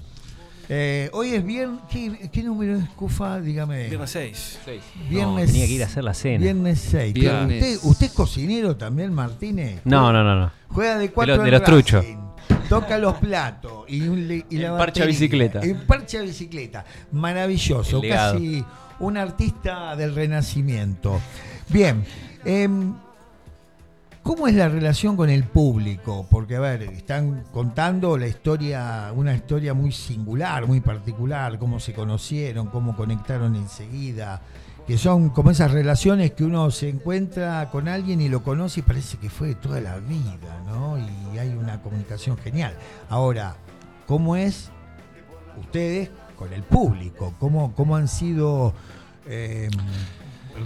Eh, 0.68 1.08
hoy 1.14 1.34
es 1.34 1.44
viernes. 1.44 1.80
¿Qué, 1.90 2.28
qué 2.30 2.42
número 2.42 2.76
es 2.76 2.88
Cufa? 2.90 3.40
Dígame. 3.40 3.88
Viernes 3.88 4.10
6. 4.10 4.58
Viernes, 5.08 5.46
tenía 5.46 5.66
que 5.66 5.72
ir 5.72 5.82
a 5.82 5.86
hacer 5.86 6.04
la 6.04 6.12
cena. 6.14 6.42
Viernes 6.44 6.80
6. 6.90 7.14
Viernes. 7.14 7.62
¿Usted, 7.76 7.88
¿Usted 7.88 8.06
es 8.06 8.12
cocinero 8.12 8.76
también, 8.76 9.12
Martínez? 9.14 9.80
No, 9.84 10.12
no, 10.12 10.22
no, 10.22 10.38
no. 10.38 10.52
Juega 10.68 10.98
de 10.98 11.10
cuatro 11.10 11.32
De 11.32 11.38
los- 11.38 11.44
de 11.46 11.50
los 11.52 11.62
truchos. 11.62 12.04
Toca 12.68 12.98
los 12.98 13.14
platos 13.16 13.84
y, 13.88 14.02
un 14.08 14.18
y 14.50 14.56
la 14.58 14.68
En 14.68 14.76
parcha 14.76 15.06
bicicleta. 15.06 15.60
En 15.62 15.86
parcha 15.86 16.20
bicicleta. 16.20 16.84
Maravilloso. 17.12 18.02
Casi 18.06 18.62
un 19.00 19.16
artista 19.16 19.96
del 19.96 20.14
renacimiento. 20.14 21.18
Bien. 21.70 22.04
em, 22.44 22.92
¿Cómo 24.28 24.46
es 24.46 24.54
la 24.54 24.68
relación 24.68 25.16
con 25.16 25.30
el 25.30 25.44
público? 25.44 26.26
Porque, 26.28 26.56
a 26.56 26.60
ver, 26.60 26.82
están 26.82 27.44
contando 27.50 28.18
la 28.18 28.26
historia, 28.26 29.10
una 29.16 29.34
historia 29.34 29.72
muy 29.72 29.90
singular, 29.90 30.66
muy 30.66 30.82
particular, 30.82 31.58
cómo 31.58 31.80
se 31.80 31.94
conocieron, 31.94 32.66
cómo 32.66 32.94
conectaron 32.94 33.56
enseguida, 33.56 34.42
que 34.86 34.98
son 34.98 35.30
como 35.30 35.50
esas 35.50 35.70
relaciones 35.70 36.32
que 36.32 36.44
uno 36.44 36.70
se 36.70 36.90
encuentra 36.90 37.70
con 37.70 37.88
alguien 37.88 38.20
y 38.20 38.28
lo 38.28 38.42
conoce 38.42 38.80
y 38.80 38.82
parece 38.82 39.16
que 39.16 39.30
fue 39.30 39.48
de 39.48 39.54
toda 39.54 39.80
la 39.80 39.96
vida, 39.96 40.62
¿no? 40.66 40.98
Y 40.98 41.38
hay 41.38 41.48
una 41.48 41.80
comunicación 41.80 42.36
genial. 42.36 42.74
Ahora, 43.08 43.56
¿cómo 44.06 44.36
es 44.36 44.68
ustedes 45.58 46.10
con 46.36 46.52
el 46.52 46.64
público? 46.64 47.32
¿Cómo, 47.40 47.74
cómo 47.74 47.96
han 47.96 48.08
sido... 48.08 48.74
eh, 49.26 49.70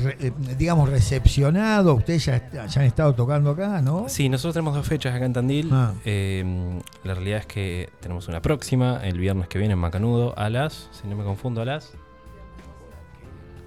re- 0.01 0.16
eh, 0.20 0.32
digamos, 0.59 0.89
recepcionados, 0.89 1.98
ustedes 1.98 2.24
ya, 2.27 2.51
ya 2.66 2.81
han 2.81 2.86
estado 2.86 3.14
tocando 3.14 3.51
acá, 3.51 3.81
¿no? 3.82 4.09
Sí, 4.09 4.28
nosotros 4.28 4.55
tenemos 4.55 4.74
dos 4.74 4.86
fechas 4.86 5.14
acá 5.14 5.24
en 5.27 5.32
Tandil. 5.32 5.69
Ah. 5.73 5.94
Eh, 6.05 6.78
la 7.05 7.14
realidad 7.14 7.39
es 7.40 7.47
que 7.47 7.90
tenemos 8.01 8.28
una 8.28 8.40
próxima, 8.43 9.01
el 9.05 9.19
viernes 9.19 9.48
que 9.48 9.59
viene 9.59 9.74
en 9.74 9.81
Macanudo, 9.81 10.36
a 10.39 10.51
las, 10.51 10.89
si 10.93 11.06
no 11.09 11.16
me 11.16 11.24
confundo, 11.24 11.62
a 11.62 11.64
las... 11.64 11.93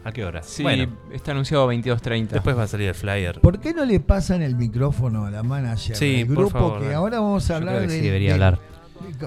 ¿A 0.04 0.12
qué 0.12 0.24
hora? 0.24 0.44
Sí, 0.44 0.62
Bueno, 0.62 0.96
está 1.12 1.32
anunciado 1.32 1.68
22.30. 1.72 2.28
después 2.28 2.56
va 2.56 2.64
a 2.64 2.68
salir 2.68 2.90
el 2.90 2.94
flyer. 2.94 3.42
¿Por 3.42 3.60
qué 3.60 3.74
no 3.74 3.86
le 3.86 4.00
pasan 4.00 4.44
el 4.44 4.56
micrófono 4.56 5.26
a 5.26 5.32
la 5.32 5.42
manager 5.42 5.96
Sí, 5.96 6.18
del 6.18 6.28
por 6.28 6.36
grupo? 6.36 6.50
favor, 6.52 6.82
que 6.82 6.94
ahora 6.94 7.20
vamos 7.20 7.46
a 7.50 7.54
Yo 7.54 7.56
hablar 7.56 7.76
creo 7.78 7.88
que 7.88 7.94
de, 7.94 8.00
sí 8.00 8.06
debería 8.06 8.28
de- 8.30 8.34
hablar. 8.36 8.60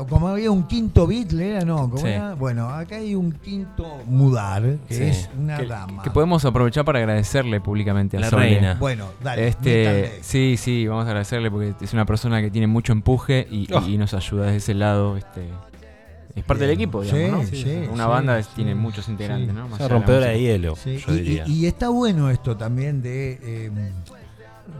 Como 0.09 0.28
había 0.28 0.50
un 0.50 0.66
quinto 0.66 1.06
beat, 1.06 1.32
era 1.32 1.64
no, 1.64 1.88
¿cómo 1.90 1.98
Sí. 2.02 2.09
era? 2.09 2.34
Bueno, 2.34 2.68
acá 2.68 2.96
hay 2.96 3.14
un 3.14 3.32
quinto 3.32 3.86
mudar, 4.06 4.76
que 4.88 4.94
Sí. 4.94 5.02
es 5.05 5.30
una 5.38 5.56
que, 5.59 5.66
dama. 5.66 6.02
que 6.02 6.10
podemos 6.10 6.44
aprovechar 6.44 6.84
para 6.84 6.98
agradecerle 6.98 7.60
públicamente 7.60 8.16
a 8.16 8.20
La 8.20 8.30
Sole. 8.30 8.42
reina. 8.44 8.76
Bueno, 8.78 9.06
dale. 9.22 9.48
Este, 9.48 10.18
sí, 10.22 10.56
sí, 10.59 10.86
vamos 10.86 11.05
a 11.05 11.09
agradecerle 11.09 11.50
porque 11.50 11.74
es 11.80 11.92
una 11.92 12.05
persona 12.06 12.40
que 12.40 12.50
tiene 12.50 12.66
mucho 12.66 12.92
empuje 12.92 13.46
y, 13.50 13.66
Oh. 13.72 13.80
y 13.86 13.96
nos 13.98 14.14
ayuda 14.14 14.44
desde 14.46 14.56
ese 14.59 14.74
lado. 14.74 15.16
Este, 15.16 15.48
es 16.34 16.44
parte 16.44 16.64
del 16.64 16.72
equipo, 16.74 17.02
digamos, 17.02 17.48
Sí, 17.48 17.64
¿no? 17.64 17.72
sí, 17.84 17.88
Una 17.92 18.05
sí, 18.05 18.10
banda 18.10 18.42
tiene 18.55 18.74
muchos 18.74 19.09
integrantes, 19.09 19.48
sí. 19.50 19.56
¿no? 19.56 19.68
Más 19.68 19.78
de 19.78 19.88
rompedora 19.88 20.26
de 20.26 20.40
hielo, 20.40 20.76
Sí, 20.76 20.98
yo 21.05 21.14
y, 21.14 21.16
diría. 21.20 21.44
y- 21.48 21.64
y 21.64 21.66
está 21.66 21.88
bueno 21.88 22.30
esto 22.30 22.56
también 22.56 23.02
de, 23.02 23.38
eh, 23.42 23.70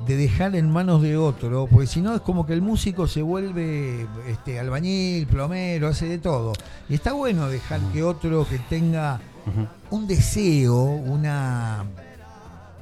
de 0.06 0.16
dejar 0.16 0.54
en 0.56 0.70
manos 0.70 1.02
de 1.02 1.16
otro, 1.16 1.66
porque 1.70 1.86
si 1.86 2.00
no 2.00 2.14
es 2.14 2.20
como 2.20 2.46
que 2.46 2.52
el 2.54 2.62
músico 2.62 3.06
se 3.06 3.20
vuelve 3.22 4.06
este, 4.28 4.58
albañil, 4.58 5.26
plomero, 5.26 5.88
hace 5.88 6.06
de 6.06 6.18
todo. 6.18 6.52
Y 6.88 6.94
está 6.94 7.12
bueno 7.12 7.48
dejar 7.48 7.80
que 7.92 8.02
otro 8.02 8.46
que 8.48 8.58
tenga 8.58 9.20
un 9.90 10.06
deseo, 10.06 10.82
una, 10.82 11.84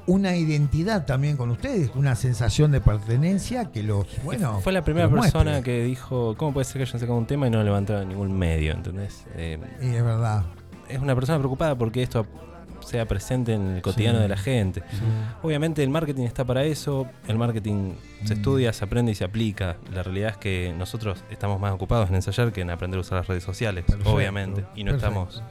una 0.06 0.36
identidad 0.36 1.04
también 1.06 1.36
con 1.36 1.50
ustedes, 1.50 1.90
una 1.94 2.14
sensación 2.16 2.70
de 2.72 2.80
pertenencia 2.80 3.66
que 3.72 3.82
los, 3.82 4.06
bueno... 4.24 4.60
Fue 4.60 4.72
la 4.72 4.82
primera 4.84 5.08
persona 5.08 5.52
muestre. 5.52 5.62
que 5.62 5.84
dijo, 5.84 6.34
¿cómo 6.36 6.52
puede 6.52 6.64
ser 6.64 6.76
que 6.78 6.82
hayan 6.82 7.00
sacado 7.00 7.18
un 7.18 7.26
tema 7.26 7.46
y 7.46 7.50
no 7.50 7.62
levantaron 7.62 8.08
ningún 8.08 8.36
medio? 8.36 8.72
¿Entendés? 8.72 9.24
Eh, 9.34 9.58
Y 9.82 9.86
es 9.94 10.04
verdad. 10.04 10.44
es 10.88 10.98
una 11.00 11.14
persona 11.14 11.38
preocupada 11.38 11.76
porque 11.76 12.02
esto 12.02 12.26
sea 12.86 13.04
presente 13.06 13.52
en 13.52 13.76
el 13.76 13.82
cotidiano 13.82 14.18
Sí. 14.18 14.22
de 14.22 14.28
la 14.28 14.36
gente. 14.36 14.82
Obviamente 15.42 15.82
el 15.82 15.90
marketing 15.90 16.22
está 16.24 16.44
para 16.44 16.64
eso, 16.64 17.06
el 17.28 17.36
marketing 17.36 17.94
se 18.24 18.34
Mm. 18.34 18.36
estudia, 18.38 18.72
se 18.72 18.84
aprende 18.84 19.12
y 19.12 19.14
se 19.14 19.24
aplica. 19.24 19.76
La 19.92 20.02
realidad 20.02 20.30
es 20.30 20.36
que 20.36 20.74
nosotros 20.76 21.22
estamos 21.30 21.58
más 21.60 21.72
ocupados 21.72 22.08
en 22.08 22.14
ensayar 22.16 22.52
que 22.52 22.60
en 22.60 22.70
aprender 22.70 22.98
a 22.98 23.00
usar 23.00 23.18
las 23.18 23.26
redes 23.26 23.42
sociales, 23.44 23.84
Perfecto, 23.86 24.12
obviamente. 24.14 24.64
Y 24.76 24.84
no 24.84 24.92
perfecto. 24.92 24.96
estamos 25.08 25.42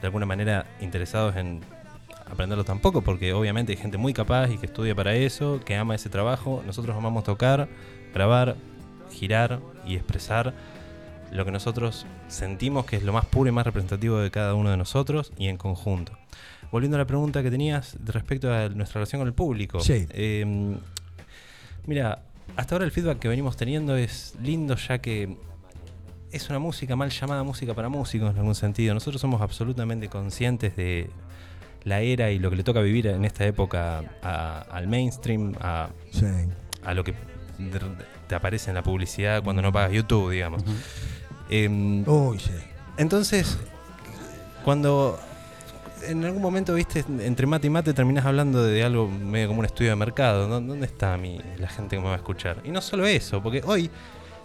de 0.00 0.06
alguna 0.06 0.24
manera 0.26 0.66
interesados 0.80 1.36
en 1.36 1.60
aprenderlo 2.30 2.64
tampoco, 2.64 3.02
porque 3.02 3.32
obviamente 3.34 3.72
hay 3.72 3.78
gente 3.78 3.98
muy 3.98 4.12
capaz 4.14 4.48
y 4.50 4.56
que 4.58 4.66
estudia 4.66 4.94
para 4.94 5.14
eso, 5.14 5.60
que 5.64 5.76
ama 5.76 5.94
ese 5.94 6.08
trabajo. 6.08 6.62
Nosotros 6.64 6.96
amamos 6.96 7.24
tocar, 7.24 7.68
grabar, 8.14 8.56
girar 9.10 9.60
y 9.86 9.96
expresar 9.96 10.54
lo 11.32 11.44
que 11.44 11.50
nosotros 11.50 12.06
sentimos 12.28 12.86
que 12.86 12.96
es 12.96 13.02
lo 13.02 13.12
más 13.12 13.24
puro 13.24 13.48
y 13.48 13.52
más 13.52 13.64
representativo 13.66 14.18
de 14.18 14.30
cada 14.30 14.54
uno 14.54 14.70
de 14.70 14.76
nosotros 14.76 15.32
y 15.38 15.48
en 15.48 15.56
conjunto. 15.58 16.12
Volviendo 16.72 16.96
a 16.96 16.98
la 16.98 17.06
pregunta 17.06 17.42
que 17.42 17.50
tenías 17.50 17.96
respecto 18.04 18.52
a 18.52 18.68
nuestra 18.68 19.00
relación 19.00 19.20
con 19.20 19.26
el 19.28 19.34
público. 19.34 19.80
Sí. 19.80 20.06
Eh, 20.10 20.76
mira, 21.86 22.22
hasta 22.56 22.74
ahora 22.74 22.84
el 22.84 22.92
feedback 22.92 23.18
que 23.18 23.28
venimos 23.28 23.56
teniendo 23.56 23.96
es 23.96 24.34
lindo 24.42 24.76
ya 24.76 24.98
que 24.98 25.36
es 26.30 26.48
una 26.48 26.58
música 26.60 26.94
mal 26.94 27.10
llamada 27.10 27.42
música 27.42 27.74
para 27.74 27.88
músicos 27.88 28.30
en 28.32 28.38
algún 28.38 28.54
sentido. 28.54 28.94
Nosotros 28.94 29.20
somos 29.20 29.40
absolutamente 29.42 30.08
conscientes 30.08 30.76
de 30.76 31.10
la 31.82 32.00
era 32.02 32.30
y 32.30 32.38
lo 32.38 32.50
que 32.50 32.56
le 32.56 32.62
toca 32.62 32.80
vivir 32.80 33.08
en 33.08 33.24
esta 33.24 33.44
época 33.46 34.04
a- 34.22 34.60
al 34.70 34.86
mainstream, 34.86 35.54
a, 35.60 35.88
Sí. 36.12 36.26
a 36.84 36.94
lo 36.94 37.02
que 37.02 37.14
te 38.28 38.34
aparece 38.34 38.70
en 38.70 38.76
la 38.76 38.82
publicidad 38.82 39.42
cuando 39.42 39.60
no 39.60 39.72
pagas 39.72 39.92
YouTube, 39.92 40.30
digamos. 40.30 40.62
Em, 41.48 42.04
sí. 42.38 42.50
entonces, 42.96 43.58
cuando 44.64 45.18
en 46.06 46.24
algún 46.24 46.42
momento, 46.42 46.74
viste, 46.74 47.04
entre 47.20 47.46
mate 47.46 47.66
y 47.66 47.70
mate 47.70 47.92
terminás 47.94 48.24
hablando 48.26 48.62
de 48.64 48.82
algo 48.84 49.08
medio 49.08 49.48
como 49.48 49.60
un 49.60 49.66
estudio 49.66 49.90
de 49.90 49.96
mercado. 49.96 50.46
¿Dónde 50.48 50.86
está 50.86 51.16
mi, 51.16 51.40
la 51.58 51.68
gente 51.68 51.96
que 51.96 52.00
me 52.02 52.08
va 52.08 52.14
a 52.14 52.16
escuchar? 52.16 52.58
Y 52.64 52.70
no 52.70 52.80
solo 52.80 53.06
eso, 53.06 53.42
porque 53.42 53.62
hoy 53.64 53.90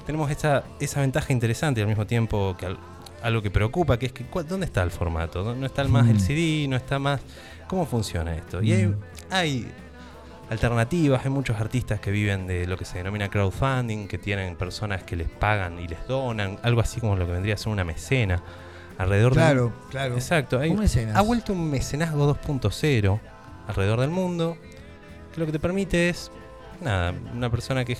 tenemos 0.05 0.29
esa, 0.31 0.63
esa 0.79 1.01
ventaja 1.01 1.33
interesante 1.33 1.79
y 1.79 1.83
al 1.83 1.87
mismo 1.87 2.05
tiempo 2.05 2.55
que 2.57 2.65
al- 2.67 2.77
algo 3.23 3.41
que 3.41 3.49
preocupa, 3.49 3.97
que 3.97 4.05
es 4.07 4.11
que 4.11 4.25
¿cuál- 4.25 4.47
¿dónde 4.47 4.65
está 4.67 4.83
el 4.83 4.91
formato? 4.91 5.43
¿No, 5.43 5.55
no 5.55 5.65
está 5.65 5.83
más 5.85 6.07
el 6.09 6.15
Mm. 6.17 6.19
CD? 6.19 6.67
¿No 6.67 6.75
está 6.75 6.99
más? 6.99 7.21
¿Cómo 7.67 7.85
funciona 7.87 8.35
esto? 8.35 8.61
Y 8.61 8.71
hay, 8.73 8.85
Mm. 8.87 8.95
hay 9.31 9.67
alternativas, 10.49 11.25
hay 11.25 11.31
muchos 11.31 11.59
artistas 11.59 11.99
que 11.99 12.11
viven 12.11 12.45
de 12.45 12.67
lo 12.67 12.77
que 12.77 12.85
se 12.85 12.99
denomina 12.99 13.29
crowdfunding, 13.29 14.07
que 14.07 14.17
tienen 14.19 14.55
personas 14.55 15.03
que 15.03 15.15
les 15.15 15.27
pagan 15.29 15.79
y 15.79 15.87
les 15.87 16.05
donan, 16.07 16.59
algo 16.61 16.81
así 16.81 16.99
como 17.01 17.15
lo 17.15 17.25
que 17.25 17.31
vendría 17.31 17.55
a 17.55 17.57
ser 17.57 17.69
una 17.71 17.83
mecena. 17.83 18.43
Alrededor 18.97 19.33
de 19.33 19.39
Claro, 19.41 19.73
claro. 19.89 20.15
Exacto. 20.15 20.59
hay- 20.59 20.71
ha 21.13 21.21
vuelto 21.21 21.53
un 21.53 21.69
mecenazgo 21.69 22.25
2.0 22.33 23.19
alrededor 23.67 23.99
del 24.01 24.09
mundo, 24.09 24.57
que 25.33 25.39
lo 25.39 25.45
que 25.45 25.51
te 25.51 25.59
permite 25.59 26.09
es, 26.09 26.31
nada, 26.81 27.13
una 27.33 27.49
persona 27.49 27.83
que 27.83 27.97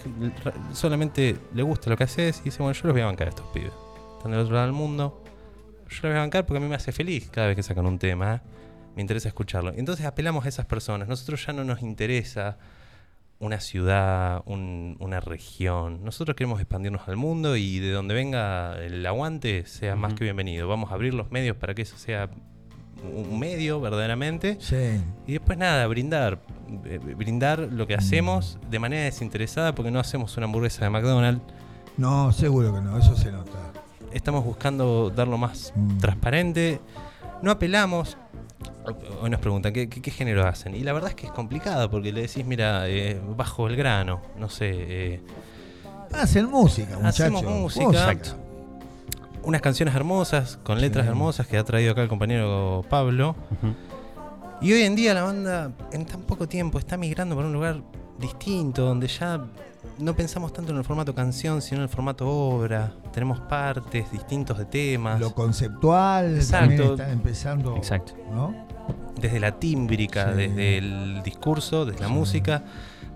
solamente 0.73 1.38
le 1.53 1.63
gusta 1.63 1.89
lo 1.89 1.97
que 1.97 2.03
haces 2.05 2.39
y 2.41 2.45
dice, 2.45 2.61
bueno, 2.61 2.73
yo 2.73 2.81
los 2.88 2.93
voy 2.93 3.01
a 3.01 3.05
bancar 3.05 3.27
a 3.27 3.30
estos 3.31 3.47
pibes. 3.47 3.72
Están 4.17 4.31
del 4.31 4.41
otro 4.41 4.53
lado 4.55 4.65
del 4.67 4.76
mundo. 4.76 5.22
Yo 5.89 5.95
los 5.95 6.01
voy 6.03 6.11
a 6.17 6.19
bancar 6.19 6.45
porque 6.45 6.57
a 6.57 6.61
mí 6.61 6.67
me 6.67 6.76
hace 6.76 6.91
feliz 6.91 7.30
cada 7.31 7.47
vez 7.47 7.55
que 7.55 7.63
sacan 7.63 7.85
un 7.85 7.99
tema. 7.99 8.35
¿eh? 8.35 8.41
Me 8.95 9.01
interesa 9.01 9.27
escucharlo. 9.27 9.72
Entonces 9.76 10.05
apelamos 10.05 10.45
a 10.45 10.49
esas 10.49 10.65
personas. 10.65 11.07
Nosotros 11.07 11.45
ya 11.45 11.53
no 11.53 11.63
nos 11.63 11.81
interesa 11.81 12.57
una 13.39 13.59
ciudad, 13.59 14.41
un- 14.45 14.95
una 14.99 15.19
región. 15.19 16.03
Nosotros 16.03 16.35
queremos 16.35 16.59
expandirnos 16.61 17.07
al 17.07 17.17
mundo 17.17 17.55
y 17.57 17.79
de 17.79 17.91
donde 17.91 18.13
venga 18.13 18.77
el 18.83 19.05
aguante 19.05 19.65
sea 19.65 19.95
más 19.95 20.13
que 20.13 20.23
bienvenido. 20.23 20.67
Vamos 20.67 20.91
a 20.91 20.93
abrir 20.95 21.13
los 21.13 21.31
medios 21.31 21.57
para 21.57 21.73
que 21.75 21.81
eso 21.81 21.97
sea 21.97 22.29
un 23.13 23.37
medio 23.37 23.79
verdaderamente. 23.81 24.57
Sí. 24.59 25.01
Y 25.27 25.33
después 25.33 25.57
nada, 25.57 25.85
brindar. 25.87 26.39
eh, 26.85 26.97
brindar 26.97 27.59
lo 27.59 27.85
que 27.85 27.93
hacemos 27.93 28.57
de 28.71 28.79
manera 28.79 29.03
desinteresada 29.03 29.75
porque 29.75 29.91
no 29.91 29.99
hacemos 29.99 30.35
una 30.37 30.45
hamburguesa 30.47 30.83
de 30.85 30.89
McDonald's. 30.89 31.41
No, 31.97 32.31
seguro 32.31 32.73
que 32.73 32.81
no, 32.81 32.97
eso 32.97 33.15
se 33.15 33.31
nota. 33.31 33.51
Estamos 34.11 34.43
buscando 34.43 35.11
darlo 35.11 35.37
más 35.37 35.71
Mm. 35.75 35.97
transparente. 35.99 36.79
No 37.43 37.51
apelamos. 37.51 38.17
Hoy 39.22 39.30
nos 39.30 39.40
preguntan 39.40 39.73
¿qué, 39.73 39.90
qué, 39.90 40.02
qué 40.02 40.11
género 40.11 40.48
hacen. 40.48 40.76
Y 40.76 40.82
la 40.82 40.94
verdad 40.94 41.10
es 41.10 41.15
que 41.15 41.26
es 41.27 41.32
complicado 41.32 41.90
porque 41.90 42.11
le 42.11 42.22
decís, 42.22 42.45
mira, 42.45 42.88
eh, 42.88 43.19
bajo 43.36 43.68
el 43.68 43.76
grano, 43.76 44.22
no 44.38 44.49
sé. 44.49 44.72
eh, 44.73 45.22
Hacen 46.14 46.49
música, 46.49 46.95
muchachos. 46.95 47.19
Hacemos 47.19 47.44
música. 47.44 47.86
Música. 47.86 48.36
unas 49.44 49.61
canciones 49.61 49.94
hermosas, 49.95 50.57
con 50.64 50.80
letras 50.82 51.06
Sí. 51.06 51.10
hermosas 51.10 51.48
que 51.48 51.57
ha 51.57 51.64
traído 51.64 51.91
acá 51.91 52.02
el 52.03 52.10
compañero 52.10 52.84
Pablo. 52.90 53.36
Y 54.61 54.72
hoy 54.73 54.82
en 54.84 54.95
día 54.95 55.14
la 55.14 55.23
banda, 55.23 55.72
en 55.91 56.06
tan 56.06 56.22
poco 56.22 56.48
tiempo, 56.48 56.80
está 56.80 56.95
migrando 56.98 57.36
para 57.36 57.48
un 57.48 57.53
lugar 57.53 57.82
distinto, 58.19 58.86
donde 58.86 59.07
ya 59.07 59.45
no 59.99 60.15
pensamos 60.15 60.51
tanto 60.53 60.72
en 60.72 60.77
el 60.77 60.84
formato 60.84 61.13
canción, 61.15 61.61
sino 61.61 61.77
en 61.77 61.84
el 61.84 61.89
formato 61.89 62.27
obra. 62.30 62.91
Tenemos 63.13 63.39
partes 63.41 64.11
distintos 64.11 64.57
de 64.57 64.65
temas, 64.65 65.19
Lo 65.19 65.34
conceptual 65.34 66.35
Exacto. 66.35 66.67
también 66.67 66.91
están 66.91 67.09
empezando. 67.11 67.76
Exacto. 67.77 68.13
¿no? 68.31 68.65
desde 69.19 69.39
la 69.39 69.53
tímbrica, 69.59 70.31
Sí. 70.34 70.38
desde 70.38 70.77
el 70.77 71.23
discurso, 71.23 71.85
desde 71.85 72.01
la 72.01 72.07
Sí. 72.07 72.13
música. 72.13 72.63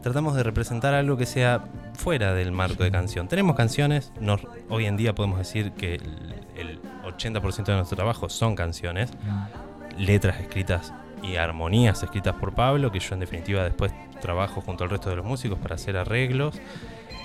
Tratamos 0.02 0.34
de 0.34 0.44
representar 0.44 0.94
algo 0.94 1.18
que 1.18 1.26
sea 1.26 1.66
fuera 1.94 2.34
del 2.34 2.54
marco 2.54 2.84
de 2.84 2.90
canción. 2.92 3.28
Tenemos 3.28 3.56
canciones, 3.58 4.14
nos- 4.20 4.40
hoy 4.70 4.86
en 4.86 4.96
día 4.96 5.14
podemos 5.14 5.38
decir 5.40 5.74
que 5.74 5.96
el, 5.96 6.36
el 6.56 6.80
80% 7.04 7.74
de 7.74 7.78
nuestro 7.78 7.98
trabajo 7.98 8.30
son 8.30 8.56
canciones, 8.56 9.12
letras 9.98 10.40
escritas 10.40 10.94
y 11.24 11.36
armonías 11.36 12.02
escritas 12.04 12.36
por 12.36 12.54
Pablo, 12.54 12.92
que 12.92 13.00
yo 13.00 13.14
en 13.14 13.20
definitiva 13.20 13.64
después 13.64 13.94
trabajo 14.22 14.62
junto 14.62 14.84
al 14.84 14.90
resto 14.90 15.10
de 15.10 15.16
los 15.16 15.26
músicos 15.26 15.60
para 15.60 15.76
hacer 15.76 15.98
arreglos 15.98 16.60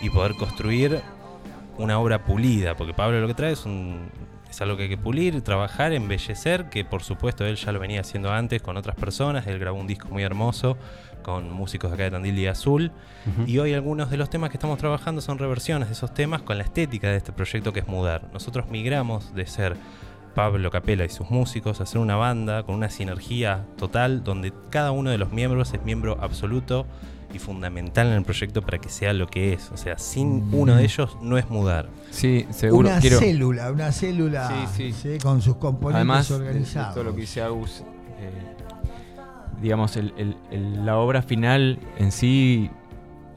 y 0.02 0.10
poder 0.10 0.34
construir 0.34 1.00
una 1.78 1.98
obra 1.98 2.24
pulida, 2.24 2.76
porque 2.76 2.94
Pablo 2.94 3.20
lo 3.20 3.26
que 3.26 3.34
trae 3.34 3.52
es 3.52 3.64
un 3.64 4.10
es 4.54 4.60
algo 4.60 4.76
que 4.76 4.84
hay 4.84 4.88
que 4.88 4.98
pulir, 4.98 5.42
trabajar, 5.42 5.92
embellecer, 5.92 6.68
que 6.68 6.84
por 6.84 7.02
supuesto 7.02 7.44
él 7.44 7.56
ya 7.56 7.72
lo 7.72 7.80
venía 7.80 8.02
haciendo 8.02 8.32
antes 8.32 8.62
con 8.62 8.76
otras 8.76 8.94
personas, 8.94 9.48
él 9.48 9.58
grabó 9.58 9.80
un 9.80 9.88
disco 9.88 10.08
muy 10.08 10.22
hermoso 10.22 10.76
con 11.24 11.50
músicos 11.52 11.90
de 11.90 11.94
acá 11.94 12.04
de 12.04 12.10
Tandil 12.12 12.38
y 12.38 12.46
Azul, 12.46 12.92
y 13.46 13.58
hoy 13.58 13.72
algunos 13.72 14.10
de 14.10 14.16
los 14.16 14.30
temas 14.30 14.50
que 14.50 14.56
estamos 14.58 14.78
trabajando 14.78 15.22
son 15.22 15.38
reversiones 15.38 15.88
de 15.88 15.94
esos 15.94 16.14
temas 16.14 16.42
con 16.42 16.58
la 16.58 16.64
estética 16.64 17.08
de 17.08 17.16
este 17.16 17.32
proyecto 17.32 17.72
que 17.72 17.80
es 17.80 17.88
mudar. 17.88 18.28
Nosotros 18.32 18.68
migramos 18.68 19.34
de 19.34 19.46
ser 19.46 19.76
Pablo 20.34 20.70
Capela 20.70 21.04
y 21.04 21.08
sus 21.08 21.30
músicos 21.30 21.80
a 21.80 21.86
ser 21.86 22.00
una 22.00 22.16
banda 22.16 22.62
con 22.64 22.74
una 22.74 22.90
sinergia 22.90 23.64
total 23.76 24.22
donde 24.24 24.52
cada 24.70 24.90
uno 24.92 25.10
de 25.10 25.18
los 25.18 25.32
miembros 25.32 25.72
es 25.72 25.82
miembro 25.84 26.18
absoluto 26.20 26.86
y 27.32 27.38
fundamental 27.38 28.06
en 28.08 28.12
el 28.14 28.22
proyecto 28.24 28.62
para 28.62 28.78
que 28.78 28.88
sea 28.88 29.12
lo 29.12 29.26
que 29.26 29.52
es. 29.54 29.70
O 29.72 29.76
sea, 29.76 29.98
sin 29.98 30.48
uno 30.52 30.76
de 30.76 30.84
ellos 30.84 31.16
no 31.20 31.36
es 31.38 31.48
mudar. 31.50 31.88
Sí, 32.10 32.46
seguro. 32.50 32.88
Una 32.90 33.00
quiero, 33.00 33.18
célula, 33.18 33.72
una 33.72 33.90
célula 33.92 34.68
Sí, 34.72 34.92
sí. 34.92 35.18
con 35.22 35.40
sus 35.42 35.56
componentes 35.56 35.96
Además, 35.96 36.28
de- 36.28 36.38
de 36.38 36.46
organizados. 36.48 36.94
todo 36.94 37.04
lo 37.04 37.14
que 37.14 37.22
dice 37.22 37.42
Agus, 37.42 37.80
eh, 38.20 38.30
digamos, 39.60 39.96
el- 39.96 40.12
el- 40.16 40.36
el- 40.50 40.84
la 40.86 40.96
obra 40.98 41.22
final 41.22 41.78
en 41.98 42.12
sí 42.12 42.70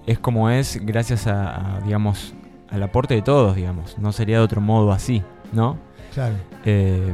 es 0.06 0.20
como 0.20 0.50
es 0.50 0.80
gracias 0.86 1.26
a, 1.28 1.78
a, 1.78 1.82
digamos, 1.82 2.34
al 2.70 2.84
aporte 2.84 3.14
de 3.16 3.22
todos, 3.22 3.56
digamos. 3.56 3.98
No 3.98 4.12
sería 4.12 4.38
de 4.38 4.44
otro 4.44 4.62
modo 4.62 4.92
así, 4.92 5.24
¿no? 5.54 5.78
Claro. 6.18 6.34
Eh, 6.66 7.14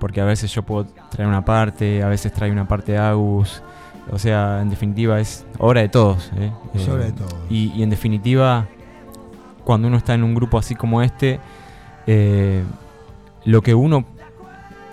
porque 0.00 0.20
a 0.20 0.24
veces 0.24 0.52
yo 0.52 0.64
puedo 0.64 0.86
traer 1.08 1.28
una 1.28 1.44
parte, 1.44 2.02
a 2.02 2.08
veces 2.08 2.32
trae 2.32 2.50
una 2.50 2.66
parte 2.66 2.98
Agus. 2.98 3.62
O 4.10 4.18
sea, 4.18 4.60
en 4.60 4.70
definitiva 4.70 5.20
es 5.20 5.46
obra 5.58 5.82
de 5.82 5.88
todos. 5.88 6.32
¿eh? 6.36 6.50
Es 6.74 6.88
obra 6.88 7.04
de 7.04 7.12
todos. 7.12 7.36
Y, 7.48 7.72
y 7.76 7.84
en 7.84 7.90
definitiva, 7.90 8.66
cuando 9.62 9.86
uno 9.86 9.98
está 9.98 10.14
en 10.14 10.24
un 10.24 10.34
grupo 10.34 10.58
así 10.58 10.74
como 10.74 11.00
este, 11.00 11.38
eh, 12.08 12.64
lo 13.44 13.62
que 13.62 13.76
uno 13.76 14.04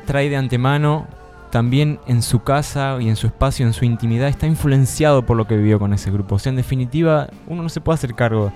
trae 0.05 0.29
de 0.29 0.37
antemano, 0.37 1.07
también 1.49 1.99
en 2.05 2.21
su 2.21 2.43
casa 2.43 2.97
y 3.01 3.09
en 3.09 3.15
su 3.15 3.25
espacio, 3.25 3.65
en 3.65 3.73
su 3.73 3.85
intimidad, 3.85 4.27
está 4.27 4.45
influenciado 4.45 5.25
por 5.25 5.35
lo 5.35 5.47
que 5.47 5.57
vivió 5.57 5.79
con 5.79 5.95
ese 5.95 6.11
grupo. 6.11 6.35
O 6.35 6.39
sea, 6.39 6.51
en 6.51 6.57
definitiva, 6.57 7.27
uno 7.47 7.63
no 7.63 7.69
se 7.69 7.81
puede 7.81 7.95
hacer 7.95 8.13
cargo 8.13 8.53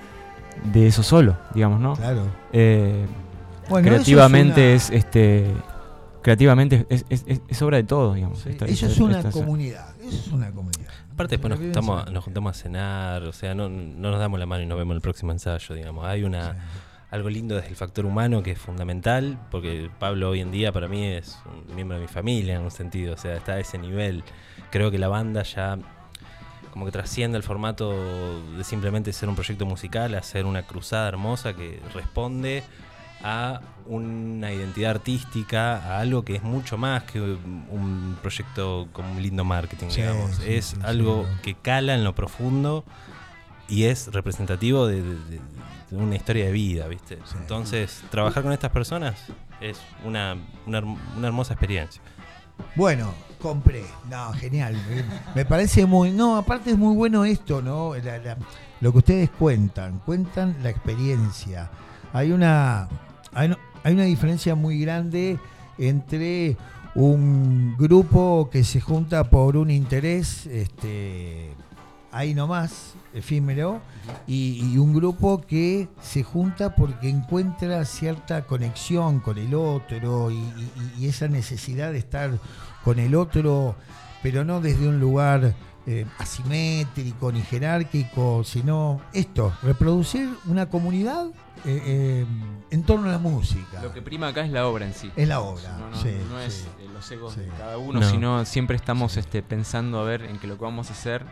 de 0.72 0.86
eso 0.86 1.02
solo, 1.02 1.36
digamos, 1.54 1.80
¿no? 1.80 1.96
Claro. 1.96 2.22
Eh, 2.52 3.06
Bueno, 3.70 3.88
creativamente 3.88 4.74
es 4.74 4.90
es, 4.90 4.96
este 5.04 5.46
creativamente 6.22 6.86
es, 6.90 7.04
es- 7.08 7.24
es- 7.26 7.40
es 7.48 7.62
obra 7.62 7.78
de 7.78 7.84
todos 7.84 8.14
digamos 8.14 8.44
Esta- 8.44 8.66
eso 8.66 8.74
esta- 8.74 8.86
es 8.86 9.00
una 9.00 9.16
esta- 9.18 9.30
comunidad. 9.30 9.94
Eso 10.00 10.08
es 10.16 10.28
una 10.28 10.50
comunidad. 10.50 10.90
Aparte 11.12 11.34
después 11.36 11.50
nos 11.50 11.58
juntamos, 11.60 11.98
deben 12.00 12.14
nos 12.14 12.24
juntamos 12.24 12.56
a 12.56 12.60
cenar, 12.62 13.22
o 13.24 13.32
sea, 13.32 13.54
no, 13.54 13.68
no 13.68 14.10
nos 14.10 14.18
damos 14.20 14.38
la 14.40 14.46
mano 14.46 14.62
y 14.62 14.66
nos 14.66 14.76
vemos 14.78 14.92
en 14.92 14.96
el 14.96 15.02
próximo 15.02 15.32
ensayo, 15.32 15.74
digamos. 15.74 16.04
Hay 16.06 16.22
una 16.24 16.56
algo 17.10 17.28
lindo 17.28 17.56
desde 17.56 17.68
el 17.70 17.74
factor 17.76 18.06
humano 18.06 18.42
que 18.42 18.52
es 18.52 18.58
fundamental, 18.58 19.36
porque 19.50 19.90
Pablo 19.98 20.30
hoy 20.30 20.40
en 20.40 20.52
día 20.52 20.70
para 20.72 20.86
mí 20.86 21.04
es 21.06 21.36
un 21.68 21.74
miembro 21.74 21.96
de 21.96 22.02
mi 22.02 22.08
familia 22.08 22.54
en 22.56 22.62
un 22.62 22.70
sentido, 22.70 23.14
o 23.14 23.16
sea, 23.16 23.36
está 23.36 23.52
a 23.54 23.58
ese 23.60 23.78
nivel. 23.78 24.22
Creo 24.70 24.90
que 24.92 24.98
la 24.98 25.08
banda 25.08 25.42
ya 25.42 25.76
como 26.72 26.84
que 26.86 26.92
trasciende 26.92 27.36
el 27.36 27.42
formato 27.42 27.92
de 28.56 28.62
simplemente 28.62 29.12
ser 29.12 29.28
un 29.28 29.34
proyecto 29.34 29.66
musical 29.66 30.14
a 30.14 30.22
ser 30.22 30.46
una 30.46 30.62
cruzada 30.62 31.08
hermosa 31.08 31.54
que 31.54 31.80
responde 31.92 32.62
a 33.22 33.60
una 33.86 34.52
identidad 34.52 34.92
artística, 34.92 35.76
a 35.76 36.00
algo 36.00 36.24
que 36.24 36.36
es 36.36 36.42
mucho 36.42 36.78
más 36.78 37.02
que 37.04 37.20
un 37.20 38.16
proyecto 38.22 38.88
con 38.92 39.04
un 39.06 39.22
lindo 39.22 39.44
marketing, 39.44 39.88
Sí, 39.90 40.00
digamos. 40.02 40.36
sí, 40.36 40.42
es 40.46 40.64
sí, 40.66 40.76
algo 40.82 41.26
que 41.42 41.54
cala 41.54 41.94
en 41.94 42.04
lo 42.04 42.14
profundo 42.14 42.84
y 43.68 43.84
es 43.84 44.08
representativo 44.12 44.86
de, 44.86 45.02
de- 45.02 45.14
de- 45.28 45.40
de 45.90 45.96
una 45.96 46.14
historia 46.14 46.46
de 46.46 46.52
vida, 46.52 46.86
¿viste? 46.86 47.18
Entonces, 47.40 48.02
trabajar 48.10 48.42
con 48.44 48.52
estas 48.52 48.70
personas 48.70 49.16
es 49.60 49.78
una, 50.04 50.36
una 50.66 50.80
una 50.80 51.26
hermosa 51.26 51.54
experiencia. 51.54 52.00
Bueno, 52.76 53.12
compré. 53.40 53.82
No, 54.08 54.32
genial. 54.34 54.74
Me- 54.88 55.04
Me 55.34 55.44
parece 55.44 55.84
muy. 55.86 56.10
No, 56.12 56.36
aparte 56.36 56.70
es 56.70 56.78
muy 56.78 56.94
bueno 56.94 57.24
esto, 57.24 57.60
¿no? 57.60 57.94
La- 57.96 58.18
la- 58.18 58.36
lo 58.80 58.92
que 58.92 58.98
ustedes 58.98 59.30
cuentan. 59.30 59.98
Cuentan 60.00 60.56
la 60.62 60.70
experiencia. 60.70 61.70
Hay 62.12 62.30
una. 62.32 62.88
Hay, 63.32 63.54
una 63.84 64.04
diferencia 64.04 64.54
muy 64.54 64.80
grande 64.80 65.38
entre 65.78 66.56
un 66.94 67.76
grupo 67.78 68.48
que 68.50 68.64
se 68.64 68.80
junta 68.80 69.24
por 69.24 69.56
un 69.56 69.70
interés, 69.70 70.46
este, 70.46 71.50
ahí 72.10 72.34
nomás, 72.34 72.94
efímero, 73.14 73.80
y, 74.26 74.76
un 74.76 74.92
grupo 74.94 75.40
que 75.40 75.88
se 76.02 76.22
junta 76.22 76.74
porque 76.74 77.08
encuentra 77.08 77.84
cierta 77.84 78.46
conexión 78.46 79.20
con 79.20 79.38
el 79.38 79.54
otro 79.54 80.30
y 80.30 81.06
esa 81.06 81.28
necesidad 81.28 81.92
de 81.92 81.98
estar 81.98 82.30
con 82.84 82.98
el 82.98 83.14
otro, 83.14 83.76
pero 84.22 84.44
no 84.44 84.60
desde 84.60 84.88
un 84.88 85.00
lugar 85.00 85.54
eh, 85.86 86.06
asimétrico 86.18 87.32
ni 87.32 87.42
jerárquico, 87.42 88.44
sino 88.44 89.00
esto, 89.12 89.52
reproducir 89.62 90.28
una 90.46 90.66
comunidad 90.66 91.26
eh, 91.64 91.82
eh, 91.84 92.26
en 92.70 92.82
torno 92.84 93.08
a 93.08 93.12
la 93.12 93.18
música. 93.18 93.82
lo 93.82 93.92
que 93.92 94.00
prima 94.02 94.28
acá 94.28 94.44
es 94.44 94.50
la 94.50 94.66
obra 94.66 94.86
en 94.86 94.94
sí 94.94 95.10
Es 95.16 95.28
la 95.28 95.40
obra, 95.40 95.76
no, 95.78 95.90
no- 95.90 95.96
sí, 95.96 96.16
no 96.30 96.38
sí. 96.40 96.46
es 96.46 96.66
eh, 96.80 96.88
los 96.92 97.10
egos 97.10 97.34
Sí. 97.34 97.40
de 97.40 97.48
cada 97.48 97.76
uno 97.78 98.00
No. 98.00 98.08
sino 98.10 98.44
siempre 98.46 98.76
estamos 98.76 99.16
este 99.16 99.42
pensando 99.42 100.00
a 100.00 100.04
ver 100.04 100.22
en 100.22 100.38
que 100.38 100.46
lo 100.46 100.56
que 100.56 100.64
vamos 100.64 100.88
a 100.90 100.92
hacer 100.94 101.24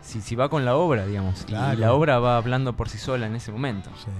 si, 0.00 0.20
si 0.20 0.34
va 0.34 0.48
con 0.48 0.64
la 0.64 0.74
obra 0.76 1.06
digamos 1.06 1.42
y- 1.42 1.44
Claro. 1.44 1.74
y 1.74 1.76
la 1.76 1.92
obra 1.92 2.18
va 2.18 2.36
hablando 2.38 2.72
por 2.76 2.88
sí 2.88 2.98
sola 2.98 3.26
en 3.26 3.36
ese 3.36 3.52
momento 3.52 3.90
Sí, 3.96 4.04
sí. 4.06 4.10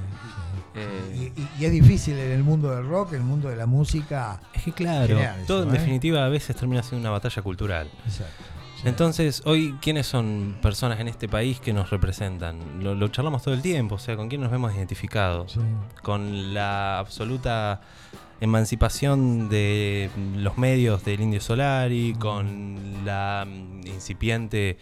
Eh, 0.74 1.32
Y, 1.36 1.40
y- 1.42 1.48
y 1.58 1.64
es 1.66 1.72
difícil 1.72 2.16
en 2.18 2.30
el 2.32 2.42
mundo 2.44 2.70
del 2.74 2.86
rock, 2.86 3.10
en 3.12 3.18
el 3.18 3.24
mundo 3.26 3.48
de 3.50 3.56
la 3.56 3.66
música. 3.66 4.40
Es 4.54 4.62
que 4.62 4.72
claro, 4.72 5.18
eso, 5.18 5.30
todo 5.46 5.62
en 5.64 5.68
¿eh? 5.68 5.72
definitiva 5.72 6.24
a 6.24 6.28
veces 6.30 6.56
termina 6.56 6.82
siendo 6.82 7.06
una 7.06 7.10
batalla 7.10 7.42
cultural. 7.42 7.90
Exacto. 8.06 8.44
Entonces, 8.84 9.42
hoy, 9.44 9.76
¿quiénes 9.80 10.06
son 10.06 10.56
personas 10.60 10.98
en 10.98 11.06
este 11.06 11.28
país 11.28 11.60
que 11.60 11.72
nos 11.72 11.90
representan? 11.90 12.82
Lo, 12.82 12.94
lo 12.94 13.08
charlamos 13.08 13.42
todo 13.42 13.54
el 13.54 13.62
tiempo, 13.62 13.94
o 13.94 13.98
sea, 13.98 14.16
¿con 14.16 14.28
quién 14.28 14.40
nos 14.40 14.50
vemos 14.50 14.74
identificados? 14.74 15.52
Sí. 15.52 15.60
Con 16.02 16.52
la 16.52 16.98
absoluta 16.98 17.80
emancipación 18.40 19.48
de 19.48 20.10
los 20.36 20.58
medios 20.58 21.04
del 21.04 21.20
Indio 21.20 21.40
Solari, 21.40 22.16
con 22.18 23.04
la 23.04 23.46
mm, 23.46 23.86
incipiente 23.86 24.78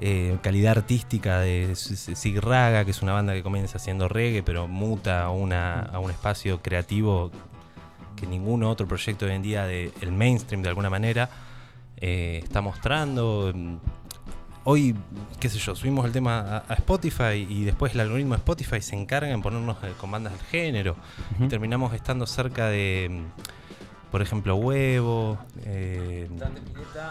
eh, 0.00 0.36
calidad 0.42 0.76
artística 0.76 1.40
de 1.40 1.74
Sig 1.76 2.38
Raga, 2.40 2.84
que 2.84 2.90
es 2.90 3.00
una 3.00 3.14
banda 3.14 3.32
que 3.32 3.42
comienza 3.42 3.78
haciendo 3.78 4.06
reggae, 4.06 4.42
pero 4.42 4.68
muta 4.68 5.24
a, 5.24 5.30
una, 5.30 5.80
a 5.80 5.98
un 5.98 6.10
espacio 6.10 6.60
creativo 6.60 7.30
que 8.16 8.26
ningún 8.26 8.64
otro 8.64 8.86
proyecto 8.86 9.24
hoy 9.24 9.32
en 9.32 9.42
día 9.42 9.64
del 9.64 10.12
mainstream 10.12 10.62
de 10.62 10.68
alguna 10.68 10.90
manera 10.90 11.30
eh, 12.00 12.40
está 12.42 12.60
mostrando. 12.60 13.52
Mm, 13.54 13.76
Hoy, 14.64 14.94
qué 15.40 15.48
sé 15.48 15.58
yo, 15.58 15.74
subimos 15.74 16.04
el 16.04 16.12
tema 16.12 16.40
a, 16.40 16.64
a 16.68 16.74
Spotify 16.74 17.46
y 17.48 17.64
después 17.64 17.94
el 17.94 18.00
algoritmo 18.00 18.34
de 18.34 18.38
Spotify 18.40 18.82
se 18.82 18.94
encarga 18.94 19.30
en 19.30 19.40
ponernos 19.40 19.78
eh, 19.82 19.92
con 19.98 20.10
bandas 20.10 20.34
del 20.34 20.42
género 20.42 20.96
y 21.32 21.34
Ujú. 21.36 21.48
terminamos 21.48 21.94
estando 21.94 22.26
cerca 22.26 22.68
de, 22.68 23.22
Por 24.10 24.20
ejemplo, 24.20 24.56
Huevo, 24.56 25.38
eh, 25.64 26.28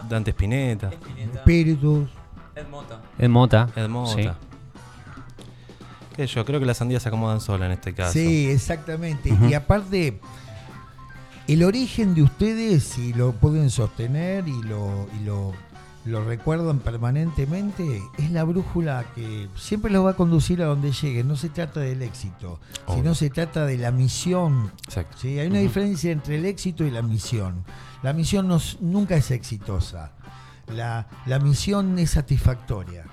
Dante 0.08 0.30
Spinetta, 0.30 0.92
Espíritus. 1.34 2.08
Ed 2.56 2.68
Mota. 2.68 3.02
Ed 3.18 3.30
Mota. 3.30 3.70
Ed 3.76 3.88
Mota. 3.90 4.14
Sí. 4.14 4.30
¿Qué 6.16 6.28
yo? 6.28 6.46
Creo 6.46 6.60
que 6.60 6.66
las 6.68 6.78
sandías 6.78 7.02
se 7.02 7.10
acomodan 7.10 7.42
sola 7.42 7.66
en 7.66 7.72
este 7.72 7.94
caso. 7.96 8.14
Sí, 8.14 8.50
exactamente. 8.52 9.36
Y 9.50 9.54
aparte, 9.56 10.20
el 11.54 11.64
origen 11.64 12.14
de 12.14 12.24
ustedes, 12.24 12.84
si 12.84 13.14
lo 13.14 13.34
pueden 13.34 13.70
sostener 13.70 14.48
y 14.48 14.62
lo, 14.64 15.08
y 15.20 15.24
lo 15.26 15.54
lo 16.06 16.24
recuerdan 16.24 16.80
permanentemente, 16.80 18.02
es 18.18 18.32
la 18.32 18.44
brújula 18.44 19.06
que 19.16 19.48
siempre 19.56 19.92
los 19.92 20.06
va 20.06 20.12
a 20.12 20.16
conducir 20.16 20.62
a 20.62 20.66
donde 20.66 20.92
lleguen. 20.92 21.28
No 21.28 21.36
se 21.36 21.50
trata 21.50 21.82
del 21.82 22.02
éxito, 22.02 22.60
sino 22.94 23.14
se 23.16 23.30
trata 23.30 23.66
de 23.66 23.78
la 23.78 23.92
misión. 23.92 24.72
¿sí? 25.18 25.40
Hay 25.40 25.48
una 25.48 25.60
diferencia 25.60 26.12
entre 26.12 26.38
el 26.38 26.46
éxito 26.46 26.86
y 26.86 26.92
la 26.92 27.02
misión. 27.02 27.64
La 28.02 28.14
misión 28.14 28.48
no, 28.48 28.60
nunca 28.80 29.16
es 29.16 29.30
exitosa, 29.30 30.14
la, 30.68 31.08
la 31.26 31.40
misión 31.40 32.00
es 32.00 32.12
satisfactoria. 32.12 33.04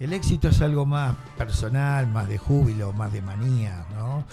El 0.00 0.12
éxito 0.12 0.48
es 0.48 0.60
algo 0.60 0.86
más 0.86 1.16
personal, 1.36 2.06
más 2.06 2.28
de 2.28 2.38
júbilo, 2.38 2.92
más 2.92 3.12
de 3.12 3.20
manía, 3.20 3.84
¿no? 3.96 4.24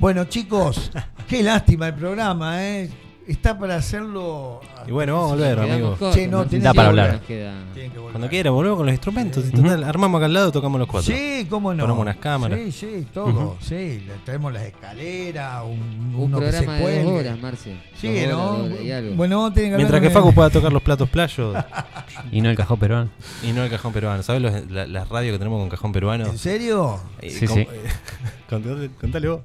Bueno, 0.00 0.24
chicos, 0.24 0.90
qué 1.28 1.44
lástima 1.44 1.88
el 1.88 1.94
programa, 1.94 2.64
¿eh? 2.64 2.90
Está 3.26 3.58
para 3.58 3.76
hacerlo. 3.76 4.60
Y 4.86 4.92
bueno, 4.92 5.14
vamos 5.14 5.32
a 5.32 5.34
volver, 5.34 5.58
amigo. 5.58 5.96
no, 6.30 6.44
da 6.44 6.74
para 6.74 6.88
hablar. 6.88 7.20
Cuando 8.12 8.28
quiera, 8.28 8.50
volvemos 8.50 8.78
con 8.78 8.86
los 8.86 8.92
instrumentos. 8.92 9.44
armamos 9.84 10.18
acá 10.18 10.26
al 10.26 10.32
lado, 10.32 10.52
tocamos 10.52 10.78
los 10.78 10.88
cuatro. 10.88 11.14
Sí, 11.14 11.46
cómo 11.48 11.74
no. 11.74 11.82
Ponemos 11.82 12.02
unas 12.02 12.16
cámaras. 12.16 12.58
Sí, 12.58 12.72
sí, 12.72 13.06
todo. 13.12 13.56
Sí, 13.60 14.06
traemos 14.24 14.52
las 14.52 14.62
escaleras, 14.64 15.62
un, 15.64 16.14
un 16.16 16.30
programa 16.30 16.76
de 16.76 17.02
dos 17.02 17.12
horas, 17.12 17.38
Marce. 17.40 17.76
Sí, 18.00 18.24
¿no? 18.28 18.68
Bueno, 19.14 19.52
tienen 19.52 19.72
que 19.72 19.76
Mientras 19.78 20.00
que 20.00 20.10
Facu 20.10 20.32
pueda 20.32 20.50
tocar 20.50 20.72
los 20.72 20.82
platos 20.82 21.08
playos. 21.08 21.56
y 22.32 22.40
no 22.40 22.50
el 22.50 22.56
cajón 22.56 22.78
peruano. 22.78 23.10
Y 23.42 23.52
no 23.52 23.64
el 23.64 23.70
cajón 23.70 23.92
peruano. 23.92 24.22
¿Sabes 24.22 24.42
las 24.70 25.08
radios 25.08 25.32
que 25.32 25.38
tenemos 25.38 25.60
con 25.60 25.68
cajón 25.68 25.92
peruano? 25.92 26.26
¿En 26.26 26.38
serio? 26.38 27.00
Eh, 27.20 27.30
sí, 27.30 27.46
sí. 27.46 27.66
contale 29.00 29.28
vos 29.28 29.40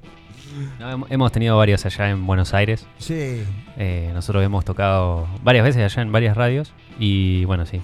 hemos 1.08 1.32
tenido 1.32 1.56
varios 1.56 1.84
allá 1.86 2.10
en 2.10 2.26
Buenos 2.26 2.54
Aires. 2.54 2.86
Sí. 2.98 3.44
Eh, 3.76 4.10
nosotros 4.14 4.44
hemos 4.44 4.64
tocado 4.64 5.26
varias 5.42 5.64
veces 5.64 5.82
allá 5.82 6.02
en 6.02 6.12
varias 6.12 6.36
radios. 6.36 6.72
Y 6.98 7.44
bueno, 7.44 7.66
sí. 7.66 7.80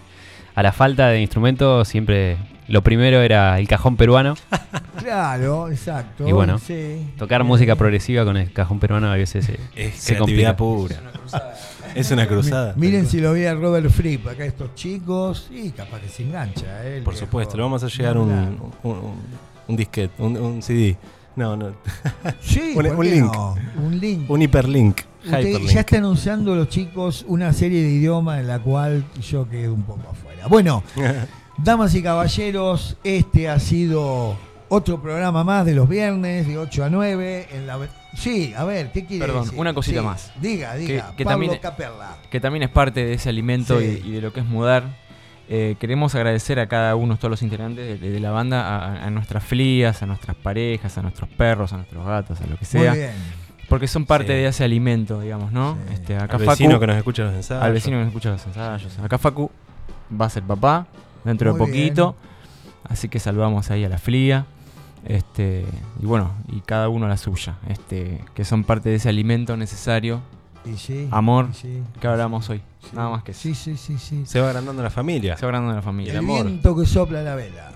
A 0.54 0.62
la 0.62 0.72
falta 0.72 1.08
de 1.08 1.20
instrumentos, 1.20 1.86
siempre 1.86 2.36
lo 2.68 2.82
primero 2.82 3.22
era 3.22 3.58
el 3.58 3.66
cajón 3.66 3.96
peruano. 3.96 4.34
claro, 4.98 5.70
exacto. 5.70 6.28
Y 6.28 6.32
bueno, 6.32 6.60
tocar 7.16 7.42
música 7.44 7.76
progresiva 7.76 8.24
con 8.24 8.36
el 8.36 8.52
cajón 8.52 8.78
peruano 8.78 9.10
a 9.10 9.16
veces 9.16 9.48
es 9.74 9.94
se 9.94 10.14
creatividad 10.14 10.56
pura. 10.56 10.96
Es 11.94 12.10
una 12.10 12.26
cruzada. 12.28 12.74
Miren 12.76 13.06
si 13.06 13.20
lo 13.20 13.32
veía 13.32 13.54
Robert 13.54 13.88
Fripp, 13.90 14.26
acá 14.28 14.44
estos 14.44 14.74
chicos, 14.74 15.48
y 15.50 15.70
capaz 15.70 16.00
que 16.00 16.08
se 16.08 16.24
engancha. 16.24 16.66
Eh, 16.84 17.00
Por 17.02 17.16
supuesto, 17.16 17.56
le 17.56 17.62
vamos 17.62 17.82
a 17.82 17.88
llegar 17.88 18.18
un, 18.18 18.72
un, 18.82 19.76
disquete, 19.76 20.22
un 20.22 20.62
CD. 20.62 20.96
No, 21.38 21.56
no. 21.56 21.72
Sí, 22.40 22.72
un, 22.76 22.86
un 22.86 23.08
link. 23.08 23.32
Un 23.76 24.00
link. 24.00 24.28
Un 24.28 24.42
hiperlink. 24.42 25.00
ya 25.24 25.80
están 25.80 26.04
usando 26.04 26.56
los 26.56 26.68
chicos 26.68 27.24
una 27.28 27.52
serie 27.52 27.80
de 27.80 27.90
idiomas 27.90 28.40
en 28.40 28.48
la 28.48 28.58
cual 28.58 29.04
yo 29.22 29.48
quedo 29.48 29.72
un 29.72 29.84
poco 29.84 30.10
afuera. 30.10 30.48
Bueno, 30.48 30.82
damas 31.58 31.94
y 31.94 32.02
caballeros, 32.02 32.96
este 33.04 33.48
ha 33.48 33.60
sido 33.60 34.36
otro 34.68 35.00
programa 35.00 35.44
más 35.44 35.64
de 35.64 35.76
los 35.76 35.88
viernes 35.88 36.48
de 36.48 36.58
8 36.58 36.84
a 36.84 36.90
9 36.90 37.48
en 37.52 37.68
la 37.68 37.78
Sí, 38.16 38.52
a 38.56 38.64
ver, 38.64 38.90
¿qué 38.90 39.06
quiere 39.06 39.24
Perdón, 39.24 39.48
una 39.54 39.72
cosita 39.72 40.02
más. 40.02 40.32
Diga, 40.42 40.74
diga. 40.74 41.14
Que, 41.16 41.24
también, 41.24 41.60
que 42.30 42.40
también 42.40 42.64
es 42.64 42.70
parte 42.70 43.04
de 43.04 43.12
ese 43.14 43.28
alimento 43.28 43.80
y 43.80 44.10
de 44.10 44.20
lo 44.20 44.32
que 44.32 44.40
es 44.40 44.46
mudar 44.46 45.07
eh, 45.50 45.76
queremos 45.80 46.14
agradecer 46.14 46.60
a 46.60 46.66
cada 46.66 46.94
uno, 46.94 47.16
todos 47.16 47.30
los 47.30 47.42
integrantes 47.42 48.00
de, 48.00 48.20
la 48.20 48.30
banda, 48.30 49.02
a, 49.04 49.10
nuestras 49.10 49.42
flías, 49.42 50.02
a 50.02 50.06
nuestras 50.06 50.36
parejas, 50.36 50.98
a 50.98 51.02
nuestros 51.02 51.30
perros, 51.30 51.72
a 51.72 51.76
nuestros 51.78 52.06
gatos, 52.06 52.40
a 52.40 52.46
lo 52.46 52.56
que 52.56 52.66
sea. 52.66 52.94
Porque 53.68 53.86
son 53.86 54.04
parte 54.04 54.32
de 54.32 54.46
ese 54.46 54.64
alimento, 54.64 55.20
digamos, 55.20 55.52
¿no? 55.52 55.78
Este, 55.92 56.16
acá 56.16 56.36
al 56.36 56.46
vecino 56.46 56.78
que 56.78 56.86
nos 56.86 56.96
escucha 56.96 57.24
los 57.24 57.34
ensayos. 57.34 57.62
Al 57.62 57.72
vecino 57.72 57.96
que 57.96 58.00
nos 58.00 58.08
escucha 58.08 58.30
los 58.30 58.46
ensayos. 58.46 58.98
Acá 58.98 59.18
Facu 59.18 59.50
va 60.20 60.26
a 60.26 60.30
ser 60.30 60.42
papá 60.42 60.86
dentro 61.24 61.52
de 61.52 61.58
poquito. 61.58 62.14
Así 62.84 63.08
que 63.08 63.18
saludamos 63.18 63.70
ahí 63.70 63.84
a 63.84 63.88
la 63.88 63.98
flía. 63.98 64.46
Este, 65.06 65.64
y 66.00 66.06
bueno, 66.06 66.32
y 66.48 66.60
cada 66.60 66.88
uno 66.88 67.06
a 67.06 67.08
la 67.08 67.16
suya. 67.16 67.56
Este, 67.68 68.22
que 68.34 68.44
son 68.44 68.64
parte 68.64 68.90
de 68.90 68.96
ese 68.96 69.08
alimento 69.08 69.56
necesario 69.56 70.20
amor 71.10 71.48
que 72.00 72.06
hablamos 72.06 72.48
hoy. 72.50 72.60
Nada 72.92 73.10
más 73.10 73.22
que 73.22 73.34
sí, 73.34 73.54
sí, 73.54 73.76
sí, 73.76 73.98
sí. 73.98 74.24
Se 74.24 74.40
va 74.40 74.48
agrandando 74.48 74.82
la 74.82 74.90
familia. 74.90 75.36
Se 75.36 75.44
va 75.44 75.50
agrandando 75.50 75.76
la 75.76 75.82
familia. 75.82 76.18
El, 76.18 76.26
viento 76.26 76.76
que 76.76 76.86
sopla 76.86 77.22
la 77.22 77.34
vela. 77.34 77.72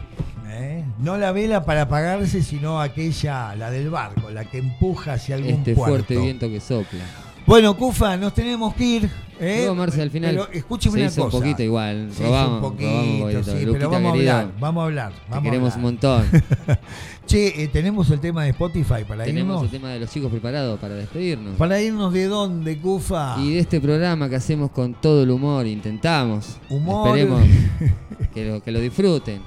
¿eh? 0.48 0.84
No 0.98 1.18
la 1.18 1.32
vela 1.32 1.64
para 1.64 1.82
apagarse, 1.82 2.42
sino 2.42 2.80
aquella, 2.80 3.54
la 3.56 3.70
del 3.70 3.90
barco, 3.90 4.30
la 4.30 4.44
que 4.44 4.58
empuja 4.58 5.14
hacia 5.14 5.36
algún 5.36 5.50
este 5.50 5.74
fuerte 5.74 6.16
viento 6.16 6.48
que 6.48 6.60
sopla. 6.60 7.04
Bueno, 7.46 7.76
Cufa, 7.76 8.16
nos 8.16 8.34
tenemos 8.34 8.74
que 8.74 8.84
ir. 8.84 9.10
¿eh? 9.40 9.68
al 9.68 10.10
final. 10.10 10.30
Pero 10.30 10.48
escúcheme 10.52 11.00
una 11.00 11.08
cosa. 11.08 11.22
un 11.22 11.30
poquito 11.30 11.62
igual. 11.62 12.10
robamos, 12.18 12.54
un 12.54 12.60
poquito, 12.60 13.42
sí, 13.44 13.66
pero 13.72 13.90
vamos 13.90 14.12
a 14.12 14.14
hablar. 14.14 14.52
Vamos 14.60 14.80
a 14.80 14.84
hablar. 14.84 15.12
Vamos 15.28 15.44
queremos 15.44 15.76
un 15.76 15.82
montón. 15.82 16.26
che, 17.26 17.62
eh, 17.62 17.68
tenemos 17.68 18.10
el 18.10 18.20
tema 18.20 18.44
de 18.44 18.50
Spotify 18.50 19.04
para 19.06 19.26
irnos. 19.26 19.26
Tenemos 19.26 19.62
el 19.64 19.70
tema 19.70 19.90
de 19.90 20.00
los 20.00 20.10
chicos 20.10 20.30
preparados 20.30 20.78
para 20.78 20.94
despedirnos. 20.94 21.56
¿Para 21.56 21.80
irnos 21.80 22.12
de 22.12 22.26
dónde, 22.26 22.78
Cufa? 22.78 23.36
Y 23.40 23.54
de 23.54 23.60
este 23.60 23.80
programa 23.80 24.28
que 24.28 24.36
hacemos 24.36 24.70
con 24.70 24.94
todo 24.94 25.22
el 25.22 25.30
humor. 25.30 25.66
Intentamos. 25.66 26.58
Humor. 26.68 27.18
Esperemos 27.18 27.42
que 28.34 28.44
lo, 28.46 28.62
que 28.62 28.70
lo 28.70 28.80
disfruten 28.80 29.42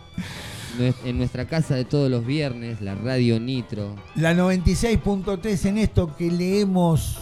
en 1.06 1.18
nuestra 1.18 1.46
casa 1.46 1.76
de 1.76 1.86
todos 1.86 2.10
los 2.10 2.26
viernes, 2.26 2.82
la 2.82 2.96
Radio 2.96 3.40
Nitro. 3.40 3.96
La 4.16 4.34
96.3 4.34 5.66
en 5.66 5.78
esto 5.78 6.16
que 6.16 6.32
leemos 6.32 7.18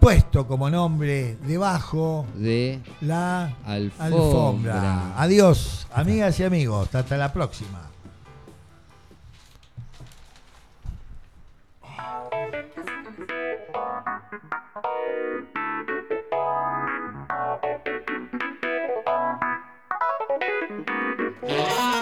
puesto 0.00 0.46
como 0.46 0.70
nombre 0.70 1.36
debajo 1.46 2.26
de 2.36 2.80
la 3.00 3.56
alfombra. 3.64 5.20
Adiós, 5.20 5.86
amigas 5.92 6.38
y 6.40 6.44
amigos. 6.44 6.94
Hasta 6.94 7.16
la 7.16 7.32
próxima. 7.32 7.95
Yeah. 21.42 21.95